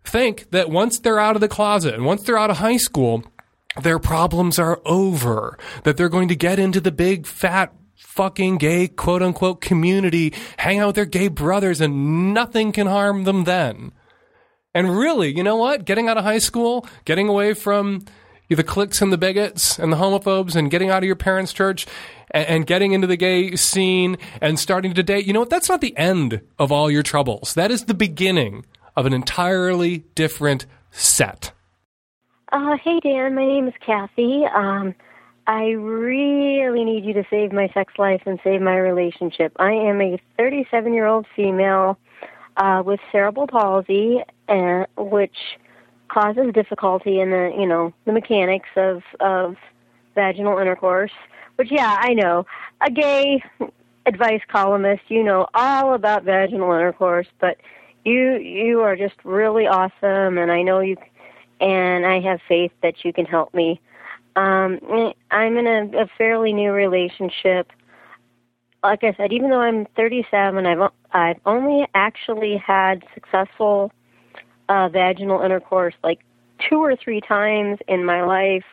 think 0.04 0.50
that 0.52 0.70
once 0.70 1.00
they're 1.00 1.18
out 1.18 1.34
of 1.34 1.40
the 1.40 1.48
closet 1.48 1.94
and 1.94 2.04
once 2.04 2.22
they're 2.22 2.38
out 2.38 2.50
of 2.50 2.58
high 2.58 2.76
school, 2.76 3.24
their 3.82 3.98
problems 3.98 4.58
are 4.58 4.80
over. 4.84 5.58
That 5.82 5.96
they're 5.96 6.08
going 6.08 6.28
to 6.28 6.36
get 6.36 6.60
into 6.60 6.80
the 6.80 6.92
big 6.92 7.26
fat 7.26 7.74
fucking 7.96 8.58
gay 8.58 8.86
quote 8.86 9.22
unquote 9.22 9.60
community, 9.60 10.32
hang 10.58 10.78
out 10.78 10.88
with 10.88 10.96
their 10.96 11.04
gay 11.06 11.26
brothers, 11.26 11.80
and 11.80 12.32
nothing 12.32 12.70
can 12.70 12.86
harm 12.86 13.24
them 13.24 13.44
then. 13.44 13.90
And 14.76 14.94
really, 14.94 15.34
you 15.34 15.42
know 15.42 15.56
what? 15.56 15.86
Getting 15.86 16.06
out 16.10 16.18
of 16.18 16.24
high 16.24 16.36
school, 16.36 16.86
getting 17.06 17.28
away 17.28 17.54
from 17.54 18.04
the 18.50 18.62
cliques 18.62 19.00
and 19.00 19.10
the 19.10 19.16
bigots 19.16 19.78
and 19.78 19.90
the 19.90 19.96
homophobes 19.96 20.54
and 20.54 20.70
getting 20.70 20.90
out 20.90 20.98
of 20.98 21.04
your 21.04 21.16
parents' 21.16 21.54
church 21.54 21.86
and, 22.30 22.46
and, 22.46 22.66
getting 22.66 22.92
into 22.92 23.06
the 23.06 23.16
gay 23.16 23.56
scene 23.56 24.18
and 24.42 24.58
starting 24.58 24.92
to 24.92 25.02
date, 25.02 25.24
you 25.24 25.32
know 25.32 25.40
what? 25.40 25.48
That's 25.48 25.70
not 25.70 25.80
the 25.80 25.96
end 25.96 26.42
of 26.58 26.70
all 26.70 26.90
your 26.90 27.02
troubles. 27.02 27.54
That 27.54 27.70
is 27.70 27.86
the 27.86 27.94
beginning 27.94 28.66
of 28.94 29.06
an 29.06 29.14
entirely 29.14 30.04
different 30.14 30.66
set. 30.90 31.52
Uh, 32.52 32.76
hey, 32.84 33.00
Dan. 33.00 33.34
My 33.34 33.46
name 33.46 33.68
is 33.68 33.74
Kathy. 33.80 34.44
Um, 34.44 34.94
I 35.46 35.68
really 35.70 36.84
need 36.84 37.06
you 37.06 37.14
to 37.14 37.24
save 37.30 37.50
my 37.50 37.70
sex 37.72 37.94
life 37.96 38.24
and 38.26 38.38
save 38.44 38.60
my 38.60 38.76
relationship. 38.76 39.52
I 39.58 39.72
am 39.72 40.02
a 40.02 40.20
37 40.36 40.92
year 40.92 41.06
old 41.06 41.26
female 41.34 41.98
uh, 42.58 42.82
with 42.84 43.00
cerebral 43.10 43.46
palsy, 43.46 44.20
uh, 44.48 44.84
which 44.96 45.36
causes 46.08 46.52
difficulty 46.52 47.20
in 47.20 47.30
the 47.30 47.54
you 47.58 47.66
know 47.66 47.92
the 48.04 48.12
mechanics 48.12 48.68
of 48.76 49.02
of 49.20 49.56
vaginal 50.14 50.58
intercourse. 50.58 51.12
Which 51.56 51.70
yeah, 51.70 51.96
I 52.00 52.14
know. 52.14 52.46
A 52.80 52.90
gay 52.90 53.42
advice 54.06 54.42
columnist, 54.48 55.02
you 55.08 55.22
know 55.22 55.46
all 55.54 55.94
about 55.94 56.24
vaginal 56.24 56.72
intercourse, 56.72 57.28
but 57.40 57.56
you 58.04 58.36
you 58.36 58.80
are 58.80 58.96
just 58.96 59.16
really 59.24 59.66
awesome, 59.66 60.38
and 60.38 60.50
I 60.52 60.62
know 60.62 60.80
you, 60.80 60.96
and 61.60 62.06
I 62.06 62.20
have 62.20 62.40
faith 62.48 62.72
that 62.82 63.04
you 63.04 63.12
can 63.12 63.26
help 63.26 63.52
me. 63.54 63.80
Um, 64.36 64.78
I'm 65.30 65.56
in 65.56 65.66
a, 65.66 66.02
a 66.02 66.06
fairly 66.18 66.52
new 66.52 66.70
relationship 66.70 67.72
like 68.86 69.04
I 69.04 69.14
said, 69.16 69.32
even 69.32 69.50
though 69.50 69.60
I'm 69.60 69.86
37, 69.96 70.66
I've 70.66 70.90
I've 71.12 71.40
only 71.44 71.86
actually 71.94 72.56
had 72.56 73.04
successful 73.14 73.92
uh, 74.68 74.88
vaginal 74.88 75.40
intercourse 75.42 75.94
like 76.02 76.20
two 76.58 76.82
or 76.82 76.96
three 76.96 77.20
times 77.20 77.78
in 77.88 78.04
my 78.04 78.22
life 78.22 78.64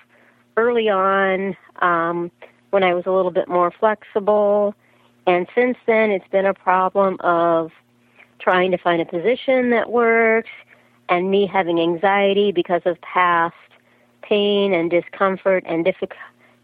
early 0.58 0.90
on 0.90 1.56
um, 1.82 2.32
when 2.70 2.84
I 2.84 2.94
was 2.94 3.06
a 3.06 3.12
little 3.12 3.32
bit 3.32 3.48
more 3.48 3.72
flexible, 3.72 4.76
and 5.28 5.48
since 5.54 5.78
then 5.86 6.12
it's 6.12 6.28
been 6.30 6.46
a 6.46 6.54
problem 6.54 7.18
of 7.22 7.72
trying 8.40 8.72
to 8.72 8.78
find 8.78 9.02
a 9.02 9.06
position 9.06 9.70
that 9.70 9.92
works 9.92 10.50
and 11.10 11.30
me 11.30 11.46
having 11.46 11.80
anxiety 11.80 12.52
because 12.52 12.82
of 12.86 13.00
past 13.02 13.56
pain 14.22 14.74
and 14.74 14.90
discomfort 14.90 15.64
and 15.68 15.86
difficulty 15.86 16.18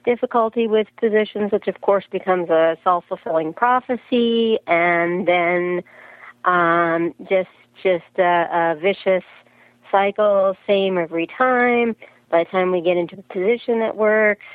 difficulty 0.05 0.65
with 0.65 0.87
positions, 0.97 1.51
which 1.51 1.67
of 1.67 1.81
course 1.81 2.05
becomes 2.09 2.49
a 2.49 2.77
self-fulfilling 2.83 3.53
prophecy, 3.53 4.57
and 4.65 5.27
then 5.27 5.83
um, 6.45 7.13
just 7.29 7.49
just 7.83 8.03
a, 8.17 8.47
a 8.51 8.79
vicious 8.79 9.23
cycle, 9.91 10.55
same 10.67 10.97
every 10.97 11.27
time. 11.27 11.95
By 12.29 12.43
the 12.43 12.49
time 12.49 12.71
we 12.71 12.81
get 12.81 12.97
into 12.97 13.17
a 13.17 13.33
position 13.33 13.79
that 13.79 13.95
works, 13.95 14.45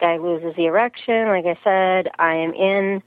guy 0.00 0.16
loses 0.16 0.56
the 0.56 0.66
erection. 0.66 1.28
Like 1.28 1.44
I 1.44 1.58
said, 1.62 2.10
I 2.18 2.34
am 2.34 2.54
in 2.54 3.02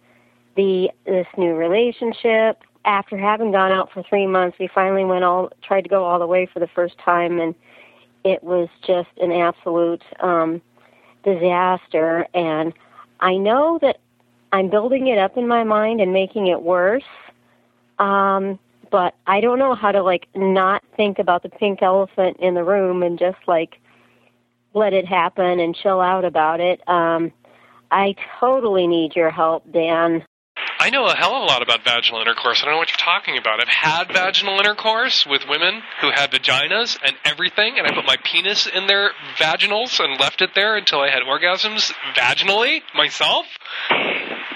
the 0.56 0.90
this 1.06 1.28
new 1.38 1.56
relationship. 1.56 2.62
After 2.86 3.18
having 3.18 3.52
gone 3.52 3.72
out 3.72 3.92
for 3.92 4.04
three 4.04 4.28
months, 4.28 4.58
we 4.60 4.68
finally 4.68 5.06
went 5.06 5.24
all 5.24 5.50
tried 5.64 5.82
to 5.82 5.90
go 5.90 6.04
all 6.04 6.20
the 6.20 6.28
way 6.28 6.46
for 6.46 6.60
the 6.60 6.68
first 6.68 6.98
time, 7.00 7.40
and 7.40 7.56
it 8.24 8.44
was 8.44 8.70
just 8.86 9.10
an 9.22 9.32
absolute 9.32 10.04
um, 10.20 10.62
disaster. 11.24 12.28
And 12.34 12.74
I 13.20 13.38
know 13.38 13.80
that 13.82 14.00
I'm 14.52 14.70
building 14.70 15.08
it 15.08 15.18
up 15.18 15.38
in 15.38 15.48
my 15.48 15.64
mind 15.64 16.02
and 16.02 16.14
making 16.14 16.48
it 16.48 16.62
worse. 16.62 17.04
Um, 18.00 18.60
but 18.94 19.16
I 19.26 19.42
don't 19.42 19.58
know 19.58 19.74
how 19.74 19.92
to 19.92 20.04
like 20.04 20.28
not 20.36 20.84
think 20.96 21.18
about 21.18 21.42
the 21.42 21.50
pink 21.50 21.82
elephant 21.82 22.38
in 22.40 22.54
the 22.54 22.64
room 22.64 23.02
and 23.02 23.18
just 23.18 23.40
like 23.48 23.80
let 24.76 24.94
it 24.94 25.08
happen 25.08 25.60
and 25.60 25.76
chill 25.76 26.00
out 26.00 26.26
about 26.26 26.60
it. 26.60 26.88
Um, 26.88 27.32
I 27.90 28.16
totally 28.40 28.86
need 28.86 29.16
your 29.16 29.32
help, 29.32 29.64
Dan. 29.72 30.24
I 30.78 30.92
know 30.92 31.08
a 31.08 31.16
hell 31.16 31.36
of 31.36 31.42
a 31.42 31.46
lot 31.46 31.64
about 31.64 31.84
vaginal 31.84 32.22
intercourse. 32.22 32.62
I 32.62 32.66
don't 32.66 32.76
know 32.76 32.78
what 32.78 32.92
you're 32.92 32.98
talking 32.98 33.36
about. 33.38 33.60
I've 33.60 33.68
had 33.68 34.10
vaginal 34.10 34.60
intercourse 34.60 35.26
with 35.26 35.42
women 35.50 35.82
who 36.02 36.12
had 36.12 36.30
vaginas 36.30 37.00
and 37.04 37.16
everything, 37.26 37.80
and 37.80 37.88
I 37.88 37.96
put 37.96 38.06
my 38.06 38.18
penis 38.24 38.68
in 38.68 38.86
their 38.86 39.10
vaginals 39.40 40.00
and 40.00 40.20
left 40.20 40.44
it 40.44 40.52
there 40.54 40.78
until 40.78 41.00
I 41.00 41.10
had 41.10 41.24
orgasms 41.24 41.92
vaginally 42.16 42.82
myself 42.94 43.48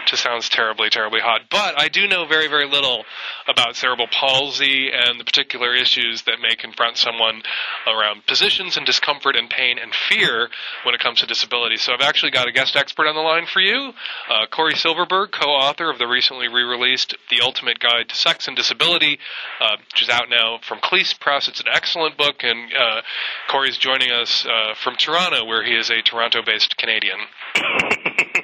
just 0.07 0.23
sounds 0.23 0.49
terribly, 0.49 0.89
terribly 0.89 1.19
hot. 1.19 1.41
But 1.49 1.79
I 1.79 1.89
do 1.89 2.07
know 2.07 2.25
very, 2.25 2.47
very 2.47 2.67
little 2.67 3.03
about 3.47 3.75
cerebral 3.75 4.07
palsy 4.07 4.89
and 4.91 5.19
the 5.19 5.25
particular 5.25 5.75
issues 5.75 6.23
that 6.23 6.39
may 6.41 6.55
confront 6.55 6.97
someone 6.97 7.43
around 7.85 8.25
positions 8.25 8.77
and 8.77 8.85
discomfort 8.85 9.35
and 9.35 9.49
pain 9.49 9.77
and 9.77 9.93
fear 9.93 10.49
when 10.83 10.95
it 10.95 11.01
comes 11.01 11.19
to 11.19 11.25
disability. 11.27 11.77
So 11.77 11.93
I've 11.93 12.01
actually 12.01 12.31
got 12.31 12.47
a 12.47 12.51
guest 12.51 12.75
expert 12.75 13.07
on 13.07 13.15
the 13.15 13.21
line 13.21 13.45
for 13.45 13.59
you, 13.59 13.91
uh, 14.29 14.47
Cory 14.49 14.75
Silverberg, 14.75 15.31
co-author 15.31 15.91
of 15.91 15.99
the 15.99 16.07
recently 16.07 16.47
re-released 16.47 17.15
The 17.29 17.41
Ultimate 17.41 17.79
Guide 17.79 18.09
to 18.09 18.15
Sex 18.15 18.47
and 18.47 18.55
Disability, 18.55 19.19
uh, 19.59 19.77
which 19.91 20.01
is 20.01 20.09
out 20.09 20.29
now 20.29 20.59
from 20.61 20.79
Cleis 20.79 21.17
Press. 21.19 21.47
It's 21.47 21.59
an 21.59 21.67
excellent 21.71 22.17
book, 22.17 22.43
and 22.43 22.71
uh, 22.73 23.01
Cory's 23.49 23.77
joining 23.77 24.11
us 24.11 24.45
uh, 24.45 24.73
from 24.81 24.95
Toronto, 24.95 25.45
where 25.45 25.63
he 25.63 25.75
is 25.75 25.89
a 25.89 26.01
Toronto-based 26.01 26.77
Canadian. 26.77 27.19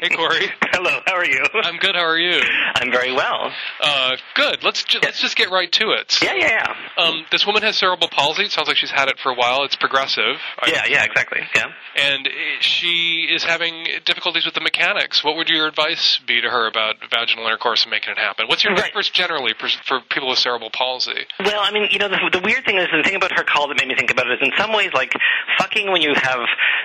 Hey, 0.04 0.16
Cory. 0.16 0.52
Hello. 0.74 1.00
How 1.06 1.16
are 1.16 1.26
you? 1.26 1.44
I'm 1.54 1.78
good. 1.78 1.96
How 1.96 2.06
are 2.06 2.18
you? 2.18 2.42
I'm 2.76 2.92
very 2.92 3.14
well. 3.14 3.52
Uh, 3.80 4.18
good. 4.36 4.64
Let's 4.64 4.84
ju- 4.84 5.00
let's 5.02 5.22
just 5.22 5.36
get 5.38 5.50
right 5.50 5.72
to 5.74 5.92
it. 5.92 6.20
Yeah, 6.22 6.34
yeah, 6.36 6.76
yeah. 6.98 7.04
Um, 7.04 7.26
this 7.32 7.46
woman 7.46 7.64
has 7.64 7.78
cerebral 7.78 8.10
palsy. 8.10 8.44
It 8.44 8.52
sounds 8.52 8.68
like 8.68 8.78
she's 8.78 8.92
had 8.92 9.08
it 9.08 9.18
for 9.20 9.32
a 9.32 9.36
while. 9.36 9.64
It's 9.64 9.76
progressive. 9.76 10.36
Yeah, 10.68 10.84
yeah, 10.90 11.06
exactly. 11.06 11.40
Yeah. 11.56 11.68
And 11.96 12.28
she 12.60 13.28
is 13.32 13.44
having 13.44 13.88
difficulties 14.06 14.46
with 14.46 14.56
the 14.56 14.62
mechanics. 14.62 15.24
What 15.24 15.38
would 15.38 15.50
your 15.50 15.68
advice 15.68 16.20
be 16.28 16.42
to 16.42 16.50
her 16.50 16.68
about 16.68 16.96
vaginal 17.10 17.46
intercourse 17.46 17.84
and 17.84 17.92
making 17.92 18.12
it 18.12 18.18
happen? 18.18 18.48
What's 18.48 18.64
your 18.64 18.74
advice 18.74 19.10
generally 19.10 19.54
for, 19.58 19.70
for 19.86 20.02
people 20.10 20.30
with 20.30 20.40
cerebral 20.40 20.72
palsy? 20.72 21.28
Well, 21.40 21.62
I 21.62 21.72
mean, 21.72 21.88
you 21.92 22.00
know, 22.00 22.10
the, 22.10 22.18
the 22.32 22.42
weird 22.44 22.66
thing 22.66 22.78
is, 22.78 22.88
the 22.92 23.04
thing 23.04 23.16
about 23.16 23.32
her 23.38 23.44
call 23.44 23.70
that 23.70 23.78
made 23.80 23.88
me 23.88 23.96
think 23.96 24.12
about 24.12 24.28
it 24.28 24.42
is, 24.42 24.48
in 24.48 24.52
some 24.58 24.74
ways, 24.74 24.92
like 24.94 25.14
fucking 25.60 25.92
when 25.92 26.02
you 26.02 26.14
have 26.16 26.40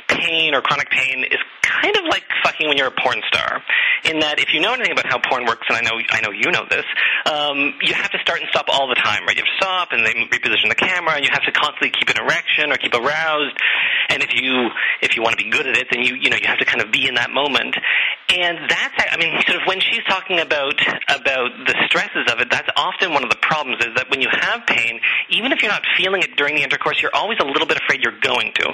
pain 0.09 0.54
or 0.54 0.61
chronic 0.61 0.90
pain 0.90 1.24
is 1.24 1.38
kind 1.62 1.96
of 1.96 2.04
like 2.04 2.24
fucking 2.44 2.68
when 2.68 2.76
you're 2.76 2.88
a 2.88 3.00
porn 3.09 3.23
star. 3.29 3.62
In 4.05 4.21
that, 4.21 4.38
if 4.38 4.53
you 4.53 4.61
know 4.61 4.75
anything 4.75 4.92
about 4.92 5.09
how 5.09 5.18
porn 5.18 5.44
works, 5.47 5.66
and 5.68 5.77
I 5.77 5.83
know 5.83 5.97
I 6.11 6.21
know 6.21 6.31
you 6.31 6.53
know 6.53 6.64
this, 6.68 6.85
um, 7.25 7.75
you 7.81 7.94
have 7.94 8.11
to 8.12 8.18
start 8.21 8.40
and 8.40 8.49
stop 8.51 8.66
all 8.68 8.88
the 8.88 8.94
time, 8.94 9.25
right? 9.27 9.37
You 9.37 9.42
have 9.42 9.51
to 9.51 9.64
stop, 9.64 9.88
and 9.92 10.07
they 10.07 10.12
reposition 10.29 10.68
the 10.68 10.79
camera, 10.79 11.16
and 11.16 11.25
you 11.25 11.31
have 11.33 11.42
to 11.42 11.53
constantly 11.53 11.90
keep 11.90 12.09
an 12.12 12.21
erection 12.21 12.71
or 12.71 12.77
keep 12.77 12.94
aroused. 12.94 13.57
And 14.11 14.23
if 14.23 14.35
you 14.35 14.68
if 15.03 15.16
you 15.16 15.23
want 15.23 15.38
to 15.38 15.42
be 15.42 15.51
good 15.51 15.66
at 15.66 15.77
it, 15.77 15.88
then 15.90 16.05
you 16.05 16.14
you 16.14 16.31
know 16.31 16.37
you 16.37 16.47
have 16.47 16.59
to 16.59 16.68
kind 16.68 16.81
of 16.81 16.92
be 16.92 17.09
in 17.09 17.14
that 17.16 17.31
moment. 17.31 17.75
And 18.29 18.59
that's 18.68 18.94
I 19.11 19.16
mean, 19.16 19.33
sort 19.49 19.61
of 19.61 19.66
when 19.66 19.81
she's 19.81 20.05
talking 20.05 20.38
about 20.38 20.77
about 21.09 21.51
the 21.66 21.75
stresses 21.87 22.31
of 22.31 22.40
it, 22.40 22.51
that's 22.51 22.68
often 22.77 23.12
one 23.12 23.25
of 23.25 23.31
the 23.31 23.40
problems 23.40 23.81
is 23.81 23.97
that 23.97 24.11
when 24.11 24.21
you 24.21 24.29
have 24.31 24.66
pain, 24.66 25.01
even 25.31 25.53
if 25.53 25.62
you're 25.62 25.73
not 25.73 25.83
feeling 25.97 26.23
it 26.23 26.37
during 26.37 26.55
the 26.55 26.62
intercourse, 26.62 27.01
you're 27.01 27.14
always 27.14 27.38
a 27.40 27.47
little 27.47 27.66
bit 27.66 27.81
afraid 27.83 28.05
you're 28.05 28.21
going 28.21 28.53
to. 28.55 28.68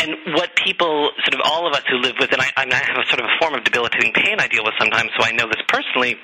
And 0.00 0.34
what 0.34 0.56
people, 0.56 1.10
sort 1.24 1.34
of 1.34 1.40
all 1.44 1.68
of 1.68 1.74
us 1.74 1.82
who 1.88 1.98
live 1.98 2.16
with, 2.18 2.32
and 2.32 2.40
I, 2.40 2.48
I 2.56 2.64
have 2.74 2.96
a 2.96 3.06
sort 3.08 3.20
of 3.20 3.26
a 3.26 3.34
form 3.40 3.54
of 3.54 3.64
debilitating 3.64 4.12
pain 4.12 4.36
I 4.38 4.48
deal 4.48 4.64
with 4.64 4.74
sometimes, 4.78 5.10
so 5.18 5.24
I 5.24 5.32
know 5.32 5.46
this 5.46 5.62
personally 5.68 6.16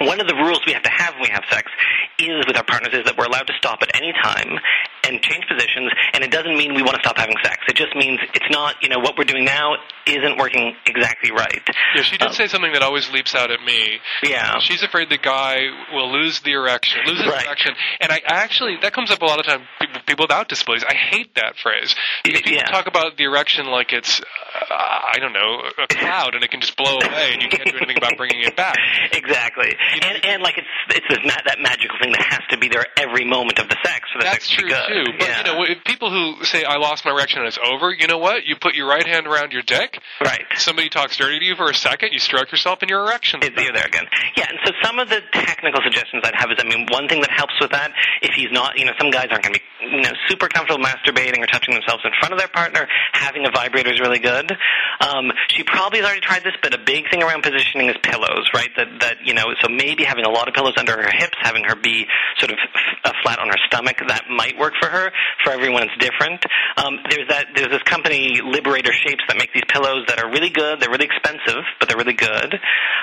one 0.00 0.20
of 0.20 0.26
the 0.26 0.34
rules 0.34 0.60
we 0.66 0.72
have 0.72 0.82
to 0.82 0.90
have 0.90 1.14
when 1.14 1.24
we 1.24 1.28
have 1.28 1.44
sex 1.50 1.70
is 2.18 2.46
with 2.46 2.56
our 2.56 2.64
partners 2.64 2.94
is 2.94 3.04
that 3.04 3.18
we're 3.18 3.26
allowed 3.26 3.46
to 3.46 3.52
stop 3.58 3.82
at 3.82 3.90
any 3.94 4.12
time 4.22 4.58
and 5.04 5.20
change 5.22 5.44
positions 5.48 5.90
and 6.12 6.24
it 6.24 6.30
doesn't 6.30 6.56
mean 6.56 6.74
we 6.74 6.82
want 6.82 6.94
to 6.96 7.00
stop 7.00 7.16
having 7.16 7.36
sex. 7.42 7.58
It 7.68 7.76
just 7.76 7.94
means 7.96 8.20
it's 8.34 8.50
not 8.50 8.76
you 8.82 8.88
know 8.88 8.98
what 8.98 9.16
we're 9.16 9.24
doing 9.24 9.44
now 9.44 9.76
isn't 10.06 10.38
working 10.38 10.74
exactly 10.86 11.30
right. 11.30 11.62
Yeah 11.94 12.02
she 12.02 12.16
did 12.16 12.28
um, 12.28 12.34
say 12.34 12.46
something 12.46 12.72
that 12.72 12.82
always 12.82 13.10
leaps 13.10 13.34
out 13.34 13.50
at 13.50 13.62
me. 13.62 14.00
Yeah. 14.22 14.58
She's 14.60 14.82
afraid 14.82 15.08
the 15.10 15.18
guy 15.18 15.60
will 15.92 16.12
lose 16.12 16.40
the 16.40 16.52
erection 16.52 17.00
lose 17.06 17.18
his 17.18 17.28
right. 17.28 17.46
erection. 17.46 17.74
And 18.00 18.12
I 18.12 18.20
actually 18.26 18.76
that 18.82 18.92
comes 18.92 19.10
up 19.10 19.22
a 19.22 19.24
lot 19.24 19.40
of 19.40 19.46
times 19.46 19.64
people, 19.80 20.00
people 20.06 20.24
without 20.24 20.48
disabilities. 20.48 20.84
I 20.88 20.94
hate 20.94 21.34
that 21.36 21.56
phrase. 21.56 21.94
Because 22.24 22.42
people 22.42 22.58
yeah. 22.58 22.70
talk 22.70 22.86
about 22.86 23.16
the 23.16 23.24
erection 23.24 23.66
like 23.66 23.92
it's 23.92 24.20
uh, 24.20 24.74
I 24.74 25.18
don't 25.18 25.32
know 25.32 25.62
a 25.78 25.86
cloud 25.86 26.34
and 26.34 26.44
it 26.44 26.50
can 26.50 26.60
just 26.60 26.76
blow 26.76 26.98
away 26.98 27.30
and 27.32 27.42
you 27.42 27.48
can't 27.48 27.68
do 27.68 27.76
anything 27.76 27.96
about 27.96 28.16
bringing 28.16 28.42
it 28.42 28.56
back. 28.56 28.76
Exactly. 29.12 29.74
And 30.02 30.24
and 30.24 30.42
like 30.42 30.56
it's 30.56 30.68
it's 30.96 31.06
this 31.08 31.18
ma- 31.24 31.42
that 31.44 31.58
magical 31.60 31.96
thing 32.00 32.12
that 32.12 32.24
has 32.30 32.40
to 32.50 32.58
be 32.58 32.68
there 32.68 32.86
every 32.96 33.24
moment 33.24 33.58
of 33.58 33.68
the 33.68 33.76
sex 33.84 34.08
for 34.12 34.18
the 34.18 34.24
That's 34.24 34.46
sex 34.46 34.56
to 34.56 34.62
be 34.62 34.70
good. 34.70 34.89
Too. 34.90 35.04
But 35.18 35.28
you 35.28 35.44
know, 35.44 35.62
if 35.64 35.84
people 35.84 36.10
who 36.10 36.44
say 36.44 36.64
I 36.64 36.76
lost 36.76 37.04
my 37.04 37.12
erection 37.12 37.40
and 37.40 37.48
it's 37.48 37.58
over, 37.62 37.92
you 37.92 38.06
know 38.06 38.18
what? 38.18 38.44
You 38.44 38.56
put 38.56 38.74
your 38.74 38.88
right 38.88 39.06
hand 39.06 39.26
around 39.26 39.52
your 39.52 39.62
dick. 39.62 39.98
Right. 40.20 40.44
Somebody 40.56 40.88
talks 40.88 41.16
dirty 41.16 41.38
to 41.38 41.44
you 41.44 41.56
for 41.56 41.70
a 41.70 41.74
second, 41.74 42.12
you 42.12 42.18
stroke 42.18 42.50
yourself, 42.52 42.78
and 42.82 42.90
your 42.90 43.06
erection. 43.06 43.40
You're 43.42 43.72
there 43.72 43.86
again. 43.86 44.06
Yeah, 44.36 44.46
and 44.48 44.58
so 44.64 44.72
some 44.82 44.98
of 44.98 45.08
the 45.08 45.20
technical 45.32 45.80
suggestions 45.82 46.22
I'd 46.24 46.34
have 46.34 46.50
is, 46.50 46.58
I 46.58 46.68
mean, 46.68 46.86
one 46.90 47.08
thing 47.08 47.20
that 47.20 47.30
helps 47.30 47.54
with 47.60 47.70
that, 47.70 47.92
if 48.22 48.34
he's 48.34 48.50
not, 48.50 48.78
you 48.78 48.84
know, 48.84 48.92
some 48.98 49.10
guys 49.10 49.28
aren't 49.30 49.44
going 49.44 49.54
to 49.54 49.60
be, 49.60 49.96
you 49.96 50.02
know, 50.02 50.12
super 50.28 50.48
comfortable 50.48 50.82
masturbating 50.82 51.42
or 51.42 51.46
touching 51.46 51.74
themselves 51.74 52.02
in 52.04 52.10
front 52.20 52.32
of 52.32 52.38
their 52.38 52.48
partner. 52.48 52.88
Having 53.12 53.46
a 53.46 53.50
vibrator 53.50 53.92
is 53.92 54.00
really 54.00 54.18
good. 54.18 54.52
Um, 55.00 55.32
she 55.48 55.62
probably 55.64 56.00
has 56.00 56.06
already 56.06 56.20
tried 56.20 56.42
this, 56.44 56.54
but 56.62 56.74
a 56.74 56.78
big 56.78 57.10
thing 57.10 57.22
around 57.22 57.42
positioning 57.42 57.88
is 57.88 57.96
pillows, 58.02 58.48
right? 58.54 58.70
That 58.76 58.88
that 59.00 59.16
you 59.24 59.34
know, 59.34 59.46
so 59.62 59.68
maybe 59.68 60.04
having 60.04 60.24
a 60.24 60.30
lot 60.30 60.48
of 60.48 60.54
pillows 60.54 60.74
under 60.76 60.92
her 60.92 61.10
hips, 61.10 61.36
having 61.40 61.64
her 61.64 61.74
be 61.76 62.06
sort 62.38 62.52
of 62.52 62.58
f- 62.58 62.96
uh, 63.04 63.12
flat 63.22 63.38
on 63.38 63.48
her 63.48 63.58
stomach, 63.66 63.96
that 64.08 64.24
might 64.28 64.58
work 64.58 64.74
for 64.80 64.88
her. 64.88 65.12
For 65.44 65.52
everyone, 65.52 65.84
it's 65.84 65.96
different. 66.00 66.44
Um, 66.76 66.98
there's 67.08 67.28
that 67.28 67.52
there's 67.54 67.70
this 67.70 67.82
company 67.84 68.40
Liberator 68.42 68.92
Shapes 68.92 69.22
that 69.28 69.36
make 69.36 69.52
these 69.52 69.66
pillows 69.68 70.04
that 70.08 70.18
are 70.18 70.30
really 70.30 70.50
good. 70.50 70.80
They're 70.80 70.90
really 70.90 71.06
expensive, 71.06 71.62
but 71.78 71.88
they're 71.88 71.98
really 71.98 72.16
good. 72.16 72.58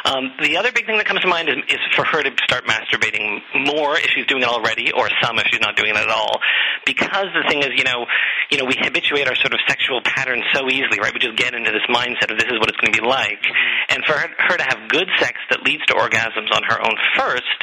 Um, 0.05 0.33
the 0.41 0.57
other 0.57 0.71
big 0.71 0.85
thing 0.85 0.97
that 0.97 1.05
comes 1.05 1.21
to 1.21 1.27
mind 1.27 1.49
is, 1.49 1.57
is 1.69 1.79
for 1.95 2.05
her 2.05 2.23
to 2.23 2.31
start 2.43 2.65
masturbating 2.65 3.41
more 3.65 3.95
if 3.97 4.09
she's 4.11 4.25
doing 4.25 4.43
it 4.43 4.49
already, 4.49 4.91
or 4.91 5.09
some 5.21 5.39
if 5.39 5.47
she's 5.51 5.61
not 5.61 5.75
doing 5.77 5.91
it 5.91 5.97
at 5.97 6.09
all. 6.09 6.39
Because 6.85 7.29
the 7.33 7.45
thing 7.47 7.61
is, 7.61 7.69
you 7.77 7.83
know, 7.83 8.05
you 8.49 8.57
know, 8.57 8.65
we 8.65 8.75
habituate 8.77 9.27
our 9.27 9.35
sort 9.35 9.53
of 9.53 9.59
sexual 9.67 10.01
patterns 10.03 10.43
so 10.53 10.67
easily, 10.69 10.99
right? 10.99 11.13
We 11.13 11.19
just 11.19 11.37
get 11.37 11.53
into 11.53 11.71
this 11.71 11.85
mindset 11.89 12.31
of 12.31 12.37
this 12.39 12.49
is 12.49 12.59
what 12.59 12.69
it's 12.69 12.79
going 12.79 12.93
to 12.93 12.97
be 13.01 13.05
like. 13.05 13.43
And 13.89 14.03
for 14.05 14.13
her, 14.13 14.29
her 14.37 14.57
to 14.57 14.63
have 14.63 14.89
good 14.89 15.07
sex 15.19 15.37
that 15.49 15.63
leads 15.63 15.85
to 15.87 15.93
orgasms 15.93 16.49
on 16.53 16.63
her 16.67 16.79
own 16.81 16.95
first 17.15 17.57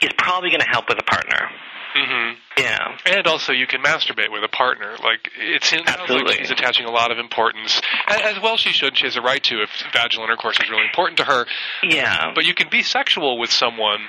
is 0.00 0.10
probably 0.18 0.50
going 0.50 0.60
to 0.60 0.68
help 0.68 0.88
with 0.88 0.98
a 0.98 1.04
partner. 1.04 1.50
Mm-hmm. 1.96 2.38
Yeah. 2.58 2.98
And 3.06 3.26
also, 3.26 3.52
you 3.52 3.66
can 3.66 3.82
masturbate 3.82 4.30
with 4.30 4.44
a 4.44 4.48
partner. 4.48 4.96
Like 5.02 5.30
it 5.38 5.62
Absolutely. 5.86 6.24
like 6.32 6.38
she's 6.38 6.50
attaching 6.50 6.86
a 6.86 6.90
lot 6.90 7.10
of 7.10 7.18
importance, 7.18 7.80
as, 8.06 8.36
as 8.36 8.42
well 8.42 8.56
she 8.56 8.70
should. 8.70 8.96
She 8.96 9.06
has 9.06 9.16
a 9.16 9.20
right 9.20 9.42
to 9.44 9.62
if 9.62 9.70
vaginal 9.92 10.24
intercourse 10.24 10.58
is 10.60 10.68
really 10.70 10.84
important 10.84 11.18
to 11.18 11.24
her. 11.24 11.46
Yeah. 11.82 12.32
But 12.34 12.44
you 12.44 12.54
can 12.54 12.68
be 12.68 12.82
sexual 12.82 13.38
with 13.38 13.50
someone 13.50 14.00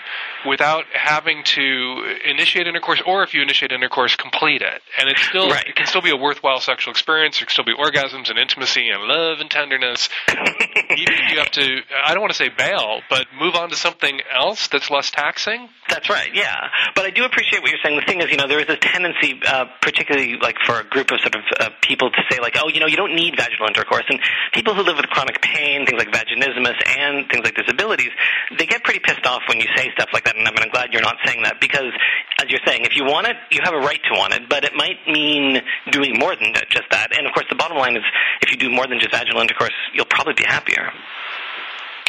without 0.45 0.85
having 0.93 1.43
to 1.43 2.15
initiate 2.25 2.67
intercourse, 2.67 3.01
or 3.05 3.23
if 3.23 3.33
you 3.33 3.41
initiate 3.41 3.71
intercourse, 3.71 4.15
complete 4.15 4.61
it, 4.61 4.81
and 4.99 5.09
it's 5.09 5.21
still 5.21 5.49
Right. 5.49 5.65
it 5.67 5.75
can 5.75 5.87
still 5.87 6.01
be 6.01 6.11
a 6.11 6.15
worthwhile 6.17 6.59
sexual 6.59 6.91
experience. 6.91 7.39
There 7.39 7.45
can 7.45 7.53
still 7.53 7.65
be 7.65 7.73
orgasms 7.75 8.29
and 8.29 8.37
intimacy 8.37 8.89
and 8.89 9.03
love 9.03 9.39
and 9.39 9.49
tenderness. 9.49 10.09
Even 10.29 11.13
if 11.13 11.31
you 11.31 11.39
have 11.39 11.51
to, 11.51 11.81
I 12.05 12.13
don't 12.13 12.21
want 12.21 12.31
to 12.33 12.37
say 12.37 12.49
bail, 12.49 13.01
but 13.09 13.27
move 13.39 13.55
on 13.55 13.69
to 13.69 13.75
something 13.75 14.19
else 14.33 14.67
that's 14.67 14.89
less 14.89 15.09
taxing. 15.09 15.69
That's 15.91 16.09
right, 16.09 16.31
yeah. 16.33 16.71
But 16.95 17.03
I 17.03 17.11
do 17.11 17.25
appreciate 17.25 17.61
what 17.61 17.69
you're 17.69 17.83
saying. 17.83 17.99
The 17.99 18.07
thing 18.07 18.21
is, 18.23 18.31
you 18.31 18.37
know, 18.37 18.47
there 18.47 18.63
is 18.63 18.65
this 18.65 18.79
tendency, 18.79 19.35
uh, 19.45 19.65
particularly 19.81 20.39
like 20.39 20.55
for 20.65 20.79
a 20.79 20.87
group 20.87 21.11
of 21.11 21.19
sort 21.19 21.35
of 21.35 21.43
uh, 21.59 21.69
people 21.83 22.09
to 22.09 22.21
say 22.31 22.39
like, 22.39 22.55
oh, 22.55 22.69
you 22.69 22.79
know, 22.79 22.87
you 22.87 22.95
don't 22.95 23.13
need 23.13 23.35
vaginal 23.35 23.67
intercourse. 23.67 24.07
And 24.07 24.17
people 24.53 24.73
who 24.73 24.83
live 24.83 24.95
with 24.95 25.11
chronic 25.11 25.41
pain, 25.41 25.85
things 25.85 25.99
like 25.99 26.07
vaginismus 26.07 26.79
and 26.95 27.27
things 27.27 27.43
like 27.43 27.55
disabilities, 27.55 28.11
they 28.57 28.65
get 28.65 28.85
pretty 28.85 29.01
pissed 29.03 29.25
off 29.27 29.43
when 29.49 29.59
you 29.59 29.67
say 29.75 29.91
stuff 29.91 30.09
like 30.13 30.23
that. 30.23 30.37
And 30.37 30.47
I'm 30.47 30.55
glad 30.71 30.93
you're 30.93 31.03
not 31.03 31.17
saying 31.25 31.43
that 31.43 31.59
because, 31.59 31.91
as 32.39 32.47
you're 32.47 32.63
saying, 32.65 32.87
if 32.87 32.95
you 32.95 33.03
want 33.03 33.27
it, 33.27 33.35
you 33.51 33.59
have 33.61 33.73
a 33.73 33.83
right 33.83 33.99
to 33.99 34.13
want 34.15 34.33
it. 34.33 34.47
But 34.47 34.63
it 34.63 34.71
might 34.73 35.03
mean 35.11 35.59
doing 35.91 36.17
more 36.17 36.37
than 36.39 36.53
just 36.69 36.87
that. 36.91 37.11
And 37.11 37.27
of 37.27 37.33
course, 37.33 37.47
the 37.49 37.59
bottom 37.59 37.75
line 37.75 37.97
is, 37.97 38.03
if 38.41 38.49
you 38.49 38.55
do 38.55 38.71
more 38.71 38.87
than 38.87 38.99
just 38.99 39.11
vaginal 39.11 39.41
intercourse, 39.41 39.75
you'll 39.93 40.07
probably 40.07 40.39
be 40.39 40.45
happier. 40.47 40.87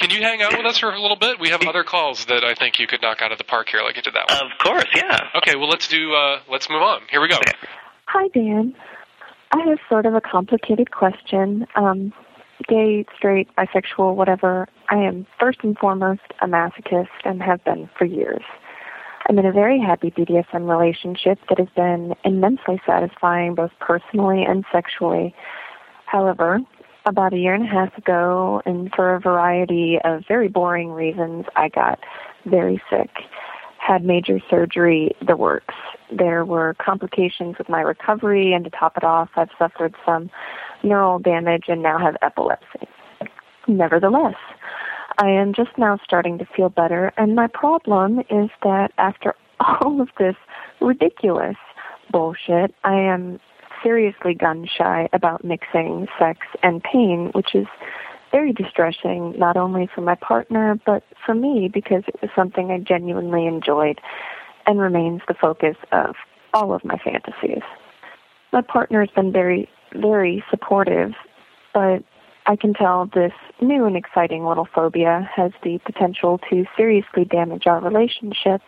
Can 0.02 0.10
you 0.10 0.20
hang 0.20 0.42
out 0.42 0.56
with 0.56 0.66
us 0.66 0.78
for 0.78 0.90
a 0.90 1.00
little 1.00 1.16
bit? 1.16 1.38
We 1.38 1.50
have 1.50 1.62
other 1.62 1.84
calls 1.84 2.24
that 2.26 2.42
I 2.42 2.54
think 2.54 2.80
you 2.80 2.88
could 2.88 3.00
knock 3.02 3.22
out 3.22 3.30
of 3.30 3.38
the 3.38 3.44
park 3.44 3.68
here, 3.68 3.82
like 3.82 3.94
you 3.94 4.02
did 4.02 4.14
that 4.14 4.28
one. 4.28 4.50
Of 4.50 4.58
course, 4.58 4.88
yeah. 4.96 5.30
Okay, 5.36 5.54
well 5.54 5.68
let's 5.68 5.86
do. 5.86 6.12
Uh, 6.12 6.40
let's 6.50 6.68
move 6.68 6.82
on. 6.82 7.02
Here 7.08 7.20
we 7.20 7.28
go. 7.28 7.38
Hi, 8.06 8.28
Dan. 8.28 8.74
I 9.52 9.60
have 9.68 9.78
sort 9.88 10.06
of 10.06 10.14
a 10.14 10.20
complicated 10.20 10.90
question. 10.90 11.66
Um, 11.76 12.12
gay, 12.68 13.04
straight, 13.16 13.48
bisexual, 13.56 14.16
whatever. 14.16 14.66
I 14.90 14.96
am 14.96 15.26
first 15.38 15.60
and 15.62 15.78
foremost 15.78 16.22
a 16.40 16.46
masochist 16.46 17.08
and 17.24 17.40
have 17.40 17.62
been 17.64 17.88
for 17.96 18.04
years. 18.04 18.42
I'm 19.28 19.38
in 19.38 19.46
a 19.46 19.52
very 19.52 19.78
happy 19.78 20.10
BDSM 20.10 20.68
relationship 20.68 21.38
that 21.48 21.58
has 21.58 21.68
been 21.76 22.14
immensely 22.24 22.80
satisfying 22.84 23.54
both 23.54 23.70
personally 23.78 24.42
and 24.42 24.64
sexually. 24.72 25.32
However, 26.06 26.60
about 27.06 27.32
a 27.32 27.36
year 27.36 27.54
and 27.54 27.64
a 27.64 27.68
half 27.68 27.96
ago, 27.98 28.62
and 28.64 28.92
for 28.94 29.14
a 29.14 29.20
variety 29.20 29.98
of 30.04 30.22
very 30.26 30.48
boring 30.48 30.92
reasons, 30.92 31.46
I 31.56 31.68
got 31.68 31.98
very 32.46 32.82
sick, 32.90 33.10
had 33.78 34.04
major 34.04 34.38
surgery, 34.48 35.12
the 35.26 35.36
works. 35.36 35.74
There 36.10 36.44
were 36.44 36.74
complications 36.78 37.58
with 37.58 37.68
my 37.68 37.80
recovery, 37.80 38.52
and 38.52 38.64
to 38.64 38.70
top 38.70 38.96
it 38.96 39.04
off, 39.04 39.30
I've 39.36 39.50
suffered 39.58 39.94
some 40.04 40.30
neural 40.82 41.18
damage 41.18 41.64
and 41.68 41.82
now 41.82 41.98
have 41.98 42.16
epilepsy. 42.22 42.88
Nevertheless, 43.66 44.36
I 45.18 45.28
am 45.28 45.52
just 45.52 45.76
now 45.78 45.98
starting 46.02 46.38
to 46.38 46.46
feel 46.56 46.68
better, 46.68 47.12
and 47.16 47.34
my 47.34 47.46
problem 47.46 48.20
is 48.30 48.50
that 48.62 48.92
after 48.98 49.34
all 49.60 50.00
of 50.00 50.08
this 50.18 50.36
ridiculous 50.80 51.56
bullshit, 52.10 52.74
I 52.84 52.94
am 52.94 53.40
seriously 53.82 54.34
gun 54.34 54.66
shy 54.66 55.08
about 55.12 55.44
mixing 55.44 56.06
sex 56.18 56.40
and 56.62 56.82
pain, 56.82 57.30
which 57.34 57.54
is 57.54 57.66
very 58.30 58.52
distressing, 58.52 59.34
not 59.38 59.56
only 59.56 59.88
for 59.94 60.00
my 60.00 60.14
partner, 60.14 60.78
but 60.86 61.04
for 61.24 61.34
me 61.34 61.68
because 61.72 62.02
it 62.08 62.20
was 62.22 62.30
something 62.34 62.70
I 62.70 62.78
genuinely 62.78 63.46
enjoyed 63.46 64.00
and 64.66 64.80
remains 64.80 65.20
the 65.28 65.34
focus 65.34 65.76
of 65.92 66.14
all 66.54 66.72
of 66.72 66.84
my 66.84 66.96
fantasies. 66.98 67.62
My 68.52 68.62
partner 68.62 69.00
has 69.00 69.10
been 69.14 69.32
very, 69.32 69.68
very 69.94 70.44
supportive, 70.50 71.12
but 71.74 72.02
I 72.46 72.56
can 72.56 72.74
tell 72.74 73.06
this 73.06 73.32
new 73.60 73.84
and 73.84 73.96
exciting 73.96 74.44
little 74.44 74.66
phobia 74.74 75.28
has 75.34 75.52
the 75.62 75.78
potential 75.84 76.38
to 76.50 76.64
seriously 76.76 77.24
damage 77.24 77.66
our 77.66 77.80
relationship. 77.80 78.62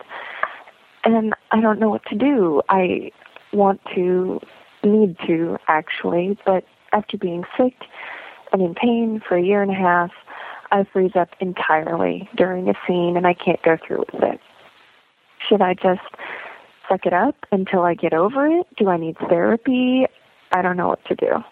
And 1.03 1.33
I 1.51 1.61
don't 1.61 1.79
know 1.79 1.89
what 1.89 2.05
to 2.05 2.15
do. 2.15 2.61
I 2.69 3.11
want 3.53 3.81
to, 3.93 4.39
need 4.85 5.17
to 5.27 5.57
actually, 5.67 6.37
but 6.45 6.63
after 6.93 7.17
being 7.17 7.43
sick 7.57 7.73
and 8.51 8.61
in 8.61 8.75
pain 8.75 9.21
for 9.27 9.37
a 9.37 9.43
year 9.43 9.61
and 9.61 9.71
a 9.71 9.75
half, 9.75 10.11
I 10.71 10.85
freeze 10.91 11.15
up 11.15 11.29
entirely 11.39 12.29
during 12.35 12.69
a 12.69 12.73
scene 12.87 13.17
and 13.17 13.27
I 13.27 13.33
can't 13.33 13.61
go 13.63 13.77
through 13.85 14.05
with 14.11 14.23
it. 14.23 14.39
Should 15.47 15.61
I 15.61 15.73
just 15.73 16.01
suck 16.89 17.05
it 17.05 17.13
up 17.13 17.35
until 17.51 17.81
I 17.81 17.93
get 17.93 18.13
over 18.13 18.47
it? 18.47 18.67
Do 18.77 18.89
I 18.89 18.97
need 18.97 19.17
therapy? 19.29 20.05
I 20.51 20.61
don't 20.61 20.77
know 20.77 20.87
what 20.87 21.03
to 21.05 21.15
do. 21.15 21.43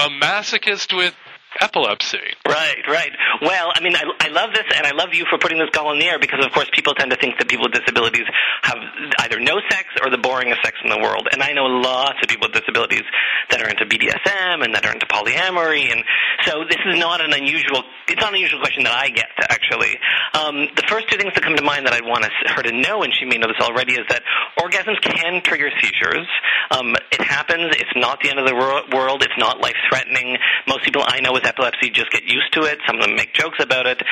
A 0.00 0.08
masochist 0.08 0.96
with 0.96 1.14
epilepsy. 1.60 2.22
Right, 2.46 2.82
right. 2.88 3.10
Well, 3.42 3.72
I 3.74 3.80
mean, 3.80 3.96
I, 3.96 4.04
I 4.20 4.28
love 4.28 4.50
this, 4.54 4.64
and 4.76 4.86
I 4.86 4.92
love 4.92 5.10
you 5.12 5.24
for 5.28 5.38
putting 5.38 5.58
this 5.58 5.70
call 5.72 5.92
in 5.92 5.98
the 5.98 6.06
air 6.06 6.18
because, 6.18 6.44
of 6.44 6.52
course, 6.52 6.70
people 6.72 6.94
tend 6.94 7.10
to 7.10 7.16
think 7.16 7.38
that 7.38 7.48
people 7.48 7.66
with 7.66 7.74
disabilities 7.74 8.26
have 8.62 8.78
either 9.20 9.40
no 9.40 9.58
sex 9.70 9.88
or 10.02 10.10
the 10.10 10.18
boringest 10.18 10.62
sex 10.62 10.78
in 10.84 10.90
the 10.90 10.98
world. 10.98 11.28
And 11.32 11.42
I 11.42 11.52
know 11.52 11.64
lots 11.64 12.18
of 12.22 12.28
people 12.28 12.48
with 12.48 12.54
disabilities 12.54 13.02
that 13.50 13.62
are 13.62 13.68
into 13.68 13.84
BDSM 13.84 14.64
and 14.64 14.74
that 14.74 14.86
are 14.86 14.92
into 14.92 15.06
polyamory, 15.06 15.90
and 15.90 16.04
so 16.46 16.64
this 16.68 16.78
is 16.86 16.98
not 16.98 17.20
an 17.20 17.32
unusual. 17.32 17.82
It's 18.06 18.20
not 18.20 18.30
an 18.30 18.36
unusual 18.36 18.60
question 18.60 18.84
that 18.84 18.94
I 18.94 19.10
get 19.10 19.30
actually. 19.48 19.98
Um, 20.34 20.68
the 20.76 20.84
first 20.86 21.08
two 21.08 21.18
things 21.18 21.32
that 21.34 21.42
come 21.42 21.56
to 21.56 21.62
mind 21.62 21.86
that 21.86 21.94
I'd 21.94 22.06
want 22.06 22.24
her 22.24 22.62
to 22.62 22.72
know, 22.72 23.02
and 23.02 23.12
she 23.12 23.24
may 23.24 23.38
know 23.38 23.48
this 23.48 23.60
already, 23.60 23.94
is 23.94 24.06
that 24.08 24.22
orgasms 24.58 25.00
can 25.00 25.42
trigger 25.42 25.70
seizures. 25.80 26.26
Um, 26.70 26.94
it 27.10 27.22
happens. 27.22 27.74
It's 27.76 27.94
not 27.96 28.20
the 28.22 28.30
end 28.30 28.38
of 28.38 28.46
the 28.46 28.54
world. 28.54 29.22
It's 29.22 29.38
not 29.38 29.60
life 29.60 29.76
threatening. 29.88 30.36
Most 30.68 30.84
people 30.84 31.02
I 31.04 31.20
know 31.20 31.32
with 31.40 31.48
epilepsy 31.48 31.90
just 31.90 32.10
get 32.10 32.24
used 32.24 32.52
to 32.52 32.62
it. 32.62 32.78
Some 32.86 32.96
of 32.96 33.02
them 33.02 33.16
make 33.16 33.32
jokes 33.32 33.58
about 33.60 33.86
it, 33.86 34.02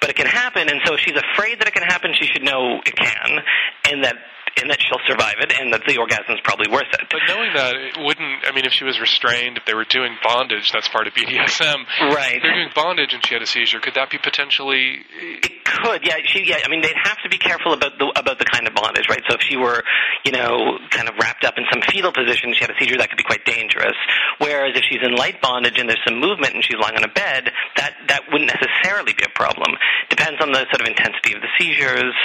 but 0.00 0.10
it 0.10 0.16
can 0.16 0.26
happen. 0.26 0.68
And 0.68 0.80
so 0.84 0.94
if 0.94 1.00
she's 1.00 1.16
afraid 1.16 1.60
that 1.60 1.68
it 1.68 1.74
can 1.74 1.84
happen, 1.84 2.12
she 2.18 2.26
should 2.26 2.42
know 2.42 2.80
it 2.84 2.96
can, 2.96 3.44
and 3.92 4.04
that 4.04 4.16
and 4.60 4.70
that 4.70 4.80
she'll 4.80 5.02
survive 5.06 5.36
it, 5.38 5.52
and 5.52 5.72
that 5.72 5.82
the 5.86 5.98
orgasm's 5.98 6.40
probably 6.42 6.66
worth 6.68 6.90
it. 6.92 7.06
But 7.10 7.20
knowing 7.28 7.52
that, 7.54 7.76
it 7.76 7.96
wouldn't. 7.98 8.46
I 8.46 8.52
mean, 8.52 8.64
if 8.64 8.72
she 8.72 8.84
was 8.84 8.98
restrained, 8.98 9.56
if 9.58 9.64
they 9.66 9.74
were 9.74 9.84
doing 9.84 10.16
bondage, 10.22 10.72
that's 10.72 10.88
part 10.88 11.06
of 11.06 11.14
BDSM. 11.14 11.86
Right. 12.10 12.36
If 12.36 12.42
they're 12.42 12.54
doing 12.54 12.72
bondage 12.74 13.12
and 13.12 13.24
she 13.24 13.34
had 13.34 13.42
a 13.42 13.46
seizure, 13.46 13.80
could 13.80 13.94
that 13.94 14.10
be 14.10 14.18
potentially? 14.18 15.04
It 15.42 15.57
could, 15.68 16.04
yeah. 16.04 16.16
She, 16.24 16.44
yeah. 16.44 16.58
I 16.64 16.68
mean, 16.68 16.80
they'd 16.80 16.96
have 17.02 17.18
to 17.22 17.28
be 17.28 17.38
careful 17.38 17.72
about 17.72 17.98
the 17.98 18.06
about 18.16 18.38
the 18.38 18.44
kind 18.44 18.66
of 18.66 18.74
bondage, 18.74 19.08
right? 19.08 19.22
So 19.28 19.36
if 19.36 19.42
she 19.42 19.56
were, 19.56 19.82
you 20.24 20.32
know, 20.32 20.78
kind 20.90 21.08
of 21.08 21.14
wrapped 21.20 21.44
up 21.44 21.54
in 21.58 21.64
some 21.72 21.82
fetal 21.82 22.12
position, 22.12 22.54
she 22.54 22.60
had 22.60 22.70
a 22.70 22.78
seizure, 22.78 22.96
that 22.98 23.08
could 23.08 23.18
be 23.18 23.28
quite 23.28 23.44
dangerous. 23.44 23.96
Whereas 24.38 24.76
if 24.76 24.84
she's 24.88 25.02
in 25.02 25.14
light 25.14 25.40
bondage 25.40 25.78
and 25.78 25.88
there's 25.88 26.02
some 26.06 26.20
movement 26.20 26.54
and 26.54 26.64
she's 26.64 26.78
lying 26.80 26.96
on 26.96 27.04
a 27.04 27.12
bed, 27.12 27.50
that 27.76 27.94
that 28.08 28.22
wouldn't 28.32 28.50
necessarily 28.50 29.12
be 29.12 29.24
a 29.24 29.32
problem. 29.34 29.76
Depends 30.10 30.40
on 30.40 30.52
the 30.52 30.64
sort 30.70 30.80
of 30.80 30.88
intensity 30.88 31.34
of 31.34 31.42
the 31.42 31.52
seizures. 31.58 32.16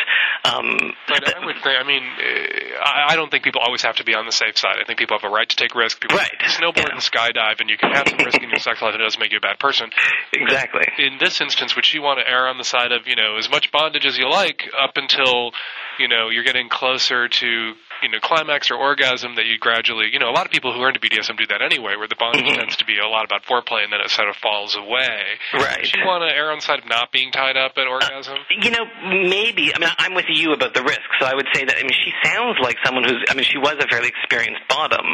Um, 0.46 0.94
But 1.08 1.24
I 1.24 1.46
would 1.46 1.56
say, 1.64 1.76
I 1.76 1.84
mean, 1.88 2.04
uh, 2.04 3.12
I, 3.12 3.16
don't 3.16 3.32
think 3.32 3.44
people 3.44 3.62
always 3.62 3.82
have 3.84 3.96
to 3.98 4.04
be 4.04 4.14
on 4.14 4.26
the 4.26 4.32
safe 4.32 4.58
side. 4.58 4.76
I 4.82 4.84
think 4.84 5.00
people 5.00 5.18
have 5.18 5.30
a 5.30 5.34
right 5.34 5.48
to 5.48 5.56
take 5.56 5.74
risks. 5.74 6.00
People 6.00 6.18
right. 6.18 6.32
snowboard 6.44 6.91
and 6.91 7.00
skydive, 7.00 7.62
and 7.62 7.70
you 7.70 7.78
can 7.78 7.91
have 7.91 8.10
some 8.10 8.20
risk 8.20 8.41
in 8.41 8.50
your 8.50 8.60
sex 8.68 8.82
life, 8.82 8.94
and 8.94 9.02
it 9.02 9.06
doesn't 9.06 9.20
make 9.20 9.32
you 9.32 9.38
a 9.38 9.41
bad 9.41 9.60
person. 9.60 9.89
Exactly. 10.34 10.84
In 11.00 11.18
this 11.18 11.39
instance, 11.39 11.76
would 11.76 11.86
she 11.86 12.00
want 12.00 12.20
to 12.20 12.30
err 12.30 12.48
on 12.48 12.58
the 12.58 12.66
side 12.66 12.91
of 12.91 13.08
you 13.08 13.16
know 13.16 13.33
as 13.38 13.50
much 13.50 13.72
bondage 13.72 14.06
as 14.06 14.18
you 14.18 14.30
like 14.30 14.70
up 14.78 14.98
until 14.98 15.52
you 16.00 16.08
know 16.08 16.30
you're 16.30 16.44
getting 16.44 16.70
closer 16.70 17.28
to 17.28 17.74
you 18.04 18.10
know 18.10 18.20
climax 18.20 18.70
or 18.72 18.76
orgasm 18.76 19.36
that 19.36 19.45
you 19.45 19.58
gradually 19.58 20.10
you 20.12 20.20
know 20.20 20.30
a 20.30 20.36
lot 20.36 20.45
of 20.45 20.51
people 20.51 20.74
who 20.74 20.80
learn 20.80 20.93
to 20.93 20.99
BDSM 20.99 21.38
do 21.38 21.47
that 21.47 21.62
anyway, 21.62 21.95
where 21.95 22.08
the 22.08 22.16
bondage 22.16 22.45
Mhm. 22.45 22.56
tends 22.56 22.76
to 22.78 22.86
be 22.86 22.97
a 22.99 23.08
lot 23.08 23.26
about 23.26 23.43
foreplay 23.45 23.84
and 23.84 23.91
then 23.91 24.01
it 24.01 24.10
sort 24.12 24.30
of 24.30 24.36
falls 24.38 24.76
away. 24.76 25.39
Right. 25.54 25.80
Does 25.82 25.89
she 25.89 26.01
want 26.04 26.22
to 26.28 26.36
err 26.36 26.51
on 26.51 26.58
the 26.58 26.62
side 26.62 26.80
of 26.80 26.86
not 26.88 27.12
being 27.12 27.32
tied 27.32 27.58
up 27.58 27.78
at 27.78 27.88
orgasm? 27.88 28.38
You 28.49 28.72
know, 28.72 28.86
maybe. 29.30 29.74
I 29.76 29.80
mean, 29.80 29.89
I'm 29.97 30.14
with 30.14 30.26
you 30.30 30.54
about 30.54 30.74
the 30.74 30.84
risk, 30.84 31.01
so 31.20 31.26
I 31.26 31.34
would 31.36 31.47
say 31.54 31.66
that. 31.66 31.76
I 31.78 31.82
mean, 31.84 31.93
she 31.93 32.12
sounds 32.24 32.58
like 32.62 32.78
someone 32.86 33.04
who's. 33.04 33.24
I 33.30 33.34
mean, 33.34 33.45
she 33.45 33.58
was 33.58 33.76
a 33.80 33.88
fairly 33.88 34.10
experienced 34.10 34.62
bottom. 34.68 35.06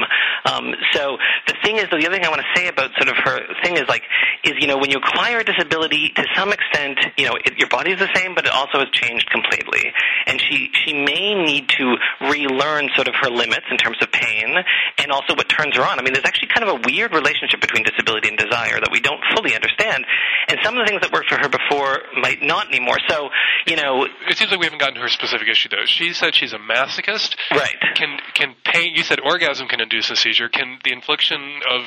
Um, 0.45 0.73
so 0.93 1.17
the 1.47 1.55
thing 1.63 1.77
is, 1.77 1.85
though, 1.91 1.97
the 1.99 2.07
other 2.07 2.15
thing 2.15 2.25
I 2.25 2.29
want 2.29 2.41
to 2.41 2.59
say 2.59 2.67
about 2.67 2.91
sort 2.97 3.09
of 3.09 3.17
her 3.23 3.39
thing 3.63 3.75
is 3.75 3.87
like, 3.87 4.03
is 4.43 4.53
you 4.59 4.67
know, 4.67 4.77
when 4.77 4.89
you 4.89 4.97
acquire 4.97 5.39
a 5.39 5.43
disability, 5.43 6.09
to 6.15 6.25
some 6.35 6.51
extent, 6.53 6.97
you 7.17 7.25
know, 7.27 7.35
it, 7.43 7.57
your 7.57 7.69
body 7.69 7.91
is 7.91 7.99
the 7.99 8.09
same, 8.15 8.35
but 8.35 8.45
it 8.45 8.51
also 8.51 8.79
has 8.79 8.89
changed 8.91 9.29
completely. 9.29 9.91
And 10.25 10.39
she 10.41 10.69
she 10.85 10.93
may 10.93 11.35
need 11.35 11.69
to 11.77 11.95
relearn 12.29 12.78
sort 12.95 13.07
of 13.07 13.15
her 13.19 13.29
limits 13.29 13.65
in 13.71 13.77
terms 13.77 13.97
of 14.01 14.11
pain, 14.11 14.55
and 14.97 15.11
also 15.11 15.35
what 15.35 15.49
turns 15.49 15.75
her 15.75 15.83
on. 15.83 15.99
I 15.99 16.03
mean, 16.03 16.13
there's 16.13 16.25
actually 16.25 16.49
kind 16.53 16.63
of 16.63 16.79
a 16.79 16.79
weird 16.87 17.11
relationship 17.11 17.59
between 17.59 17.83
disability 17.83 18.29
and 18.29 18.37
desire 18.37 18.79
that 18.79 18.89
we 18.91 19.01
don't 19.01 19.19
fully 19.35 19.55
understand. 19.55 20.05
And 20.47 20.57
some 20.63 20.77
of 20.77 20.85
the 20.85 20.87
things 20.87 21.01
that 21.01 21.11
worked 21.11 21.29
for 21.29 21.37
her 21.37 21.49
before 21.49 21.99
might 22.21 22.41
not 22.41 22.67
anymore. 22.69 22.97
So, 23.07 23.29
you 23.67 23.75
know, 23.75 24.05
It 24.29 24.37
seems 24.37 24.51
like 24.51 24.59
we 24.59 24.65
haven't 24.65 24.79
gotten 24.79 24.95
to 24.95 25.01
her 25.01 25.09
specific 25.09 25.47
issue 25.47 25.69
though. 25.69 25.85
She 25.85 26.13
said 26.13 26.33
she's 26.35 26.53
a 26.53 26.57
masochist. 26.61 27.35
Right. 27.51 27.75
Can 27.95 28.17
can 28.33 28.55
pain? 28.63 28.93
You 28.95 29.03
said 29.03 29.19
orgasm 29.19 29.67
can 29.67 29.81
induce 29.81 30.09
a 30.09 30.15
seizure. 30.15 30.49
Can 30.49 30.79
the 30.83 30.91
infliction 30.93 31.41
of 31.69 31.81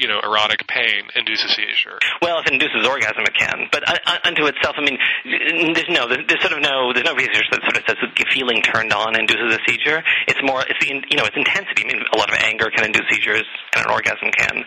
you 0.00 0.08
know 0.08 0.20
erotic 0.22 0.66
pain 0.66 1.10
induce 1.14 1.44
a 1.44 1.48
seizure? 1.48 1.98
Well, 2.22 2.38
if 2.40 2.46
it 2.46 2.54
induces 2.54 2.86
orgasm, 2.86 3.22
it 3.24 3.34
can. 3.38 3.68
But 3.70 3.88
uh, 3.88 4.18
unto 4.24 4.46
itself, 4.46 4.76
I 4.78 4.82
mean, 4.82 4.98
there's 5.74 5.90
no, 5.90 6.08
there's, 6.08 6.26
there's 6.28 6.40
sort 6.42 6.52
of 6.52 6.62
no, 6.62 6.92
there's 6.92 7.06
no 7.06 7.14
research 7.14 7.46
that 7.50 7.60
sort 7.62 7.76
of 7.76 7.84
says 7.86 7.96
that 8.00 8.28
feeling 8.32 8.62
turned 8.62 8.92
on 8.92 9.18
induces 9.18 9.54
a 9.54 9.58
seizure. 9.66 10.02
It's 10.28 10.40
more, 10.44 10.60
it's 10.68 10.78
the, 10.84 10.92
you 11.08 11.16
know, 11.16 11.24
it's 11.24 11.36
intensity. 11.36 11.82
I 11.84 11.88
mean, 11.88 12.04
a 12.12 12.18
lot 12.18 12.28
of 12.28 12.36
anger 12.44 12.70
can 12.70 12.84
induce 12.84 13.08
seizures, 13.08 13.48
and 13.74 13.84
an 13.84 13.90
orgasm 13.90 14.30
can. 14.30 14.64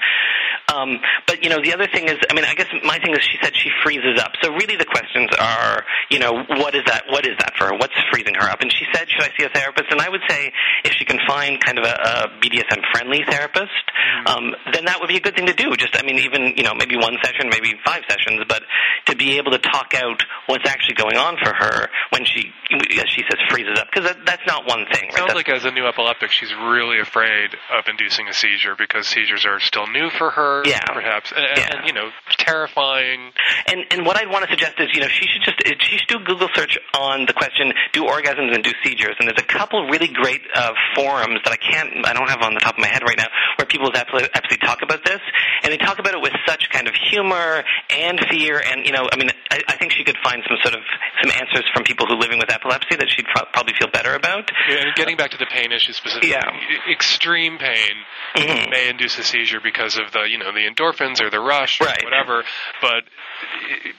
Um, 0.74 1.00
but 1.28 1.44
you 1.44 1.50
know, 1.50 1.62
the 1.62 1.74
other 1.74 1.88
thing 1.88 2.08
is, 2.08 2.18
I 2.30 2.34
mean, 2.34 2.46
I 2.46 2.56
guess 2.56 2.68
my 2.84 2.98
thing 3.00 3.14
is, 3.14 3.22
she 3.22 3.38
said 3.42 3.54
she 3.56 3.70
freezes 3.84 4.20
up. 4.20 4.34
So 4.42 4.52
really, 4.54 4.76
the 4.76 4.86
questions 4.90 5.30
are, 5.40 5.84
you 6.10 6.20
know, 6.20 6.44
what 6.62 6.76
is 6.76 6.84
that? 6.88 7.06
What 7.10 7.26
is 7.26 7.38
that 7.40 7.54
for 7.58 7.68
her? 7.68 7.74
What's 7.78 7.94
freezing 8.12 8.36
her 8.36 8.50
up? 8.50 8.62
And 8.62 8.72
she 8.72 8.86
said, 8.94 9.10
should 9.10 9.24
I 9.24 9.30
see 9.38 9.46
a 9.46 9.50
therapist? 9.50 9.92
And 9.92 10.02
I 10.02 10.10
would 10.10 10.22
say, 10.28 10.52
if 10.84 10.94
can 11.12 11.20
find 11.28 11.60
kind 11.60 11.78
of 11.78 11.84
a, 11.86 11.92
a 11.92 12.16
BDSM 12.40 12.80
friendly 12.94 13.22
therapist, 13.30 13.84
um, 14.26 14.56
then 14.72 14.86
that 14.86 14.98
would 15.00 15.10
be 15.10 15.18
a 15.18 15.20
good 15.20 15.36
thing 15.36 15.48
to 15.48 15.54
do. 15.54 15.76
Just, 15.76 15.96
I 16.00 16.04
mean, 16.06 16.20
even 16.20 16.54
you 16.56 16.64
know, 16.64 16.74
maybe 16.74 16.96
one 16.96 17.18
session, 17.24 17.50
maybe 17.52 17.76
five 17.86 18.04
sessions, 18.08 18.42
but 18.48 18.64
to 19.08 19.16
be 19.16 19.38
able 19.38 19.52
to 19.52 19.60
talk 19.60 19.94
out 19.96 20.24
what's 20.48 20.68
actually 20.70 20.96
going 20.96 21.18
on 21.18 21.38
for 21.44 21.54
her 21.54 21.90
when 22.12 22.24
she, 22.26 22.52
as 22.72 23.10
she 23.10 23.24
says, 23.30 23.40
freezes 23.50 23.78
up, 23.78 23.88
because 23.92 24.08
that, 24.08 24.26
that's 24.26 24.46
not 24.48 24.66
one 24.68 24.86
thing, 24.94 25.10
right? 25.10 25.18
Sounds 25.18 25.34
That's- 25.34 25.36
like 25.36 25.50
as 25.50 25.66
a 25.66 25.72
new 25.72 25.86
epileptic, 25.86 26.32
she's 26.32 26.54
really 26.54 27.00
afraid 27.00 27.52
of 27.74 27.84
inducing 27.88 28.28
a 28.28 28.34
seizure 28.34 28.76
because 28.78 29.08
seizures 29.08 29.46
are 29.46 29.60
still 29.60 29.88
new 29.88 30.10
for 30.10 30.30
her. 30.32 30.64
Yeah. 30.66 30.80
perhaps, 30.86 31.34
and, 31.36 31.46
and 31.46 31.88
you 31.88 31.94
know, 31.94 32.10
terrifying. 32.38 33.32
And 33.68 33.82
and 33.92 34.06
what 34.06 34.18
I'd 34.18 34.30
want 34.30 34.46
to 34.46 34.52
suggest 34.52 34.80
is, 34.80 34.90
you 34.94 35.02
know, 35.02 35.08
she 35.08 35.28
should 35.28 35.44
just 35.44 35.60
she 35.84 35.98
should 35.98 36.08
do 36.08 36.18
a 36.18 36.24
Google 36.24 36.48
search 36.54 36.78
on 36.98 37.26
the 37.26 37.34
question, 37.34 37.74
do 37.94 38.04
orgasms 38.04 38.54
induce 38.56 38.76
seizures? 38.84 39.16
And 39.20 39.28
there's 39.28 39.42
a 39.42 39.46
couple 39.46 39.88
really 39.88 40.08
great 40.08 40.42
uh, 40.54 40.72
forums 41.02 41.40
that 41.44 41.52
I 41.54 41.58
can't, 41.58 42.06
I 42.06 42.14
don't 42.14 42.30
have 42.30 42.42
on 42.42 42.54
the 42.54 42.60
top 42.60 42.76
of 42.78 42.80
my 42.82 42.88
head 42.88 43.02
right 43.04 43.18
now, 43.18 43.28
where 43.58 43.66
people 43.66 43.90
absolutely, 43.94 44.30
absolutely 44.34 44.66
talk 44.66 44.82
about 44.82 45.04
this, 45.04 45.20
and 45.64 45.74
they 45.74 45.78
talk 45.78 45.98
about 46.00 46.14
it 46.14 46.22
with 46.22 46.34
such 46.46 46.70
kind 46.70 46.88
of 46.88 46.94
humor 47.10 47.64
and 47.90 48.20
fear, 48.30 48.62
and 48.62 48.86
you 48.86 48.92
know, 48.92 49.08
I 49.12 49.16
mean, 49.18 49.30
I, 49.50 49.62
I 49.68 49.76
think 49.78 49.92
she 49.94 50.04
could 50.04 50.18
find 50.24 50.44
some 50.48 50.58
sort 50.64 50.76
of 50.76 50.82
some 51.22 51.32
answers 51.42 51.66
from 51.74 51.84
people 51.84 52.06
who 52.06 52.14
are 52.14 52.22
living 52.22 52.40
with 52.40 52.52
epilepsy 52.52 52.96
that 52.98 53.10
she'd 53.10 53.26
pro- 53.34 53.46
probably 53.54 53.74
feel 53.78 53.90
better 53.90 54.14
about. 54.14 54.50
And 54.70 54.94
getting 54.96 55.18
back 55.18 55.32
to 55.32 55.38
the 55.38 55.46
pain 55.50 55.72
issue 55.72 55.94
specifically, 55.94 56.30
Yeah. 56.32 56.50
extreme 56.92 57.58
pain 57.58 57.96
Mhm. 58.36 58.70
may 58.72 58.90
induce 58.90 59.18
a 59.18 59.24
seizure 59.24 59.60
because 59.62 59.98
of 59.98 60.12
the 60.12 60.22
you 60.30 60.38
know 60.38 60.52
the 60.54 60.68
endorphins 60.70 61.22
or 61.22 61.30
the 61.30 61.40
rush 61.40 61.82
or 61.82 61.86
Right. 61.86 62.04
whatever. 62.04 62.44
But 62.82 63.04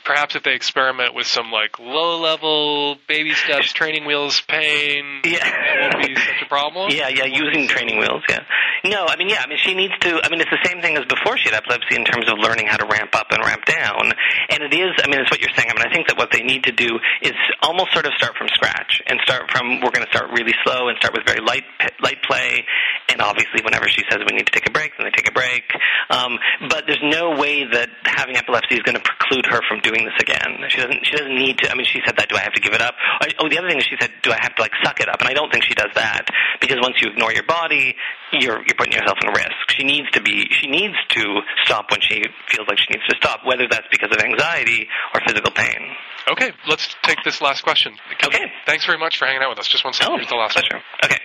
perhaps 0.05 0.35
if 0.37 0.43
they 0.43 0.55
experiment 0.55 1.15
with 1.15 1.27
some 1.27 1.51
like 1.51 1.79
low 1.79 2.19
level 2.21 2.97
baby 3.09 3.35
steps, 3.35 3.73
training 3.81 4.05
wheels, 4.05 4.41
pain, 4.43 5.21
Yeah. 5.25 5.47
it 5.47 5.81
won't 5.95 6.07
be 6.09 6.15
such 6.17 6.43
a 6.43 6.47
problem. 6.47 6.91
Yeah, 6.93 7.09
yeah, 7.09 7.25
using 7.25 7.67
training 7.69 7.99
wheels, 7.99 8.23
yeah. 8.29 8.45
No, 8.85 9.07
I 9.09 9.17
mean, 9.17 9.29
yeah, 9.29 9.41
I 9.41 9.49
mean, 9.49 9.59
she 9.59 9.75
needs 9.75 9.95
to, 10.01 10.21
I 10.23 10.29
mean, 10.29 10.41
it's 10.41 10.51
the 10.51 10.61
same 10.69 10.83
thing 10.83 10.97
as 10.97 11.07
before 11.07 11.39
she 11.39 11.49
had 11.49 11.55
epilepsy 11.55 11.97
in 11.97 12.05
terms 12.05 12.29
of 12.29 12.39
learning 12.39 12.67
how 12.67 12.77
to 12.77 12.85
ramp 12.85 13.15
up 13.15 13.31
and 13.31 13.41
ramp 13.41 13.65
down. 13.65 14.13
And 14.51 14.63
it 14.63 14.75
is, 14.75 14.93
I 15.01 15.09
mean, 15.09 15.21
it's 15.21 15.31
what 15.31 15.41
you're 15.41 15.55
saying. 15.57 15.71
I 15.71 15.75
mean, 15.75 15.87
I 15.89 15.93
think 15.93 16.09
that 16.09 16.19
what 16.19 16.31
they 16.33 16.43
need 16.43 16.65
to 16.65 16.73
do 16.73 16.99
is 17.23 17.33
almost 17.63 17.93
sort 17.93 18.07
of 18.07 18.13
start 18.19 18.37
from 18.37 18.49
scratch 18.49 19.01
and 19.07 19.21
start 19.25 19.51
from, 19.51 19.81
we're 19.81 19.95
going 19.95 20.05
to 20.05 20.13
start 20.13 20.31
really 20.33 20.53
slow 20.65 20.89
and 20.89 20.99
start 20.99 21.15
with 21.15 21.25
very 21.25 21.41
light, 21.41 21.65
light 22.03 22.21
play. 22.23 22.67
And 23.13 23.21
obviously, 23.21 23.61
whenever 23.63 23.89
she 23.89 24.03
says 24.11 24.21
we 24.25 24.35
need 24.37 24.47
to 24.47 24.53
take 24.53 24.69
a 24.69 24.73
break, 24.73 24.93
then 24.97 25.07
they 25.07 25.15
take 25.15 25.29
a 25.29 25.33
break. 25.37 25.65
Um, 26.11 26.39
but 26.69 26.85
there's 26.87 27.03
no 27.03 27.37
way 27.37 27.65
that 27.65 27.89
having 28.05 28.37
epilepsy 28.37 28.75
is 28.75 28.83
going 28.83 28.97
to 28.97 29.05
preclude 29.05 29.47
her 29.47 29.61
from 29.69 29.81
doing 29.81 30.05
this 30.05 30.17
again. 30.21 30.65
She 30.69 30.81
doesn't, 30.81 31.05
she 31.05 31.13
doesn't 31.13 31.35
need 31.35 31.59
to, 31.59 31.71
I 31.71 31.75
mean, 31.75 31.87
she 31.87 32.01
said 32.05 32.17
that, 32.17 32.29
do 32.29 32.37
I 32.37 32.41
have 32.41 32.53
to 32.55 32.61
give 32.61 32.73
it 32.75 32.83
up? 32.83 32.95
Oh, 33.39 33.49
the 33.49 33.59
other 33.59 33.69
thing 33.69 33.79
is 33.79 33.85
she 33.85 33.97
said, 34.01 34.11
do 34.23 34.33
I 34.33 34.39
have 34.41 34.55
to 34.57 34.63
like 34.63 34.73
suck 34.83 35.01
it 35.01 35.09
up? 35.09 35.21
And 35.21 35.29
I 35.29 35.35
don't 35.35 35.53
think 35.53 35.65
she 35.65 35.75
does 35.75 35.91
that 35.95 36.27
because 36.61 36.79
once 36.81 36.97
you 37.03 37.11
ignore 37.11 37.33
your 37.33 37.45
body, 37.45 37.95
you're 38.33 38.59
you're 38.65 38.79
putting 38.79 38.93
yourself 38.95 39.19
in 39.23 39.29
risk. 39.29 39.77
She 39.77 39.85
needs 39.85 40.09
to 40.13 40.23
be 40.23 40.47
she 40.51 40.69
needs 40.69 40.95
to 41.11 41.41
stop 41.65 41.91
when 41.91 42.01
she 42.01 42.23
feels 42.49 42.67
like 42.69 42.79
she 42.79 42.87
needs 42.95 43.05
to 43.09 43.17
stop, 43.17 43.45
whether 43.45 43.67
that's 43.69 43.87
because 43.91 44.11
of 44.11 44.23
anxiety 44.23 44.89
or 45.15 45.21
physical 45.27 45.51
pain. 45.53 45.93
Okay, 46.31 46.53
let's 46.69 46.95
take 47.03 47.19
this 47.25 47.41
last 47.41 47.63
question. 47.63 47.95
Okay. 48.25 48.47
Thanks 48.65 48.87
very 48.87 48.99
much 48.99 49.19
for 49.19 49.27
hanging 49.27 49.43
out 49.43 49.51
with 49.51 49.59
us. 49.59 49.67
Just 49.69 49.85
one 49.85 49.93
second. 49.93 50.15
Oh, 50.15 50.17
Here's 50.17 50.29
the 50.29 50.37
last 50.37 50.55
pleasure. 50.55 50.81
Okay. 51.05 51.19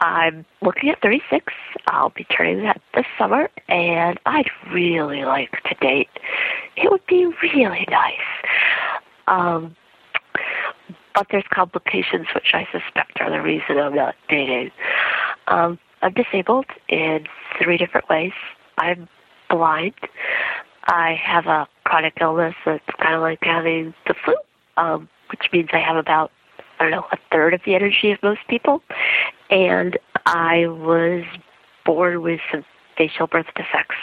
I'm 0.00 0.44
looking 0.62 0.90
at 0.90 1.00
36. 1.02 1.52
I'll 1.88 2.10
be 2.10 2.24
turning 2.24 2.62
that 2.62 2.80
this 2.94 3.06
summer, 3.18 3.50
and 3.68 4.18
I'd 4.26 4.50
really 4.72 5.24
like 5.24 5.50
to 5.64 5.74
date. 5.80 6.08
It 6.76 6.90
would 6.90 7.06
be 7.06 7.26
really 7.42 7.86
nice. 7.90 8.14
Um, 9.26 9.76
but 11.14 11.26
there's 11.30 11.44
complications 11.52 12.26
which 12.34 12.52
I 12.54 12.66
suspect 12.70 13.20
are 13.20 13.30
the 13.30 13.42
reason 13.42 13.78
I'm 13.78 13.94
not 13.94 14.14
dating. 14.28 14.70
Um, 15.48 15.78
I'm 16.00 16.12
disabled 16.12 16.66
in 16.88 17.26
three 17.60 17.76
different 17.76 18.08
ways. 18.08 18.32
I'm 18.78 19.08
blind. 19.50 19.94
I 20.86 21.14
have 21.22 21.46
a 21.46 21.66
chronic 21.84 22.14
illness 22.20 22.54
that's 22.64 22.84
kind 23.00 23.14
of 23.14 23.20
like 23.20 23.40
having 23.42 23.94
the 24.06 24.14
flu, 24.24 24.34
um, 24.76 25.08
which 25.30 25.48
means 25.52 25.68
I 25.72 25.80
have 25.80 25.96
about, 25.96 26.30
I 26.78 26.84
don't 26.84 26.90
know, 26.90 27.06
a 27.12 27.18
third 27.32 27.54
of 27.54 27.60
the 27.64 27.74
energy 27.74 28.12
of 28.12 28.22
most 28.22 28.40
people. 28.48 28.82
And 29.50 29.98
I 30.26 30.66
was 30.66 31.24
born 31.84 32.22
with 32.22 32.40
some 32.52 32.64
facial 32.96 33.26
birth 33.26 33.46
defects. 33.54 33.96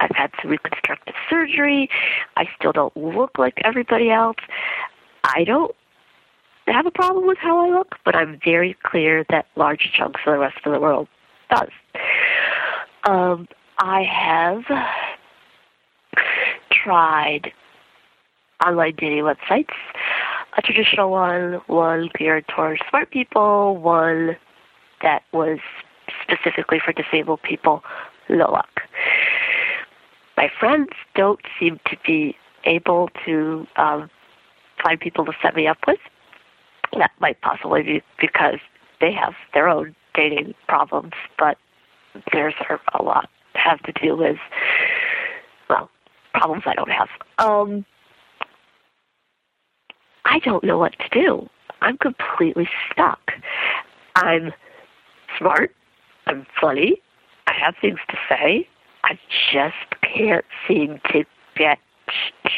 I've 0.00 0.14
had 0.14 0.30
some 0.40 0.50
reconstructive 0.50 1.14
surgery. 1.28 1.88
I 2.36 2.48
still 2.58 2.72
don't 2.72 2.96
look 2.96 3.38
like 3.38 3.60
everybody 3.64 4.10
else. 4.10 4.36
I 5.24 5.44
don't 5.44 5.74
have 6.66 6.86
a 6.86 6.90
problem 6.90 7.26
with 7.26 7.38
how 7.38 7.64
I 7.64 7.70
look, 7.70 7.96
but 8.04 8.14
I'm 8.14 8.38
very 8.44 8.76
clear 8.82 9.24
that 9.30 9.46
large 9.56 9.90
chunks 9.96 10.20
of 10.26 10.32
the 10.32 10.38
rest 10.38 10.58
of 10.64 10.72
the 10.72 10.80
world 10.80 11.08
does. 11.50 11.70
Um, 13.04 13.48
I 13.78 14.02
have 14.02 14.64
tried 16.70 17.52
online 18.64 18.94
dating 18.96 19.24
websites, 19.24 19.74
a 20.56 20.62
traditional 20.62 21.10
one, 21.10 21.60
one 21.66 22.10
geared 22.18 22.46
towards 22.48 22.80
smart 22.88 23.10
people, 23.10 23.76
one 23.76 24.36
that 25.02 25.22
was 25.32 25.58
specifically 26.22 26.80
for 26.84 26.92
disabled 26.92 27.42
people. 27.42 27.84
No 28.28 28.50
luck. 28.50 28.82
My 30.36 30.50
friends 30.58 30.90
don't 31.14 31.40
seem 31.58 31.78
to 31.86 31.96
be 32.06 32.36
able 32.64 33.10
to 33.24 33.66
um, 33.76 34.10
find 34.82 34.98
people 34.98 35.24
to 35.26 35.32
set 35.42 35.54
me 35.54 35.66
up 35.66 35.78
with. 35.86 36.00
That 36.98 37.12
might 37.20 37.40
possibly 37.40 37.82
be 37.82 38.02
because 38.20 38.58
they 39.00 39.12
have 39.12 39.34
their 39.54 39.68
own 39.68 39.94
dating 40.14 40.54
problems, 40.66 41.12
but 41.38 41.58
theirs 42.32 42.54
are 42.68 42.80
a 42.94 43.02
lot 43.02 43.28
have 43.56 43.82
to 43.82 43.92
do 43.92 44.16
with 44.16 44.36
well 45.68 45.90
problems 46.34 46.64
I 46.66 46.74
don't 46.74 46.90
have. 46.90 47.08
Um, 47.38 47.84
I 50.26 50.40
don't 50.40 50.64
know 50.64 50.76
what 50.76 50.92
to 50.98 51.08
do. 51.10 51.48
I'm 51.80 51.96
completely 51.98 52.68
stuck. 52.90 53.32
I'm 54.16 54.52
smart. 55.38 55.74
I'm 56.26 56.46
funny. 56.60 57.00
I 57.46 57.52
have 57.52 57.74
things 57.80 57.98
to 58.08 58.16
say. 58.28 58.68
I 59.04 59.18
just 59.52 60.02
can't 60.02 60.44
seem 60.66 61.00
to 61.12 61.24
get 61.56 61.78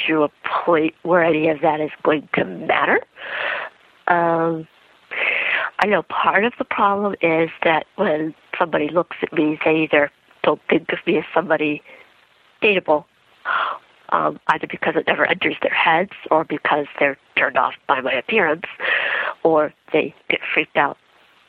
to 0.07 0.25
a 0.25 0.29
point 0.65 0.95
where 1.03 1.23
any 1.23 1.49
of 1.49 1.61
that 1.61 1.81
is 1.81 1.91
going 2.03 2.29
to 2.35 2.45
matter. 2.45 3.01
Um, 4.07 4.67
I 5.81 5.87
know 5.87 6.03
part 6.05 6.45
of 6.45 6.55
the 6.59 6.65
problem 6.65 7.15
is 7.21 7.51
that 7.65 7.87
when 7.97 8.35
somebody 8.59 8.89
looks 8.89 9.17
at 9.23 9.33
me, 9.33 9.59
they 9.65 9.83
either 9.83 10.11
don't 10.43 10.61
think 10.71 10.93
of 10.93 10.99
me 11.07 11.19
as 11.19 11.25
somebody 11.35 11.83
dateable, 12.63 13.05
um, 14.11 14.39
either 14.49 14.67
because 14.67 14.95
it 14.97 15.07
never 15.07 15.27
enters 15.27 15.57
their 15.63 15.75
heads 15.75 16.13
or 16.31 16.45
because 16.45 16.87
they're 16.99 17.19
turned 17.37 17.57
off 17.57 17.75
by 17.87 18.01
my 18.01 18.13
appearance, 18.13 18.65
or 19.43 19.73
they 19.93 20.15
get 20.29 20.41
freaked 20.53 20.77
out 20.77 20.99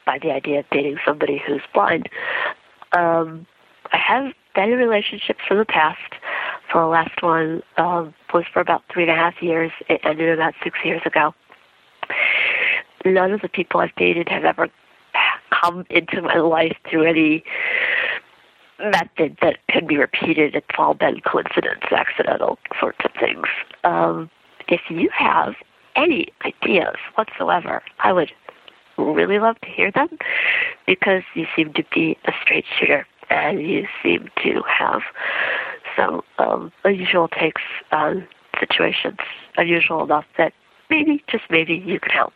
by 0.05 0.19
the 0.19 0.31
idea 0.31 0.59
of 0.59 0.65
dating 0.71 0.97
somebody 1.05 1.41
who's 1.45 1.61
blind. 1.73 2.09
Um, 2.93 3.45
I 3.91 3.97
have 3.97 4.33
been 4.55 4.71
in 4.71 4.77
relationships 4.77 5.39
from 5.47 5.57
the 5.57 5.65
past. 5.65 6.13
So 6.71 6.79
the 6.79 6.85
last 6.85 7.21
one 7.21 7.63
um, 7.77 8.13
was 8.33 8.45
for 8.51 8.59
about 8.59 8.83
three 8.91 9.03
and 9.03 9.11
a 9.11 9.15
half 9.15 9.41
years. 9.41 9.71
It 9.87 10.01
ended 10.03 10.29
about 10.29 10.53
six 10.63 10.77
years 10.83 11.01
ago. 11.05 11.33
None 13.05 13.31
of 13.31 13.41
the 13.41 13.49
people 13.49 13.79
I've 13.79 13.95
dated 13.95 14.29
have 14.29 14.45
ever 14.45 14.67
come 15.49 15.85
into 15.89 16.21
my 16.21 16.37
life 16.37 16.77
through 16.89 17.03
any 17.03 17.43
method 18.79 19.37
that 19.41 19.57
can 19.69 19.87
be 19.87 19.97
repeated. 19.97 20.55
It's 20.55 20.67
all 20.77 20.93
been 20.93 21.21
coincidence, 21.21 21.83
accidental 21.91 22.59
sorts 22.79 22.99
of 23.03 23.11
things. 23.19 23.47
Um, 23.83 24.29
if 24.67 24.81
you 24.89 25.09
have 25.11 25.55
any 25.95 26.27
ideas 26.45 26.95
whatsoever, 27.15 27.81
I 27.99 28.13
would 28.13 28.31
really 28.97 29.39
love 29.39 29.59
to 29.61 29.69
hear 29.69 29.91
them 29.91 30.09
because 30.85 31.23
you 31.33 31.45
seem 31.55 31.73
to 31.73 31.83
be 31.93 32.17
a 32.25 32.31
straight 32.41 32.65
shooter 32.79 33.05
and 33.29 33.61
you 33.61 33.87
seem 34.03 34.29
to 34.43 34.61
have 34.67 35.01
some 35.95 36.21
um, 36.37 36.71
unusual 36.83 37.27
takes 37.27 37.61
on 37.91 38.27
situations, 38.59 39.19
unusual 39.57 40.03
enough 40.03 40.25
that 40.37 40.53
maybe, 40.89 41.23
just 41.29 41.43
maybe, 41.49 41.75
you 41.75 41.99
could 41.99 42.11
help. 42.11 42.33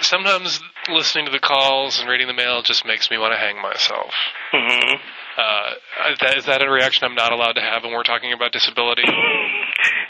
Sometimes 0.00 0.60
listening 0.88 1.26
to 1.26 1.30
the 1.30 1.40
calls 1.40 1.98
and 1.98 2.08
reading 2.08 2.28
the 2.28 2.34
mail 2.34 2.62
just 2.62 2.86
makes 2.86 3.10
me 3.10 3.18
want 3.18 3.32
to 3.32 3.38
hang 3.38 3.60
myself. 3.60 4.12
Mm-hmm. 4.52 4.96
Uh, 5.38 5.70
is 6.36 6.46
that 6.46 6.62
a 6.62 6.70
reaction 6.70 7.04
I'm 7.04 7.14
not 7.14 7.32
allowed 7.32 7.52
to 7.52 7.60
have 7.60 7.84
when 7.84 7.92
we're 7.92 8.02
talking 8.02 8.32
about 8.32 8.50
disability? 8.52 9.04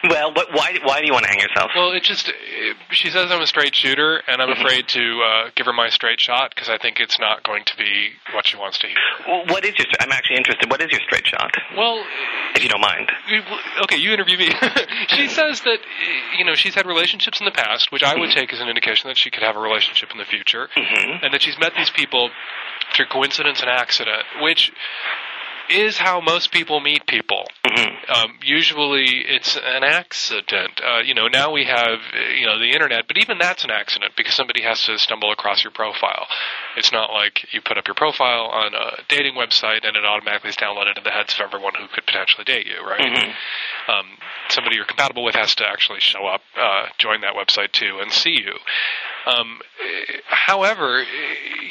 Well, 0.09 0.30
but 0.32 0.53
why 0.53 0.78
why 0.84 1.01
do 1.01 1.07
you 1.07 1.12
want 1.12 1.24
to 1.24 1.28
hang 1.30 1.40
yourself? 1.40 1.72
Well, 1.74 1.90
it 1.90 2.05
just 2.05 2.28
it, 2.28 2.76
she 2.90 3.11
says 3.11 3.32
I'm 3.32 3.42
a 3.42 3.46
straight 3.49 3.74
shooter, 3.74 4.22
and 4.28 4.40
I'm 4.40 4.49
Mhm. 4.49 4.61
afraid 4.61 4.86
to 4.88 5.20
uh, 5.22 5.51
give 5.57 5.66
her 5.66 5.72
my 5.72 5.88
straight 5.88 6.20
shot 6.20 6.55
because 6.55 6.68
I 6.68 6.78
think 6.78 7.01
it's 7.01 7.18
not 7.18 7.42
going 7.42 7.64
to 7.64 7.76
be 7.76 8.12
what 8.32 8.46
she 8.46 8.57
wants 8.57 8.78
to 8.78 8.86
hear. 8.86 8.96
Well, 9.26 9.44
What 9.46 9.64
is 9.64 9.76
your? 9.76 9.86
I'm 9.99 10.12
actually 10.12 10.36
interested. 10.36 10.70
What 10.70 10.80
is 10.80 10.92
your 10.92 11.01
straight 11.01 11.26
shot? 11.26 11.51
Well, 11.76 12.05
if 12.55 12.62
you 12.62 12.68
don't 12.68 12.80
mind. 12.80 13.11
Okay, 13.82 13.96
you 13.96 14.12
interview 14.12 14.38
me. 14.38 14.51
she 15.09 15.26
says 15.26 15.62
that 15.62 15.78
you 16.38 16.44
know 16.44 16.55
she's 16.55 16.76
had 16.76 16.86
relationships 16.86 17.40
in 17.40 17.44
the 17.44 17.51
past, 17.53 17.90
which 17.90 18.05
I 18.05 18.14
would 18.16 18.30
take 18.30 18.53
as 18.53 18.61
an 18.61 18.68
indication 18.68 19.09
that 19.09 19.16
she 19.18 19.30
could 19.30 19.42
have 19.42 19.57
a 19.57 19.61
relationship 19.61 20.12
in 20.12 20.18
the 20.18 20.24
future, 20.24 20.68
Mm-hmm. 20.76 21.24
and 21.24 21.34
that 21.34 21.42
she's 21.42 21.59
met 21.59 21.72
these 21.76 21.90
people 21.90 22.30
through 22.94 23.07
coincidence 23.07 23.61
and 23.61 23.68
accident, 23.68 24.22
which 24.42 24.70
is 25.70 25.98
how 25.98 26.20
most 26.20 26.52
people 26.52 26.80
meet 26.80 27.06
people. 27.06 27.44
Mm-hmm. 27.66 28.10
Um, 28.10 28.38
usually, 28.42 29.24
it's 29.26 29.56
an 29.56 29.84
accident. 29.84 30.80
Uh, 30.82 31.00
you 31.00 31.14
know, 31.14 31.28
now 31.28 31.52
we 31.52 31.64
have 31.64 31.98
you 32.38 32.46
know 32.46 32.58
the 32.58 32.70
internet, 32.70 33.06
but 33.06 33.18
even 33.18 33.38
that's 33.38 33.64
an 33.64 33.70
accident 33.70 34.12
because 34.16 34.34
somebody 34.34 34.62
has 34.62 34.82
to 34.84 34.98
stumble 34.98 35.32
across 35.32 35.62
your 35.62 35.72
profile. 35.72 36.26
It's 36.76 36.92
not 36.92 37.12
like 37.12 37.52
you 37.52 37.60
put 37.60 37.76
up 37.76 37.86
your 37.86 37.94
profile 37.94 38.46
on 38.46 38.74
a 38.74 39.02
dating 39.08 39.34
website 39.34 39.86
and 39.86 39.96
it 39.96 40.04
automatically 40.04 40.50
is 40.50 40.56
downloaded 40.56 40.94
to 40.94 41.02
the 41.02 41.10
heads 41.10 41.34
of 41.34 41.40
everyone 41.40 41.74
who 41.78 41.86
could 41.88 42.06
potentially 42.06 42.44
date 42.44 42.66
you, 42.66 42.86
right? 42.86 43.00
Mm-hmm. 43.00 43.90
um, 43.90 44.06
somebody 44.48 44.76
you're 44.76 44.84
compatible 44.84 45.24
with 45.24 45.34
has 45.34 45.54
to 45.56 45.66
actually 45.66 46.00
show 46.00 46.26
up, 46.26 46.40
uh, 46.56 46.86
join 46.98 47.20
that 47.22 47.34
website 47.34 47.72
too, 47.72 47.98
and 48.00 48.12
see 48.12 48.38
you. 48.40 48.54
Um, 49.26 49.60
eh, 49.80 50.18
however, 50.26 51.00
eh, 51.00 51.04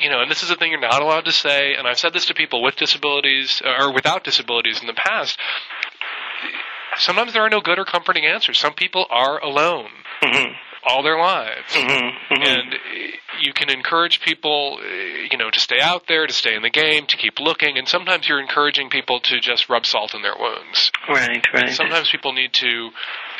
you 0.02 0.10
know, 0.10 0.22
and 0.22 0.30
this 0.30 0.44
is 0.44 0.52
a 0.52 0.56
thing 0.56 0.72
you're 0.72 0.80
not 0.80 1.02
allowed 1.02 1.26
to 1.26 1.32
say, 1.32 1.74
and 1.76 1.88
I've 1.88 2.00
said 2.00 2.14
this 2.14 2.26
to 2.28 2.34
people 2.34 2.62
with 2.62 2.76
disabilities 2.76 3.62
uh, 3.66 3.84
or 3.86 3.94
without 3.94 4.24
disabilities 4.24 4.80
in 4.82 4.88
the 4.88 4.94
past. 4.94 5.40
Sometimes 6.98 7.34
there 7.34 7.44
are 7.44 7.50
no 7.50 7.62
good 7.62 7.78
or 7.80 7.86
comforting 7.86 8.26
answers. 8.26 8.58
Some 8.58 8.74
people 8.74 9.06
are 9.10 9.40
alone 9.44 9.90
Mm-hmm. 10.24 10.54
all 10.84 11.04
their 11.04 11.20
lives. 11.20 11.72
Mm-hmm. 11.74 12.42
And 12.42 12.74
uh, 12.74 12.78
you 13.40 13.54
can 13.54 13.70
encourage 13.70 14.20
people, 14.22 14.80
uh, 14.82 14.88
you 15.30 15.38
know, 15.38 15.52
to 15.52 15.60
stay 15.60 15.80
out 15.80 16.08
there, 16.08 16.26
to 16.26 16.34
stay 16.34 16.56
in 16.56 16.64
the 16.64 16.72
game, 16.72 17.06
to 17.06 17.18
keep 17.18 17.40
looking. 17.40 17.78
And 17.78 17.88
sometimes 17.88 18.28
you're 18.28 18.42
encouraging 18.42 18.90
people 18.90 19.20
to 19.20 19.40
just 19.40 19.70
rub 19.70 19.86
salt 19.86 20.16
in 20.16 20.24
their 20.24 20.36
wounds. 20.38 20.92
Right, 21.08 21.46
right. 21.54 21.70
Sometimes 21.70 22.10
people 22.10 22.34
need 22.34 22.54
to 22.54 22.90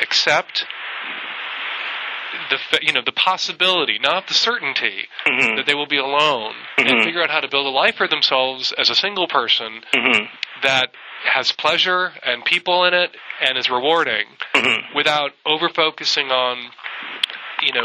accept 0.00 0.66
the 2.50 2.78
you 2.82 2.92
know 2.92 3.02
the 3.04 3.12
possibility, 3.12 3.98
not 3.98 4.26
the 4.28 4.34
certainty, 4.34 5.08
Mhm. 5.26 5.56
that 5.56 5.66
they 5.66 5.74
will 5.74 5.86
be 5.86 5.98
alone, 5.98 6.54
and 6.76 6.88
Mhm. 6.88 7.04
figure 7.04 7.22
out 7.22 7.30
how 7.30 7.40
to 7.40 7.48
build 7.48 7.66
a 7.66 7.70
life 7.70 7.96
for 7.96 8.08
themselves 8.08 8.72
as 8.72 8.90
a 8.90 8.94
single 8.94 9.28
person 9.28 9.84
Mm-hmm. 9.94 10.24
that 10.62 10.92
has 11.24 11.52
pleasure 11.52 12.12
and 12.22 12.44
people 12.44 12.84
in 12.84 12.94
it 12.94 13.14
and 13.40 13.58
is 13.58 13.68
rewarding 13.70 14.26
Mm-hmm. 14.54 14.94
without 14.94 15.32
over 15.44 15.68
focusing 15.68 16.30
on 16.30 16.70
you 17.62 17.72
know 17.72 17.82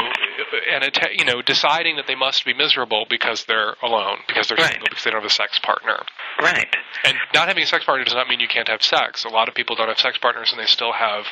and 0.72 0.84
atta- 0.84 1.10
you 1.16 1.24
know 1.24 1.42
deciding 1.42 1.96
that 1.96 2.06
they 2.06 2.14
must 2.14 2.44
be 2.44 2.54
miserable 2.54 3.06
because 3.08 3.44
they're 3.46 3.74
alone 3.82 4.18
because 4.28 4.48
they're 4.48 4.58
single 4.58 4.86
because 4.88 5.04
they 5.04 5.10
don't 5.10 5.20
have 5.22 5.30
a 5.30 5.32
sex 5.34 5.58
partner 5.58 5.98
Right. 6.40 6.66
and 7.04 7.16
not 7.32 7.48
having 7.48 7.62
a 7.62 7.66
sex 7.66 7.84
partner 7.84 8.04
does 8.04 8.14
not 8.14 8.28
mean 8.28 8.40
you 8.40 8.48
can't 8.48 8.68
have 8.68 8.82
sex 8.82 9.24
a 9.24 9.28
lot 9.28 9.48
of 9.48 9.54
people 9.54 9.76
don't 9.76 9.88
have 9.88 9.98
sex 9.98 10.18
partners 10.18 10.50
and 10.52 10.60
they 10.60 10.66
still 10.66 10.92
have 10.92 11.24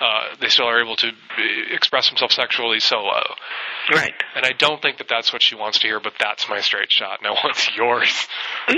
uh, 0.00 0.34
they 0.40 0.48
still 0.48 0.66
are 0.66 0.80
able 0.80 0.96
to 0.96 1.08
uh, 1.08 1.12
express 1.74 2.08
themselves 2.08 2.34
sexually 2.34 2.80
solo 2.80 3.22
Right. 3.92 4.14
and 4.36 4.44
I 4.46 4.52
don't 4.52 4.80
think 4.80 4.98
that 4.98 5.08
that's 5.08 5.32
what 5.32 5.42
she 5.42 5.54
wants 5.54 5.78
to 5.80 5.86
hear 5.86 6.00
but 6.00 6.14
that's 6.18 6.48
my 6.48 6.60
straight 6.60 6.90
shot 6.92 7.20
now 7.22 7.34
what's 7.42 7.68
yours 7.76 8.28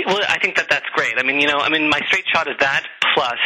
Well, 0.05 0.21
I 0.27 0.39
think 0.39 0.55
that 0.57 0.67
that's 0.69 0.87
great. 0.95 1.13
I 1.17 1.23
mean, 1.23 1.39
you 1.39 1.47
know, 1.47 1.59
I 1.59 1.69
mean, 1.69 1.89
my 1.89 1.99
straight 2.07 2.25
shot 2.33 2.47
is 2.47 2.55
that 2.59 2.83
plus. 3.13 3.37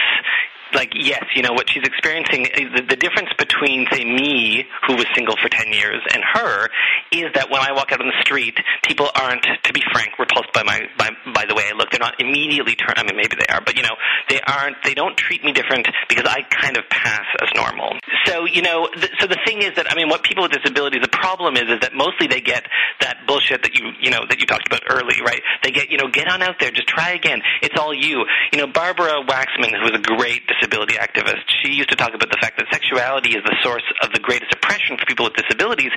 Like 0.74 0.94
yes, 0.96 1.24
you 1.36 1.42
know 1.42 1.54
what 1.54 1.70
she's 1.70 1.84
experiencing. 1.84 2.46
Eh, 2.46 2.70
the, 2.76 2.82
the 2.82 2.96
difference 2.96 3.30
between, 3.38 3.88
say, 3.92 4.06
me, 4.06 4.66
who 4.88 4.96
was 4.96 5.06
single 5.16 5.36
for 5.42 5.50
ten 5.50 5.74
years, 5.74 6.02
and 6.14 6.24
her, 6.34 6.70
is 7.12 7.34
that 7.34 7.50
when 7.50 7.62
I 7.62 7.72
walk 7.74 7.92
out 7.92 8.02
on 8.02 8.08
the 8.08 8.22
street, 8.22 8.58
people 8.84 9.10
aren't, 9.16 9.46
to 9.64 9.74
be 9.74 9.82
frank, 9.92 10.18
repulsed 10.20 10.54
by 10.54 10.64
my 10.64 10.82
by 10.98 11.10
by 11.34 11.46
the 11.48 11.56
way 11.56 11.64
I 11.70 11.76
look. 11.76 11.90
They're 11.92 12.00
not 12.00 12.20
immediately 12.20 12.76
turn. 12.76 12.94
I 12.98 13.04
mean, 13.04 13.16
maybe 13.16 13.36
they 13.40 13.48
are, 13.54 13.62
but 13.62 13.76
you 13.76 13.84
know, 13.84 13.96
they 14.30 14.40
aren't. 14.42 14.78
They 14.84 14.94
don't 14.94 15.18
treat 15.18 15.44
me 15.44 15.52
different 15.52 15.88
because 16.08 16.26
I 16.26 16.42
kind 16.50 16.78
of 16.78 16.88
pass 16.90 17.26
as 17.42 17.50
normal. 17.56 17.98
So 18.26 18.46
you 18.46 18.62
know, 18.62 18.90
so 19.20 19.28
the 19.28 19.40
thing 19.46 19.62
is 19.62 19.74
that 19.76 19.92
I 19.92 19.96
mean, 19.96 20.10
what 20.10 20.24
people 20.24 20.44
with 20.44 20.52
disabilities, 20.52 21.02
the 21.02 21.10
problem 21.10 21.56
is, 21.56 21.66
is 21.70 21.80
that 21.82 21.94
mostly 21.94 22.28
they 22.28 22.42
get 22.42 22.66
that 23.02 23.26
bullshit 23.28 23.64
that 23.64 23.76
you 23.76 23.92
you 24.00 24.12
know 24.12 24.26
that 24.30 24.40
you 24.40 24.46
talked 24.46 24.68
about 24.68 24.84
early, 24.90 25.22
right? 25.26 25.42
They 25.64 25.72
get 25.72 25.90
you 25.90 25.98
know, 25.98 26.10
get 26.12 26.28
on 26.28 26.42
out 26.42 26.60
there, 26.60 26.72
just 26.72 26.88
try 26.88 27.12
again. 27.14 27.42
It's 27.62 27.78
all 27.80 27.94
you. 27.94 28.26
You 28.52 28.60
know, 28.60 28.68
Barbara 28.68 29.24
Waxman, 29.26 29.74
who 29.78 29.84
was 29.84 29.96
a 29.96 30.02
great 30.02 30.48
disability 30.60 30.96
activist, 30.96 31.48
she 31.64 31.74
used 31.74 31.90
to 31.90 31.96
talk 31.96 32.14
about 32.14 32.30
the 32.30 32.38
fact 32.42 32.58
that 32.60 32.68
sexuality 32.72 33.32
is 33.32 33.44
the 33.44 33.56
source 33.64 33.86
of 34.04 34.12
the 34.12 34.20
greatest 34.20 34.52
oppression 34.54 34.98
for 35.00 35.06
people 35.06 35.26
with 35.26 35.34
disabilities 35.36 35.92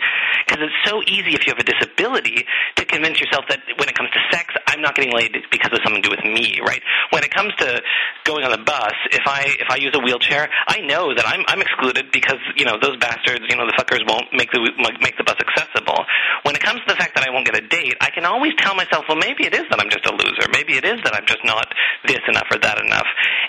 because 0.46 0.62
it's 0.62 0.80
so 0.88 1.02
easy 1.06 1.34
if 1.34 1.46
you 1.46 1.52
have 1.52 1.60
a 1.60 1.66
disability 1.66 2.46
to 2.76 2.84
convince 2.86 3.20
yourself 3.20 3.44
that 3.48 3.60
when 3.78 3.88
it 3.88 3.94
comes 3.94 4.10
to 4.14 4.20
sex, 4.30 4.54
I'm 4.66 4.80
not 4.80 4.94
getting 4.94 5.12
laid 5.12 5.36
because 5.50 5.72
of 5.72 5.80
something 5.84 6.02
to 6.02 6.08
do 6.08 6.14
with 6.14 6.24
me, 6.24 6.60
right? 6.64 6.82
When 7.10 7.24
it 7.24 7.34
comes 7.34 7.52
to 7.58 7.82
going 8.24 8.44
on 8.44 8.52
the 8.52 8.62
bus, 8.62 8.94
if 9.10 9.26
I 9.26 9.54
if 9.58 9.68
I 9.70 9.76
use 9.76 9.92
a 9.94 10.02
wheelchair, 10.02 10.48
I 10.68 10.80
know 10.80 11.14
that 11.14 11.26
I'm 11.26 11.44
I'm 11.48 11.60
excluded 11.60 12.10
because 12.12 12.40
you 12.56 12.64
know 12.64 12.78
those 12.80 12.96
bastards, 12.96 13.44
you 13.48 13.56
know 13.56 13.66
the 13.66 13.76
fuckers 13.76 14.06
won't 14.06 14.28
make 14.32 14.50
the 14.52 14.60
make 15.00 15.16
the 15.16 15.24
bus 15.24 15.36
accessible. 15.40 16.04
When 16.42 16.54
it 16.54 16.62
comes 16.62 16.80
to 16.86 16.88
the 16.88 16.98
fact 16.98 17.14
that 17.14 17.24
I 17.26 17.30
won't 17.30 17.46
get 17.46 17.56
a 17.56 17.66
date, 17.66 17.96
I 18.00 18.10
can 18.10 18.24
always 18.24 18.52
tell 18.58 18.74
myself, 18.74 19.04
well, 19.08 19.18
maybe 19.18 19.46
it 19.46 19.54
is 19.54 19.64
that 19.70 19.80
I'm 19.80 19.90
just 19.90 20.06
a 20.06 20.12
loser. 20.12 20.48
Maybe 20.52 20.74
it 20.74 20.84
is 20.84 21.00
that 21.04 21.14
I'm 21.14 21.26
just 21.26 21.44
not 21.44 21.66
this 22.04 22.20
enough 22.28 22.48
or 22.50 22.58
that 22.58 22.78
enough. 22.78 23.06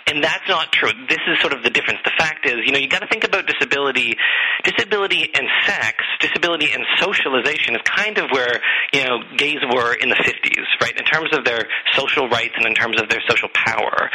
And 0.07 0.23
that's 0.23 0.47
not 0.47 0.71
true. 0.71 0.91
This 1.09 1.19
is 1.27 1.39
sort 1.41 1.53
of 1.53 1.63
the 1.63 1.69
difference. 1.69 1.99
The 2.03 2.13
fact 2.17 2.45
is, 2.45 2.55
you 2.65 2.71
know, 2.71 2.79
you 2.79 2.87
got 2.87 2.99
to 2.99 3.07
think 3.07 3.23
about 3.23 3.47
disability, 3.47 4.15
disability 4.63 5.29
and 5.33 5.47
sex, 5.65 6.03
disability 6.19 6.71
and 6.71 6.83
socialization 6.99 7.75
is 7.75 7.81
kind 7.83 8.17
of 8.17 8.29
where, 8.31 8.61
you 8.93 9.03
know, 9.03 9.19
gays 9.37 9.59
were 9.73 9.93
in 9.93 10.09
the 10.09 10.15
50s, 10.15 10.65
right? 10.81 10.97
In 10.97 11.05
terms 11.05 11.29
of 11.33 11.45
their 11.45 11.67
social 11.93 12.27
rights 12.29 12.53
and 12.57 12.65
in 12.65 12.73
terms 12.73 13.01
of 13.01 13.09
their 13.09 13.21
social 13.27 13.49
power. 13.53 14.09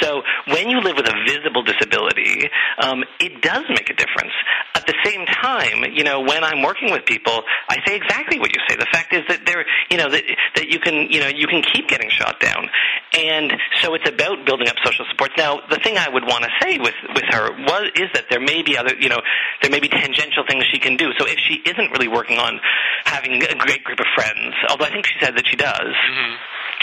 So 0.00 0.22
when 0.48 0.68
you 0.68 0.80
live 0.80 0.96
with 0.96 1.08
a 1.08 1.16
visible 1.26 1.62
disability, 1.62 2.48
um, 2.78 3.04
it 3.20 3.42
does 3.42 3.64
make 3.68 3.90
a 3.90 3.94
difference. 3.94 4.32
At 4.74 4.86
the 4.86 4.94
same 5.04 5.26
time, 5.26 5.84
you 5.92 6.04
know, 6.04 6.20
when 6.20 6.42
I'm 6.44 6.62
working 6.62 6.90
with 6.90 7.04
people, 7.04 7.42
I 7.68 7.78
say 7.86 7.96
exactly 7.96 8.38
what 8.38 8.54
you 8.54 8.60
say. 8.68 8.76
The 8.76 8.88
fact 8.92 9.12
is 9.12 9.22
that 9.28 9.46
there, 9.46 9.64
you 9.90 9.98
know, 9.98 10.08
that 10.10 10.24
that 10.56 10.68
you 10.68 10.80
can, 10.80 11.08
you 11.10 11.20
know, 11.20 11.28
you 11.28 11.46
can 11.46 11.62
keep 11.62 11.88
getting 11.88 12.10
shot 12.10 12.40
down, 12.40 12.68
and 13.14 13.52
so 13.82 13.94
it's 13.94 14.08
about 14.08 14.46
building 14.46 14.68
up 14.68 14.76
social 14.84 15.04
supports. 15.10 15.34
Now, 15.36 15.60
the 15.68 15.76
thing 15.76 15.98
I 15.98 16.08
would 16.08 16.24
want 16.24 16.44
to 16.44 16.50
say 16.62 16.78
with 16.78 16.94
with 17.14 17.24
her 17.28 17.52
was 17.52 17.90
is 17.96 18.08
that 18.14 18.26
there 18.30 18.40
may 18.40 18.62
be 18.62 18.76
other, 18.76 18.94
you 18.98 19.08
know, 19.08 19.20
there 19.60 19.70
may 19.70 19.80
be 19.80 19.88
tangential 19.88 20.44
things 20.48 20.64
she 20.72 20.78
can 20.78 20.96
do. 20.96 21.12
So 21.18 21.26
if 21.26 21.38
she 21.46 21.60
isn't 21.64 21.90
really 21.92 22.08
working 22.08 22.38
on 22.38 22.60
having 23.04 23.42
a 23.42 23.54
great 23.56 23.84
group 23.84 24.00
of 24.00 24.06
friends, 24.14 24.54
although 24.68 24.86
I 24.86 24.90
think 24.90 25.06
she 25.06 25.14
said 25.20 25.36
that 25.36 25.44
she 25.46 25.56
does. 25.56 25.94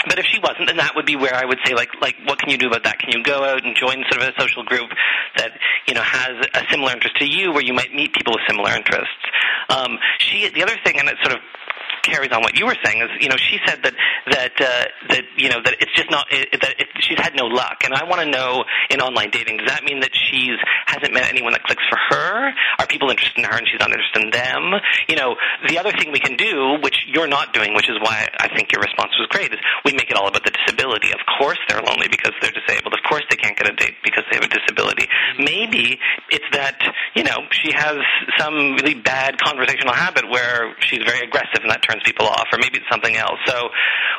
But 0.06 0.18
if 0.18 0.24
she 0.26 0.38
wasn't, 0.40 0.68
then 0.68 0.78
that 0.78 0.96
would 0.96 1.04
be 1.04 1.16
where 1.16 1.34
I 1.34 1.44
would 1.44 1.58
say, 1.64 1.74
like, 1.74 1.90
like, 2.00 2.16
what 2.24 2.38
can 2.38 2.48
you 2.48 2.56
do 2.56 2.68
about 2.68 2.84
that? 2.84 2.98
Can 2.98 3.10
you 3.12 3.22
go 3.22 3.44
out 3.44 3.64
and 3.64 3.76
join 3.76 4.02
sort 4.08 4.22
of 4.22 4.32
a 4.32 4.40
social 4.40 4.64
group 4.64 4.88
that 5.36 5.52
you 5.86 5.92
know 5.92 6.02
has 6.02 6.40
a 6.54 6.62
similar 6.70 6.92
interest 6.92 7.16
to 7.18 7.28
you, 7.28 7.52
where 7.52 7.62
you 7.62 7.74
might 7.74 7.92
meet 7.92 8.14
people 8.14 8.32
with 8.32 8.40
similar 8.48 8.70
interests? 8.70 9.20
Um, 9.68 9.98
she, 10.18 10.48
the 10.48 10.62
other 10.62 10.76
thing, 10.84 10.98
and 10.98 11.08
it 11.08 11.16
sort 11.22 11.36
of 11.36 11.42
carries 12.02 12.32
on 12.32 12.42
what 12.42 12.58
you 12.58 12.66
were 12.66 12.76
saying 12.84 13.02
is 13.02 13.08
you 13.20 13.28
know 13.28 13.36
she 13.36 13.58
said 13.66 13.82
that 13.82 13.94
that 14.30 14.52
uh, 14.60 14.84
that 15.08 15.24
you 15.36 15.48
know 15.48 15.60
that 15.64 15.74
it's 15.80 15.92
just 15.94 16.10
not 16.10 16.26
it, 16.30 16.60
that 16.60 16.74
it, 16.78 16.88
she's 17.00 17.18
had 17.18 17.34
no 17.34 17.44
luck 17.44 17.82
and 17.84 17.94
I 17.94 18.04
want 18.04 18.22
to 18.22 18.30
know 18.30 18.64
in 18.90 19.00
online 19.00 19.30
dating 19.30 19.58
does 19.58 19.68
that 19.68 19.84
mean 19.84 20.00
that 20.00 20.10
she's 20.14 20.58
hasn't 20.86 21.12
met 21.12 21.28
anyone 21.28 21.52
that 21.52 21.62
clicks 21.64 21.82
for 21.88 21.98
her 22.10 22.52
are 22.78 22.86
people 22.86 23.10
interested 23.10 23.38
in 23.38 23.44
her 23.44 23.56
and 23.56 23.66
she's 23.68 23.80
not 23.80 23.90
interested 23.90 24.24
in 24.24 24.30
them 24.30 24.80
you 25.08 25.16
know 25.16 25.36
the 25.68 25.78
other 25.78 25.92
thing 25.92 26.12
we 26.12 26.20
can 26.20 26.36
do 26.36 26.78
which 26.82 27.06
you're 27.08 27.28
not 27.28 27.52
doing, 27.52 27.74
which 27.74 27.88
is 27.88 27.96
why 28.00 28.28
I 28.38 28.48
think 28.54 28.72
your 28.72 28.82
response 28.82 29.12
was 29.18 29.26
great, 29.30 29.52
is 29.52 29.60
we 29.84 29.92
make 29.92 30.10
it 30.10 30.16
all 30.16 30.28
about 30.28 30.44
the 30.44 30.52
disability. 30.52 31.12
Of 31.12 31.20
course 31.38 31.58
they're 31.68 31.82
lonely 31.82 32.08
because 32.08 32.32
they're 32.40 32.54
disabled. 32.54 32.94
Of 32.94 33.00
course 33.08 33.24
they 33.30 33.36
can't 33.36 33.56
get 33.56 33.68
a 33.68 33.74
date 33.74 33.96
because 34.04 34.24
they 34.30 34.36
have 34.36 34.44
a 34.44 34.52
disability. 34.52 35.08
Maybe 35.38 35.98
it's 36.40 36.56
that, 36.56 36.80
you 37.14 37.22
know, 37.22 37.36
she 37.52 37.72
has 37.72 37.96
some 38.38 38.74
really 38.80 38.94
bad 38.94 39.36
conversational 39.38 39.92
habit 39.92 40.28
where 40.28 40.74
she's 40.80 41.04
very 41.04 41.26
aggressive 41.26 41.60
and 41.60 41.70
that 41.70 41.82
turns 41.82 42.02
people 42.04 42.26
off, 42.26 42.48
or 42.52 42.58
maybe 42.58 42.78
it's 42.78 42.88
something 42.90 43.16
else. 43.16 43.38
So 43.46 43.68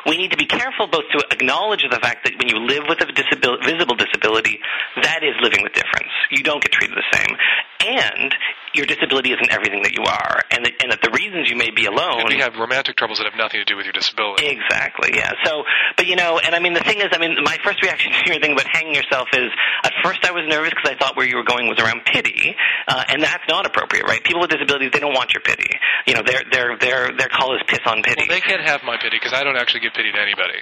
we 0.06 0.16
need 0.16 0.30
to 0.30 0.36
be 0.36 0.46
careful 0.46 0.86
both 0.86 1.10
to 1.12 1.24
acknowledge 1.30 1.82
the 1.82 1.98
fact 1.98 2.24
that 2.24 2.38
when 2.38 2.48
you 2.48 2.62
live 2.62 2.84
with 2.88 3.00
a 3.02 3.06
disabil- 3.06 3.64
visible 3.64 3.96
disability, 3.96 4.60
that 5.02 5.22
is 5.22 5.34
living 5.42 5.62
with 5.62 5.72
difference. 5.72 6.12
You 6.30 6.42
don't 6.42 6.62
get 6.62 6.72
treated 6.72 6.96
the 6.96 7.08
same. 7.12 7.36
And 7.82 8.34
your 8.74 8.86
disability 8.86 9.32
isn't 9.32 9.50
everything 9.52 9.82
that 9.82 9.92
you 9.92 10.04
are, 10.06 10.40
and 10.50 10.64
that, 10.64 10.72
and 10.80 10.92
that 10.92 11.02
the 11.02 11.10
reasons 11.12 11.50
you 11.50 11.56
may 11.56 11.70
be 11.70 11.84
alone. 11.84 12.30
You 12.30 12.40
have 12.40 12.56
romantic 12.56 12.96
troubles 12.96 13.18
that 13.18 13.28
have 13.28 13.36
nothing 13.36 13.60
to 13.60 13.66
do 13.66 13.76
with 13.76 13.84
your 13.84 13.92
disability. 13.92 14.46
Exactly. 14.48 15.12
Yeah. 15.12 15.32
So, 15.44 15.64
but 15.96 16.06
you 16.06 16.16
know, 16.16 16.38
and 16.38 16.54
I 16.54 16.60
mean, 16.60 16.72
the 16.72 16.80
thing 16.86 16.98
is, 16.98 17.12
I 17.12 17.18
mean, 17.18 17.36
my 17.44 17.58
first 17.64 17.82
reaction 17.82 18.12
to 18.12 18.32
your 18.32 18.40
thing 18.40 18.52
about 18.52 18.66
hanging 18.72 18.94
yourself 18.94 19.28
is, 19.34 19.50
at 19.84 19.92
first 20.02 20.24
I 20.24 20.32
was 20.32 20.44
nervous 20.48 20.70
because 20.70 20.88
I 20.88 20.96
thought 20.96 21.16
where 21.16 21.26
you 21.26 21.36
were 21.36 21.44
going 21.44 21.68
was 21.68 21.78
around 21.80 22.06
pity, 22.12 22.54
uh, 22.86 23.04
and 23.08 23.22
that's 23.22 23.44
not 23.48 23.66
appropriate, 23.66 24.04
right? 24.04 24.22
People 24.22 24.40
with 24.40 24.50
disabilities, 24.50 24.90
they 24.92 25.00
don't 25.00 25.14
want 25.14 25.32
your 25.32 25.40
pity. 25.40 25.70
You 26.06 26.14
know, 26.14 26.22
their 26.22 26.42
their 26.50 26.76
their 26.78 27.16
their 27.16 27.28
call 27.28 27.56
is 27.56 27.62
piss 27.66 27.80
on 27.86 28.02
pity. 28.02 28.28
Well, 28.28 28.36
they 28.36 28.44
can't 28.44 28.62
have 28.62 28.82
my 28.84 28.96
pity 29.00 29.16
because 29.16 29.32
I 29.32 29.42
don't 29.44 29.56
actually 29.56 29.80
give 29.80 29.92
pity 29.94 30.12
to 30.12 30.20
anybody. 30.20 30.60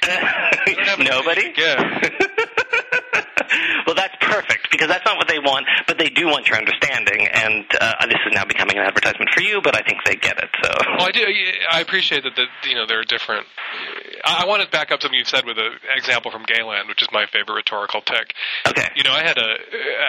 Nobody. 1.11 1.53
Yeah. 1.57 2.77
well, 3.87 3.95
that's 3.95 4.15
perfect 4.21 4.71
because 4.71 4.89
that's 4.89 5.05
not 5.05 5.17
what 5.17 5.29
they 5.29 5.39
want, 5.39 5.67
but 5.87 5.99
they 5.99 6.09
do 6.09 6.27
want 6.27 6.49
your 6.49 6.57
understanding, 6.57 7.27
and 7.27 7.65
uh, 7.81 8.07
this 8.07 8.19
is 8.27 8.33
now 8.33 8.45
becoming 8.45 8.79
an 8.79 8.85
advertisement 8.85 9.31
for 9.35 9.43
you. 9.43 9.61
But 9.63 9.75
I 9.75 9.83
think 9.83 9.99
they 10.05 10.17
get 10.17 10.39
it. 10.39 10.51
So. 10.63 10.71
Well, 10.97 11.07
I 11.07 11.11
do. 11.11 11.25
I 11.71 11.81
appreciate 11.81 12.23
that. 12.25 12.37
The, 12.37 12.47
you 12.69 12.75
know, 12.75 12.87
there 12.87 13.01
are 13.01 13.05
different. 13.05 13.47
I, 14.25 14.45
I 14.45 14.47
want 14.47 14.63
to 14.63 14.69
back 14.69 14.93
up 14.93 15.03
something 15.03 15.19
you 15.19 15.25
said 15.25 15.45
with 15.45 15.59
an 15.59 15.73
example 15.97 16.31
from 16.31 16.45
Gayland, 16.45 16.89
which 16.89 17.03
is 17.03 17.09
my 17.13 17.27
favorite 17.33 17.55
rhetorical 17.55 18.01
tic. 18.03 18.35
Okay. 18.69 18.87
You 18.95 19.03
know, 19.03 19.13
I 19.13 19.23
had 19.23 19.39
a 19.39 19.57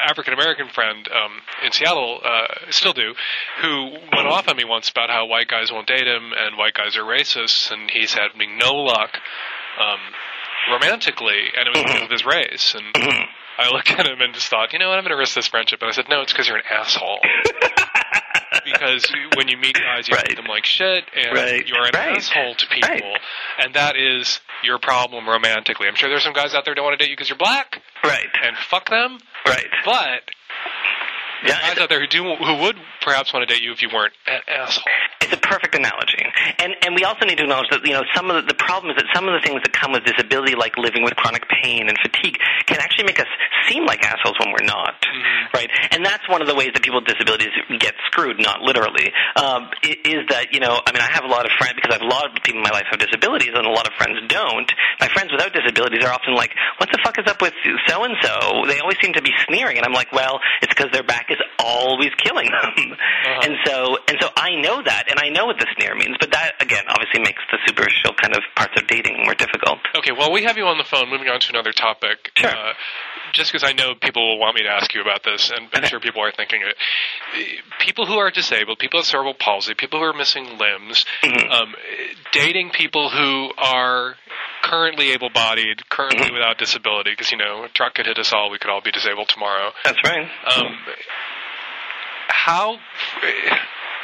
African 0.10 0.34
American 0.34 0.70
friend 0.70 1.08
um, 1.10 1.32
in 1.66 1.72
Seattle, 1.72 2.20
uh, 2.24 2.48
still 2.70 2.94
do, 2.94 3.14
who 3.62 3.92
went 4.14 4.28
off 4.28 4.48
on 4.48 4.56
me 4.56 4.66
once 4.66 4.90
about 4.90 5.10
how 5.10 5.26
white 5.26 5.48
guys 5.48 5.72
won't 5.72 5.88
date 5.88 6.08
him 6.08 6.32
and 6.38 6.58
white 6.58 6.74
guys 6.74 6.96
are 6.98 7.04
racist, 7.04 7.72
and 7.72 7.90
he's 7.90 8.14
having 8.14 8.58
no 8.58 8.76
luck. 8.76 9.18
Um, 9.80 10.00
romantically, 10.70 11.50
and 11.58 11.68
it 11.68 11.72
was 11.72 11.82
because 11.84 12.04
of 12.04 12.10
his 12.12 12.26
race. 12.26 12.76
And 12.76 12.86
I 13.58 13.70
looked 13.72 13.92
at 13.92 14.06
him 14.06 14.22
and 14.22 14.34
just 14.34 14.48
thought, 14.50 14.74
you 14.74 14.80
know 14.80 14.90
what, 14.90 14.98
I'm 14.98 15.04
going 15.04 15.12
to 15.16 15.18
risk 15.18 15.36
this 15.36 15.48
friendship. 15.48 15.82
And 15.82 15.90
I 15.90 15.94
said, 15.94 16.06
no, 16.10 16.22
it's 16.22 16.32
because 16.34 16.48
you're 16.48 16.58
an 16.58 16.64
asshole. 16.70 17.20
because 18.66 19.12
when 19.36 19.48
you 19.48 19.58
meet 19.58 19.76
guys, 19.76 20.08
you 20.08 20.16
treat 20.16 20.36
them 20.36 20.46
like 20.46 20.66
shit, 20.66 21.04
and 21.16 21.34
Right. 21.34 21.68
you're 21.68 21.86
an 21.86 21.92
Right. 21.96 22.18
asshole 22.18 22.56
to 22.56 22.68
people, 22.68 23.14
and 23.60 23.74
that 23.74 23.96
is 23.98 24.40
your 24.64 24.78
problem 24.80 25.28
romantically. 25.28 25.88
I'm 25.88 25.96
sure 25.96 26.10
there's 26.10 26.24
some 26.24 26.34
guys 26.34 26.54
out 26.54 26.66
there 26.66 26.72
who 26.74 26.76
don't 26.76 26.86
want 26.86 27.00
to 27.00 27.04
date 27.04 27.10
you 27.10 27.16
because 27.16 27.30
you're 27.30 27.38
black, 27.38 27.82
right? 28.04 28.28
And 28.44 28.56
fuck 28.58 28.90
them, 28.90 29.20
right? 29.46 29.66
But 29.86 30.22
there's 31.44 31.58
guys 31.60 31.78
out 31.78 31.90
there 31.90 32.00
who 32.00 32.08
do 32.08 32.24
who 32.36 32.56
would 32.62 32.78
perhaps 33.02 33.34
want 33.34 33.48
to 33.48 33.54
date 33.54 33.64
you 33.64 33.72
if 33.72 33.82
you 33.82 33.90
weren't 33.94 34.14
an 34.28 34.42
asshole. 34.48 34.84
It's 35.22 35.34
a 35.34 35.38
perfect 35.38 35.76
analogy, 35.76 36.22
and 36.60 36.76
and 36.82 36.96
we 36.96 37.04
also 37.04 37.26
need 37.26 37.38
to 37.38 37.44
acknowledge 37.44 37.70
that 37.72 37.86
you 37.86 37.94
know 37.94 38.04
some 38.16 38.30
of 38.30 38.44
the, 38.44 38.54
the 38.54 38.58
problem 38.58 38.92
is 38.92 38.98
that 38.98 39.06
some 39.14 39.28
of 39.28 39.34
the 39.34 39.42
things 39.46 39.62
that 39.64 39.74
come 39.74 39.92
with 39.92 40.04
disability, 40.04 40.56
like 40.56 40.78
living 40.78 41.04
with 41.04 41.16
chronic 41.16 41.48
pain 41.50 41.90
and 41.90 41.98
fatigue, 42.02 42.38
can 42.66 42.78
actually 42.78 43.06
make 43.06 43.20
us 43.20 43.28
seem 43.70 43.86
like 43.86 44.04
assholes 44.04 44.38
when 44.40 44.52
we're 44.52 44.66
not, 44.66 45.02
mm-hmm. 45.02 45.58
right? 45.58 45.70
And 46.02 46.10
that's 46.10 46.26
one 46.26 46.42
of 46.42 46.50
the 46.50 46.58
ways 46.58 46.74
that 46.74 46.82
people 46.82 46.98
with 46.98 47.14
disabilities 47.14 47.54
get 47.78 47.94
screwed, 48.10 48.42
not 48.42 48.66
literally. 48.66 49.14
Um, 49.38 49.70
is 49.86 50.26
that 50.34 50.50
you 50.50 50.58
know, 50.58 50.82
I 50.82 50.90
mean, 50.90 50.98
I 50.98 51.14
have 51.14 51.22
a 51.22 51.30
lot 51.30 51.46
of 51.46 51.54
friends 51.62 51.78
because 51.78 51.94
I 51.94 52.02
have 52.02 52.08
a 52.08 52.10
lot 52.10 52.26
of 52.26 52.42
people 52.42 52.58
in 52.58 52.66
my 52.66 52.74
life 52.74 52.90
have 52.90 52.98
disabilities, 52.98 53.54
and 53.54 53.62
a 53.62 53.70
lot 53.70 53.86
of 53.86 53.94
friends 54.02 54.18
don't. 54.26 54.66
My 54.98 55.06
friends 55.14 55.30
without 55.30 55.54
disabilities 55.54 56.02
are 56.02 56.10
often 56.10 56.34
like, 56.34 56.58
"What 56.82 56.90
the 56.90 56.98
fuck 57.06 57.22
is 57.22 57.30
up 57.30 57.38
with 57.38 57.54
so 57.86 58.02
and 58.02 58.18
so?" 58.18 58.66
They 58.66 58.82
always 58.82 58.98
seem 58.98 59.14
to 59.14 59.22
be 59.22 59.30
sneering, 59.46 59.78
and 59.78 59.86
I'm 59.86 59.94
like, 59.94 60.10
"Well, 60.10 60.42
it's 60.66 60.74
because 60.74 60.90
their 60.90 61.06
back 61.06 61.30
is 61.30 61.38
always 61.62 62.10
killing 62.18 62.50
them." 62.50 62.98
And 63.46 63.62
so, 63.66 63.98
and 64.10 64.18
so 64.20 64.30
I 64.36 64.58
know 64.58 64.82
that, 64.82 65.06
and 65.06 65.22
I 65.22 65.30
know 65.30 65.46
what 65.46 65.60
the 65.62 65.70
sneer 65.78 65.94
means. 65.94 66.18
But 66.20 66.32
that 66.32 66.58
again, 66.60 66.84
obviously, 66.90 67.22
makes 67.22 67.46
the 67.54 67.62
superficial 67.70 68.18
kind 68.18 68.34
of 68.34 68.42
parts 68.58 68.74
of 68.74 68.88
dating 68.88 69.22
more 69.22 69.36
difficult. 69.38 69.86
Okay, 69.96 70.18
well, 70.18 70.32
we 70.34 70.44
have 70.50 70.58
you 70.58 70.66
on 70.66 70.80
the 70.82 70.84
phone. 70.84 71.14
Moving 71.14 71.30
on 71.30 71.40
to 71.40 71.50
another 71.54 71.72
topic. 71.72 72.34
Sure. 72.34 72.50
Uh, 72.50 72.74
just 73.34 73.52
because 73.52 73.68
I 73.68 73.74
know 73.74 73.94
people 73.96 74.28
will 74.28 74.40
want 74.40 74.56
me 74.56 74.64
to 74.64 74.70
ask 74.70 74.94
you 74.94 75.02
about 75.02 75.24
this, 75.24 75.52
and 75.52 75.68
I'm 75.74 75.84
sure 75.84 76.00
people 76.00 76.22
are 76.24 76.32
thinking 76.32 76.62
it. 76.62 76.76
People 77.80 78.06
who 78.06 78.16
are 78.16 78.32
disabled, 78.32 78.80
people 78.80 79.00
with 79.00 79.08
cerebral 79.08 79.34
palsy, 79.34 79.74
people 79.74 80.00
who 80.00 80.06
are 80.06 80.14
missing 80.14 80.58
limbs, 80.58 81.06
um, 81.24 81.76
dating 82.32 82.72
people 82.72 83.10
who 83.10 83.52
are 83.58 84.16
currently 84.64 85.12
able-bodied, 85.12 85.90
currently 85.90 86.32
without 86.32 86.58
disability, 86.58 87.12
because 87.12 87.32
you 87.32 87.38
know 87.38 87.64
a 87.64 87.70
truck 87.70 87.96
could 87.96 88.06
hit 88.06 88.18
us 88.20 88.32
all, 88.34 88.50
we 88.52 88.58
could 88.58 88.70
all 88.70 88.82
be 88.82 88.92
disabled 88.92 89.30
tomorrow. 89.30 89.72
That's 89.84 90.00
right. 90.04 90.30
Um, 90.56 90.78
how 92.28 92.78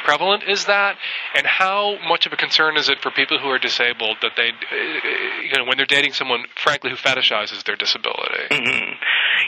prevalent 0.04 0.44
is 0.46 0.66
that, 0.66 0.96
and 1.34 1.46
how 1.46 1.96
much 2.08 2.26
of 2.26 2.32
a 2.32 2.36
concern 2.36 2.76
is 2.76 2.88
it 2.88 3.00
for 3.02 3.10
people 3.10 3.38
who 3.38 3.48
are 3.48 3.58
disabled 3.58 4.16
that 4.22 4.32
they, 4.36 4.52
you 5.48 5.56
know, 5.56 5.64
when 5.64 5.76
they're 5.76 5.86
dating 5.86 6.12
someone, 6.12 6.44
frankly, 6.56 6.90
who 6.90 6.96
fetishizes 6.96 7.64
their 7.64 7.76
disability? 7.76 8.48
hmm 8.50 8.92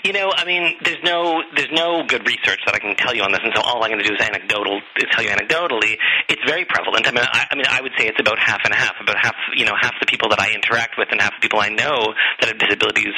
You 0.04 0.12
know, 0.12 0.30
I 0.34 0.44
mean, 0.44 0.76
there's 0.82 1.02
no 1.02 1.42
there's 1.56 1.72
no 1.72 2.04
good 2.06 2.26
research 2.26 2.60
that 2.66 2.74
I 2.74 2.78
can 2.78 2.96
tell 2.96 3.14
you 3.14 3.22
on 3.22 3.32
this, 3.32 3.40
and 3.42 3.52
so 3.54 3.62
all 3.62 3.82
I'm 3.82 3.90
going 3.90 4.02
to 4.02 4.08
do 4.08 4.14
is 4.14 4.22
anecdotal 4.22 4.80
is 4.96 5.06
tell 5.12 5.24
you 5.24 5.30
anecdotally. 5.30 5.98
It's 6.28 6.42
very 6.46 6.64
prevalent. 6.64 7.06
I 7.06 7.12
mean, 7.12 7.24
I, 7.26 7.46
I 7.50 7.54
mean, 7.54 7.66
I 7.68 7.80
would 7.80 7.92
say 7.98 8.06
it's 8.06 8.20
about 8.20 8.38
half 8.38 8.60
and 8.64 8.74
half. 8.74 8.94
About 9.00 9.16
half, 9.18 9.34
you 9.56 9.64
know, 9.64 9.74
half 9.80 9.94
the 10.00 10.06
people 10.06 10.28
that 10.30 10.40
I 10.40 10.54
interact 10.54 10.96
with 10.96 11.08
and 11.10 11.20
half 11.20 11.34
the 11.36 11.42
people 11.42 11.60
I 11.60 11.68
know 11.68 12.14
that 12.40 12.48
have 12.48 12.58
disabilities 12.58 13.12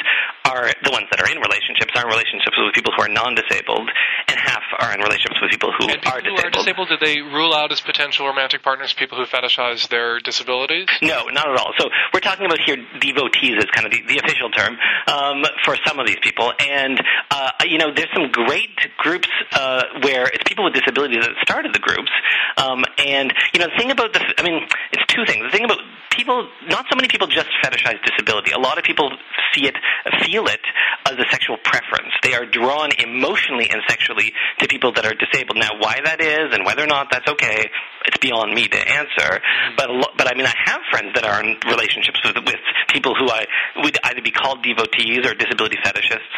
are 0.45 0.69
the 0.83 0.91
ones 0.91 1.07
that 1.11 1.21
are 1.23 1.29
in 1.31 1.39
relationships 1.39 1.95
are 1.95 2.03
in 2.03 2.11
relationships 2.11 2.57
with 2.57 2.73
people 2.73 2.91
who 2.95 3.03
are 3.03 3.11
non-disabled, 3.11 3.87
and 4.27 4.37
half 4.39 4.63
are 4.79 4.91
in 4.93 4.99
relationships 4.99 5.39
with 5.39 5.51
people 5.51 5.71
who 5.79 5.87
are 5.87 6.19
Who 6.19 6.35
are 6.35 6.51
disabled? 6.51 6.89
Do 6.89 6.97
they 6.99 7.21
rule 7.31 7.53
out 7.53 7.71
as 7.71 7.81
potential 7.81 8.27
romantic 8.27 8.63
partners 8.63 8.93
people 8.93 9.17
who 9.17 9.25
fetishize 9.25 9.87
their 9.89 10.19
disabilities? 10.19 10.87
No, 11.01 11.27
not 11.27 11.49
at 11.49 11.57
all. 11.57 11.73
So 11.77 11.89
we're 12.13 12.19
talking 12.19 12.45
about 12.45 12.59
here 12.59 12.77
devotees 12.99 13.57
is 13.57 13.65
kind 13.71 13.85
of 13.85 13.91
the, 13.91 14.01
the 14.07 14.19
official 14.19 14.49
term 14.49 14.77
um, 15.07 15.43
for 15.63 15.75
some 15.85 15.99
of 15.99 16.07
these 16.07 16.19
people, 16.21 16.51
and 16.59 17.01
uh, 17.31 17.51
you 17.65 17.77
know 17.77 17.93
there's 17.93 18.11
some 18.13 18.31
great 18.31 18.75
groups 18.97 19.29
uh, 19.53 19.83
where 20.01 20.27
it's 20.27 20.43
people 20.47 20.63
with 20.65 20.73
disabilities 20.73 21.23
that 21.25 21.35
started 21.41 21.73
the 21.73 21.79
groups, 21.79 22.11
um, 22.57 22.83
and 22.97 23.33
you 23.53 23.59
know 23.59 23.67
the 23.67 23.77
thing 23.77 23.91
about 23.91 24.13
the 24.13 24.21
I 24.37 24.43
mean 24.43 24.67
it's 24.91 25.05
two 25.13 25.25
things. 25.25 25.43
The 25.45 25.51
thing 25.51 25.65
about 25.65 25.79
people, 26.15 26.47
not 26.67 26.85
so 26.89 26.95
many 26.95 27.07
people 27.07 27.27
just 27.27 27.49
fetishize 27.63 27.97
disability. 28.05 28.51
A 28.51 28.59
lot 28.59 28.77
of 28.77 28.83
people 28.83 29.11
see 29.53 29.67
it, 29.67 29.75
feel 30.23 30.45
it 30.47 30.61
as 31.05 31.17
a 31.17 31.25
sexual 31.29 31.57
preference. 31.63 32.13
They 32.21 32.33
are 32.33 32.45
drawn 32.45 32.89
emotionally 32.99 33.69
and 33.69 33.81
sexually 33.87 34.33
to 34.59 34.67
people 34.67 34.93
that 34.93 35.05
are 35.05 35.13
disabled. 35.13 35.57
Now, 35.57 35.79
why 35.79 35.99
that 36.03 36.21
is 36.21 36.53
and 36.53 36.65
whether 36.65 36.83
or 36.83 36.87
not 36.87 37.11
that's 37.13 37.29
okay, 37.29 37.69
it's 38.09 38.17
beyond 38.17 38.53
me 38.53 38.67
to 38.67 38.79
answer. 38.81 39.39
But 39.77 39.87
but 40.17 40.25
I 40.25 40.33
mean, 40.33 40.49
I 40.49 40.55
have 40.65 40.81
friends 40.89 41.13
that 41.13 41.25
are 41.25 41.37
in 41.45 41.61
relationships 41.69 42.19
with 42.25 42.35
with 42.41 42.61
people 42.89 43.13
who 43.13 43.29
I 43.29 43.45
would 43.85 43.97
either 44.03 44.21
be 44.25 44.31
called 44.31 44.65
devotees 44.65 45.21
or 45.29 45.37
disability 45.37 45.77
fetishists, 45.85 46.33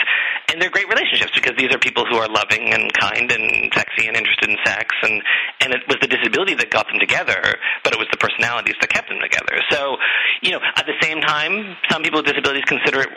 and 0.51 0.61
they're 0.61 0.69
great 0.69 0.91
relationships 0.91 1.32
because 1.34 1.55
these 1.57 1.73
are 1.73 1.80
people 1.80 2.03
who 2.03 2.17
are 2.17 2.28
loving 2.28 2.76
and 2.76 2.91
kind 2.91 3.32
and 3.32 3.71
sexy 3.71 4.07
and 4.07 4.19
interested 4.19 4.51
in 4.51 4.57
sex, 4.67 4.91
and 5.01 5.23
and 5.61 5.71
it 5.71 5.88
was 5.88 5.97
the 6.01 6.11
disability 6.11 6.55
that 6.55 6.69
got 6.69 6.88
them 6.91 6.99
together, 6.99 7.39
but 7.84 7.93
it 7.93 7.99
was 7.99 8.11
the 8.11 8.19
personalities 8.19 8.76
that 8.82 8.91
kept 8.91 9.07
them 9.07 9.23
together. 9.23 9.55
So, 9.71 9.95
you 10.43 10.51
know, 10.51 10.59
at 10.76 10.86
the 10.86 10.99
same 11.01 11.21
time, 11.21 11.78
some 11.89 12.03
people 12.03 12.19
with 12.19 12.28
disabilities 12.28 12.67
consider 12.67 13.07
it 13.07 13.09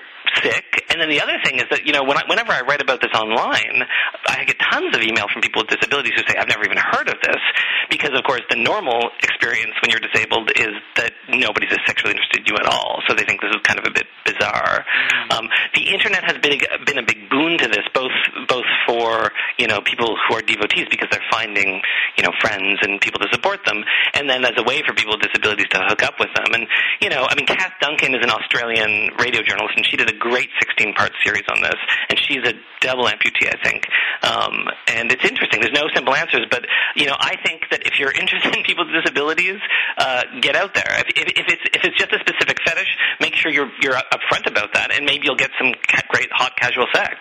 sick, 0.42 0.84
and 0.90 1.00
then 1.00 1.08
the 1.08 1.20
other 1.20 1.38
thing 1.44 1.58
is 1.58 1.66
that 1.70 1.86
you 1.86 1.92
know, 1.92 2.04
when 2.04 2.16
I, 2.16 2.24
whenever 2.28 2.52
I 2.52 2.62
write 2.62 2.82
about 2.82 3.00
this 3.00 3.12
online, 3.14 3.84
I 4.28 4.44
get 4.44 4.56
tons 4.70 4.94
of 4.94 5.02
email 5.02 5.26
from 5.32 5.42
people 5.42 5.62
with 5.62 5.70
disabilities 5.70 6.12
who 6.16 6.22
say, 6.28 6.36
"I've 6.38 6.48
never 6.48 6.64
even 6.64 6.78
heard 6.78 7.08
of 7.08 7.18
this," 7.22 7.42
because 7.90 8.12
of 8.14 8.24
course 8.24 8.42
the 8.50 8.56
normal 8.56 9.10
experience 9.22 9.74
when 9.82 9.90
you're 9.90 10.02
disabled 10.02 10.50
is 10.56 10.74
that 10.96 11.12
nobody's 11.28 11.70
sexually 11.86 12.12
interested 12.12 12.40
in 12.40 12.46
you 12.48 12.56
at 12.56 12.66
all. 12.66 13.00
So 13.08 13.14
they 13.14 13.24
think 13.24 13.40
this 13.40 13.50
is 13.50 13.62
kind 13.62 13.78
of 13.78 13.86
a 13.86 13.92
bit 13.92 14.06
bizarre. 14.24 14.84
Um, 15.30 15.48
the 15.74 15.88
internet 15.88 16.24
has 16.24 16.38
been 16.38 16.56
a, 16.56 16.84
been 16.84 16.98
a 16.98 17.06
big 17.06 17.28
boon 17.30 17.58
to 17.58 17.68
this, 17.68 17.84
both 17.94 18.12
both 18.48 18.68
for 18.86 19.32
you 19.58 19.66
know 19.66 19.80
people 19.80 20.16
who 20.28 20.36
are 20.36 20.42
devotees 20.42 20.86
because 20.90 21.08
they're 21.10 21.30
finding 21.30 21.80
you 22.16 22.24
know 22.24 22.32
friends 22.40 22.78
and 22.82 23.00
people 23.00 23.20
to 23.20 23.28
support 23.32 23.64
them, 23.64 23.84
and 24.14 24.28
then 24.28 24.44
as 24.44 24.56
a 24.56 24.64
way 24.64 24.82
for 24.86 24.94
people 24.94 25.14
with 25.14 25.22
disabilities 25.22 25.68
to 25.70 25.80
hook 25.88 26.02
up 26.02 26.18
with 26.18 26.32
them. 26.34 26.52
And 26.52 26.66
you 27.00 27.08
know, 27.08 27.26
I 27.28 27.34
mean, 27.34 27.46
Kath 27.46 27.74
Duncan 27.80 28.14
is 28.14 28.22
an 28.22 28.30
Australian 28.30 29.14
radio 29.18 29.42
journalist, 29.42 29.74
and 29.76 29.86
she 29.86 29.96
did 29.96 30.10
a 30.10 30.17
great 30.18 30.48
16 30.58 30.94
part 30.94 31.12
series 31.24 31.44
on 31.48 31.62
this, 31.62 31.78
and 32.10 32.18
she's 32.18 32.44
a 32.44 32.54
double 32.80 33.06
amputee, 33.06 33.48
I 33.48 33.58
think. 33.62 33.86
Um, 34.22 34.68
and 34.88 35.12
it's 35.12 35.24
interesting. 35.24 35.60
There's 35.60 35.74
no 35.74 35.88
simple 35.94 36.14
answers, 36.14 36.46
but 36.50 36.64
you 36.96 37.06
know, 37.06 37.16
I 37.18 37.36
think 37.44 37.62
that 37.70 37.86
if 37.86 37.98
you're 37.98 38.12
interested 38.20 38.54
in 38.56 38.62
people's 38.64 38.90
disabilities, 38.92 39.60
uh, 39.96 40.22
get 40.40 40.56
out 40.56 40.74
there. 40.74 40.86
If, 40.88 41.08
if, 41.16 41.28
if 41.36 41.46
it's 41.48 41.62
if 41.74 41.84
it's 41.84 41.98
just 41.98 42.12
a 42.12 42.18
specific 42.20 42.58
fetish, 42.66 42.88
make 43.20 43.34
sure 43.34 43.52
you're 43.52 43.70
you're 43.80 43.94
upfront 43.94 44.46
about 44.46 44.74
that, 44.74 44.92
and 44.94 45.04
maybe 45.06 45.24
you'll 45.24 45.40
get 45.40 45.50
some 45.58 45.72
ca- 45.86 46.06
great 46.08 46.28
hot 46.32 46.56
casual 46.56 46.86
sex. 46.94 47.16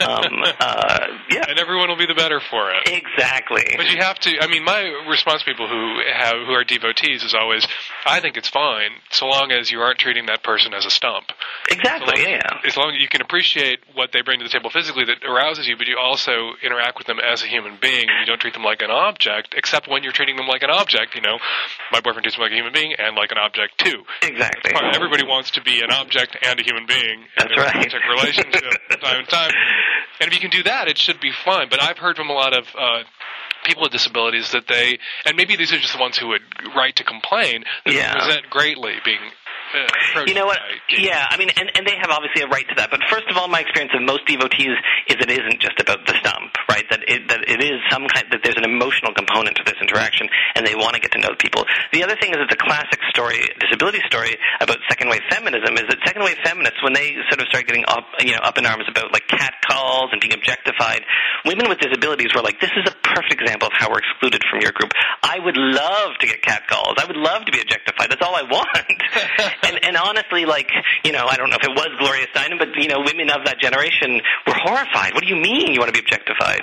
Um, 0.00 0.42
uh, 0.60 1.06
yeah, 1.30 1.44
and 1.48 1.58
everyone 1.58 1.88
will 1.88 1.96
be 1.96 2.06
the 2.06 2.14
better 2.14 2.40
for 2.50 2.70
it. 2.70 2.88
exactly. 2.88 3.64
But 3.76 3.90
you 3.90 3.98
have 3.98 4.18
to. 4.20 4.38
I 4.40 4.46
mean, 4.46 4.64
my 4.64 4.82
response 5.08 5.42
to 5.42 5.46
people 5.50 5.68
who 5.68 6.00
have 6.12 6.34
who 6.46 6.52
are 6.52 6.64
devotees 6.64 7.22
is 7.22 7.34
always, 7.34 7.66
I 8.06 8.20
think 8.20 8.36
it's 8.36 8.48
fine 8.48 8.90
so 9.10 9.26
long 9.26 9.52
as 9.52 9.70
you 9.70 9.80
aren't 9.80 9.98
treating 9.98 10.26
that 10.26 10.42
person 10.42 10.74
as 10.74 10.84
a 10.84 10.90
stump. 10.90 11.26
Exactly. 11.70 12.22
yeah, 12.22 12.27
yeah. 12.28 12.60
As 12.66 12.76
long 12.76 12.94
as 12.94 13.00
you 13.00 13.08
can 13.08 13.20
appreciate 13.20 13.80
what 13.94 14.10
they 14.12 14.22
bring 14.22 14.38
to 14.40 14.44
the 14.44 14.50
table 14.50 14.70
physically 14.70 15.04
that 15.04 15.24
arouses 15.24 15.66
you, 15.66 15.76
but 15.76 15.86
you 15.86 15.96
also 15.98 16.52
interact 16.62 16.98
with 16.98 17.06
them 17.06 17.18
as 17.18 17.42
a 17.42 17.46
human 17.46 17.78
being. 17.80 18.08
and 18.08 18.20
You 18.20 18.26
don't 18.26 18.40
treat 18.40 18.54
them 18.54 18.64
like 18.64 18.82
an 18.82 18.90
object, 18.90 19.54
except 19.56 19.88
when 19.88 20.02
you're 20.02 20.12
treating 20.12 20.36
them 20.36 20.46
like 20.46 20.62
an 20.62 20.70
object. 20.70 21.14
You 21.14 21.22
know, 21.22 21.38
my 21.92 22.00
boyfriend 22.00 22.24
treats 22.24 22.36
me 22.38 22.44
like 22.44 22.52
a 22.52 22.56
human 22.56 22.72
being 22.72 22.94
and 22.98 23.16
like 23.16 23.32
an 23.32 23.38
object 23.38 23.78
too. 23.78 24.04
Exactly. 24.22 24.72
Everybody 24.94 25.24
wants 25.26 25.50
to 25.52 25.62
be 25.62 25.80
an 25.80 25.90
object 25.90 26.36
and 26.42 26.58
a 26.60 26.62
human 26.62 26.86
being. 26.86 27.24
That's 27.36 27.52
in 27.52 27.58
a 27.58 27.62
right. 27.62 27.74
romantic 27.74 28.02
relationship 28.08 28.64
from 28.90 29.00
time 29.00 29.24
to 29.24 29.30
time. 29.30 29.52
And 30.20 30.28
if 30.28 30.34
you 30.34 30.40
can 30.40 30.50
do 30.50 30.62
that, 30.64 30.88
it 30.88 30.98
should 30.98 31.20
be 31.20 31.32
fine. 31.44 31.68
But 31.68 31.82
I've 31.82 31.98
heard 31.98 32.16
from 32.16 32.28
a 32.28 32.32
lot 32.32 32.56
of 32.56 32.66
uh, 32.76 33.02
people 33.64 33.82
with 33.82 33.92
disabilities 33.92 34.50
that 34.52 34.66
they, 34.68 34.98
and 35.24 35.36
maybe 35.36 35.56
these 35.56 35.72
are 35.72 35.78
just 35.78 35.92
the 35.92 36.00
ones 36.00 36.18
who 36.18 36.28
would 36.28 36.42
write 36.76 36.96
to 36.96 37.04
complain, 37.04 37.64
that 37.84 37.94
Yeah. 37.94 38.14
they 38.14 38.26
resent 38.26 38.50
greatly 38.50 38.94
being. 39.04 39.20
Uh, 39.74 40.24
You 40.26 40.34
know 40.34 40.46
what? 40.46 40.58
Yeah, 40.88 41.24
I 41.28 41.36
mean, 41.36 41.50
and, 41.56 41.70
and 41.76 41.86
they 41.86 41.96
have 42.00 42.10
obviously 42.10 42.42
a 42.42 42.48
right 42.48 42.66
to 42.68 42.74
that. 42.80 42.90
But 42.90 43.00
first 43.10 43.28
of 43.28 43.36
all, 43.36 43.48
my 43.48 43.60
experience 43.60 43.92
of 43.94 44.02
most 44.02 44.24
devotees 44.26 44.72
is 45.08 45.16
it 45.20 45.30
isn't 45.30 45.60
just 45.60 45.76
about 45.80 46.06
the 46.08 46.14
stump, 46.20 46.56
right? 46.68 46.84
That 46.90 47.04
it 47.06 47.28
that 47.28 47.44
it 47.44 47.60
is 47.60 47.76
some 47.92 48.08
kind 48.08 48.24
that 48.32 48.40
there's 48.42 48.56
an 48.56 48.64
emotional 48.64 49.12
component 49.12 49.56
to 49.60 49.64
this 49.64 49.76
interaction, 49.80 50.28
and 50.56 50.64
they 50.66 50.74
want 50.74 50.94
to 50.96 51.00
get 51.00 51.12
to 51.12 51.20
know 51.20 51.36
people. 51.38 51.64
The 51.92 52.02
other 52.04 52.16
thing 52.16 52.30
is 52.32 52.40
that 52.40 52.48
the 52.48 52.56
classic 52.60 53.00
story, 53.12 53.44
disability 53.60 54.00
story 54.08 54.36
about 54.60 54.78
second 54.88 55.08
wave 55.12 55.22
feminism, 55.28 55.76
is 55.76 55.84
that 55.92 56.00
second 56.06 56.24
wave 56.24 56.38
feminists, 56.44 56.80
when 56.82 56.92
they 56.96 57.14
sort 57.28 57.40
of 57.44 57.48
start 57.52 57.66
getting 57.68 57.84
up, 57.88 58.04
you 58.24 58.32
know, 58.32 58.42
up 58.42 58.56
in 58.56 58.64
arms 58.64 58.88
about 58.88 59.12
like 59.12 59.26
cat 59.28 59.54
calls 59.68 60.08
and 60.12 60.20
being 60.20 60.32
objectified, 60.32 61.04
women 61.44 61.68
with 61.68 61.78
disabilities 61.78 62.32
were 62.34 62.42
like, 62.42 62.56
this 62.60 62.72
is 62.76 62.88
a 62.88 62.94
perfect 63.04 63.40
example 63.40 63.68
of 63.68 63.74
how 63.76 63.90
we're 63.92 64.00
excluded 64.00 64.40
from 64.48 64.60
your 64.64 64.72
group. 64.72 64.92
I 65.22 65.38
would 65.44 65.56
love 65.56 66.16
to 66.20 66.26
get 66.26 66.40
cat 66.42 66.64
calls. 66.68 66.96
I 66.96 67.04
would 67.04 67.16
love 67.20 67.44
to 67.44 67.52
be 67.52 67.60
objectified. 67.60 68.08
That's 68.10 68.24
all 68.24 68.34
I 68.34 68.42
want. 68.48 68.96
and 69.62 69.78
and 69.82 69.96
honestly, 69.96 70.44
like 70.44 70.70
you 71.04 71.12
know, 71.12 71.26
I 71.28 71.36
don't 71.36 71.50
know 71.50 71.58
if 71.60 71.66
it 71.66 71.74
was 71.74 71.88
Gloria 71.98 72.26
Steinem, 72.34 72.58
but 72.58 72.68
you 72.76 72.88
know, 72.88 73.00
women 73.04 73.30
of 73.30 73.44
that 73.46 73.58
generation 73.60 74.20
were 74.46 74.56
horrified. 74.56 75.14
What 75.14 75.22
do 75.22 75.28
you 75.28 75.36
mean 75.36 75.72
you 75.72 75.80
want 75.80 75.92
to 75.92 75.96
be 75.96 76.04
objectified? 76.04 76.62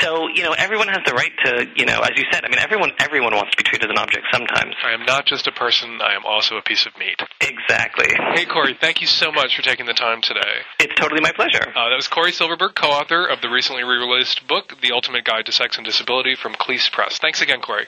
So 0.00 0.28
you 0.28 0.42
know, 0.42 0.52
everyone 0.52 0.88
has 0.88 1.00
the 1.04 1.14
right 1.14 1.32
to 1.44 1.66
you 1.76 1.86
know, 1.86 2.00
as 2.00 2.12
you 2.16 2.24
said. 2.30 2.44
I 2.44 2.48
mean, 2.48 2.58
everyone 2.58 2.92
everyone 2.98 3.34
wants 3.34 3.50
to 3.52 3.56
be 3.56 3.64
treated 3.64 3.90
as 3.90 3.90
an 3.90 3.98
object 3.98 4.26
sometimes. 4.32 4.74
I 4.84 4.92
am 4.92 5.04
not 5.04 5.26
just 5.26 5.46
a 5.46 5.52
person, 5.52 5.98
I 6.02 6.14
am 6.14 6.24
also 6.24 6.56
a 6.56 6.62
piece 6.62 6.86
of 6.86 6.96
meat. 6.98 7.20
Exactly. 7.40 8.08
Hey, 8.34 8.44
Cory, 8.44 8.76
thank 8.80 9.00
you 9.00 9.06
so 9.06 9.32
much 9.32 9.56
for 9.56 9.62
taking 9.62 9.86
the 9.86 9.94
time 9.94 10.22
today. 10.22 10.62
It's 10.80 10.94
totally 10.94 11.20
my 11.20 11.32
pleasure. 11.32 11.66
Uh, 11.68 11.88
that 11.90 11.96
was 11.96 12.08
Cory 12.08 12.32
Silverberg, 12.32 12.74
co 12.74 12.88
author 12.88 13.26
of 13.26 13.40
the 13.40 13.48
recently 13.48 13.82
re 13.82 13.98
released 13.98 14.46
book, 14.46 14.80
The 14.80 14.92
Ultimate 14.92 15.24
Guide 15.24 15.46
to 15.46 15.52
Sex 15.52 15.76
and 15.76 15.86
Disability 15.86 16.36
from 16.36 16.54
Cleis 16.54 16.90
Press. 16.90 17.18
Thanks 17.18 17.42
again, 17.42 17.60
Cory. 17.60 17.86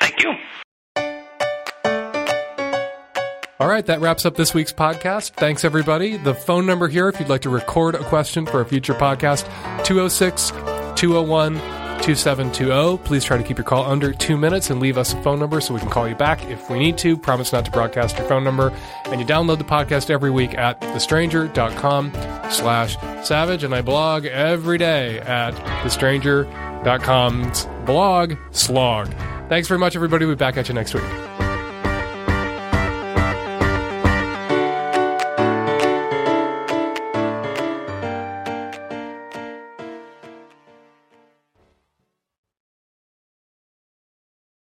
Thank 0.00 0.22
you. 0.22 0.32
All 3.62 3.68
right, 3.68 3.86
that 3.86 4.00
wraps 4.00 4.26
up 4.26 4.34
this 4.34 4.52
week's 4.52 4.72
podcast. 4.72 5.34
Thanks, 5.34 5.64
everybody. 5.64 6.16
The 6.16 6.34
phone 6.34 6.66
number 6.66 6.88
here, 6.88 7.08
if 7.08 7.20
you'd 7.20 7.28
like 7.28 7.42
to 7.42 7.48
record 7.48 7.94
a 7.94 8.02
question 8.02 8.44
for 8.44 8.60
a 8.60 8.64
future 8.64 8.92
podcast, 8.92 9.44
206 9.84 10.50
201 11.00 11.54
2720. 12.02 12.98
Please 13.04 13.22
try 13.22 13.36
to 13.36 13.44
keep 13.44 13.58
your 13.58 13.64
call 13.64 13.84
under 13.84 14.12
two 14.12 14.36
minutes 14.36 14.70
and 14.70 14.80
leave 14.80 14.98
us 14.98 15.14
a 15.14 15.22
phone 15.22 15.38
number 15.38 15.60
so 15.60 15.74
we 15.74 15.78
can 15.78 15.90
call 15.90 16.08
you 16.08 16.16
back 16.16 16.44
if 16.46 16.68
we 16.68 16.80
need 16.80 16.98
to. 16.98 17.16
Promise 17.16 17.52
not 17.52 17.64
to 17.66 17.70
broadcast 17.70 18.18
your 18.18 18.26
phone 18.26 18.42
number. 18.42 18.76
And 19.04 19.20
you 19.20 19.26
download 19.28 19.58
the 19.58 19.64
podcast 19.64 20.10
every 20.10 20.32
week 20.32 20.58
at 20.58 20.80
thestranger.com 20.80 22.10
slash 22.50 22.96
savage. 23.24 23.62
And 23.62 23.72
I 23.76 23.82
blog 23.82 24.26
every 24.26 24.78
day 24.78 25.20
at 25.20 25.54
thestranger.com's 25.84 27.66
blog 27.86 28.34
slog. 28.50 29.14
Thanks 29.48 29.68
very 29.68 29.78
much, 29.78 29.94
everybody. 29.94 30.24
We'll 30.24 30.34
be 30.34 30.40
back 30.40 30.56
at 30.56 30.66
you 30.66 30.74
next 30.74 30.94
week. 30.94 31.04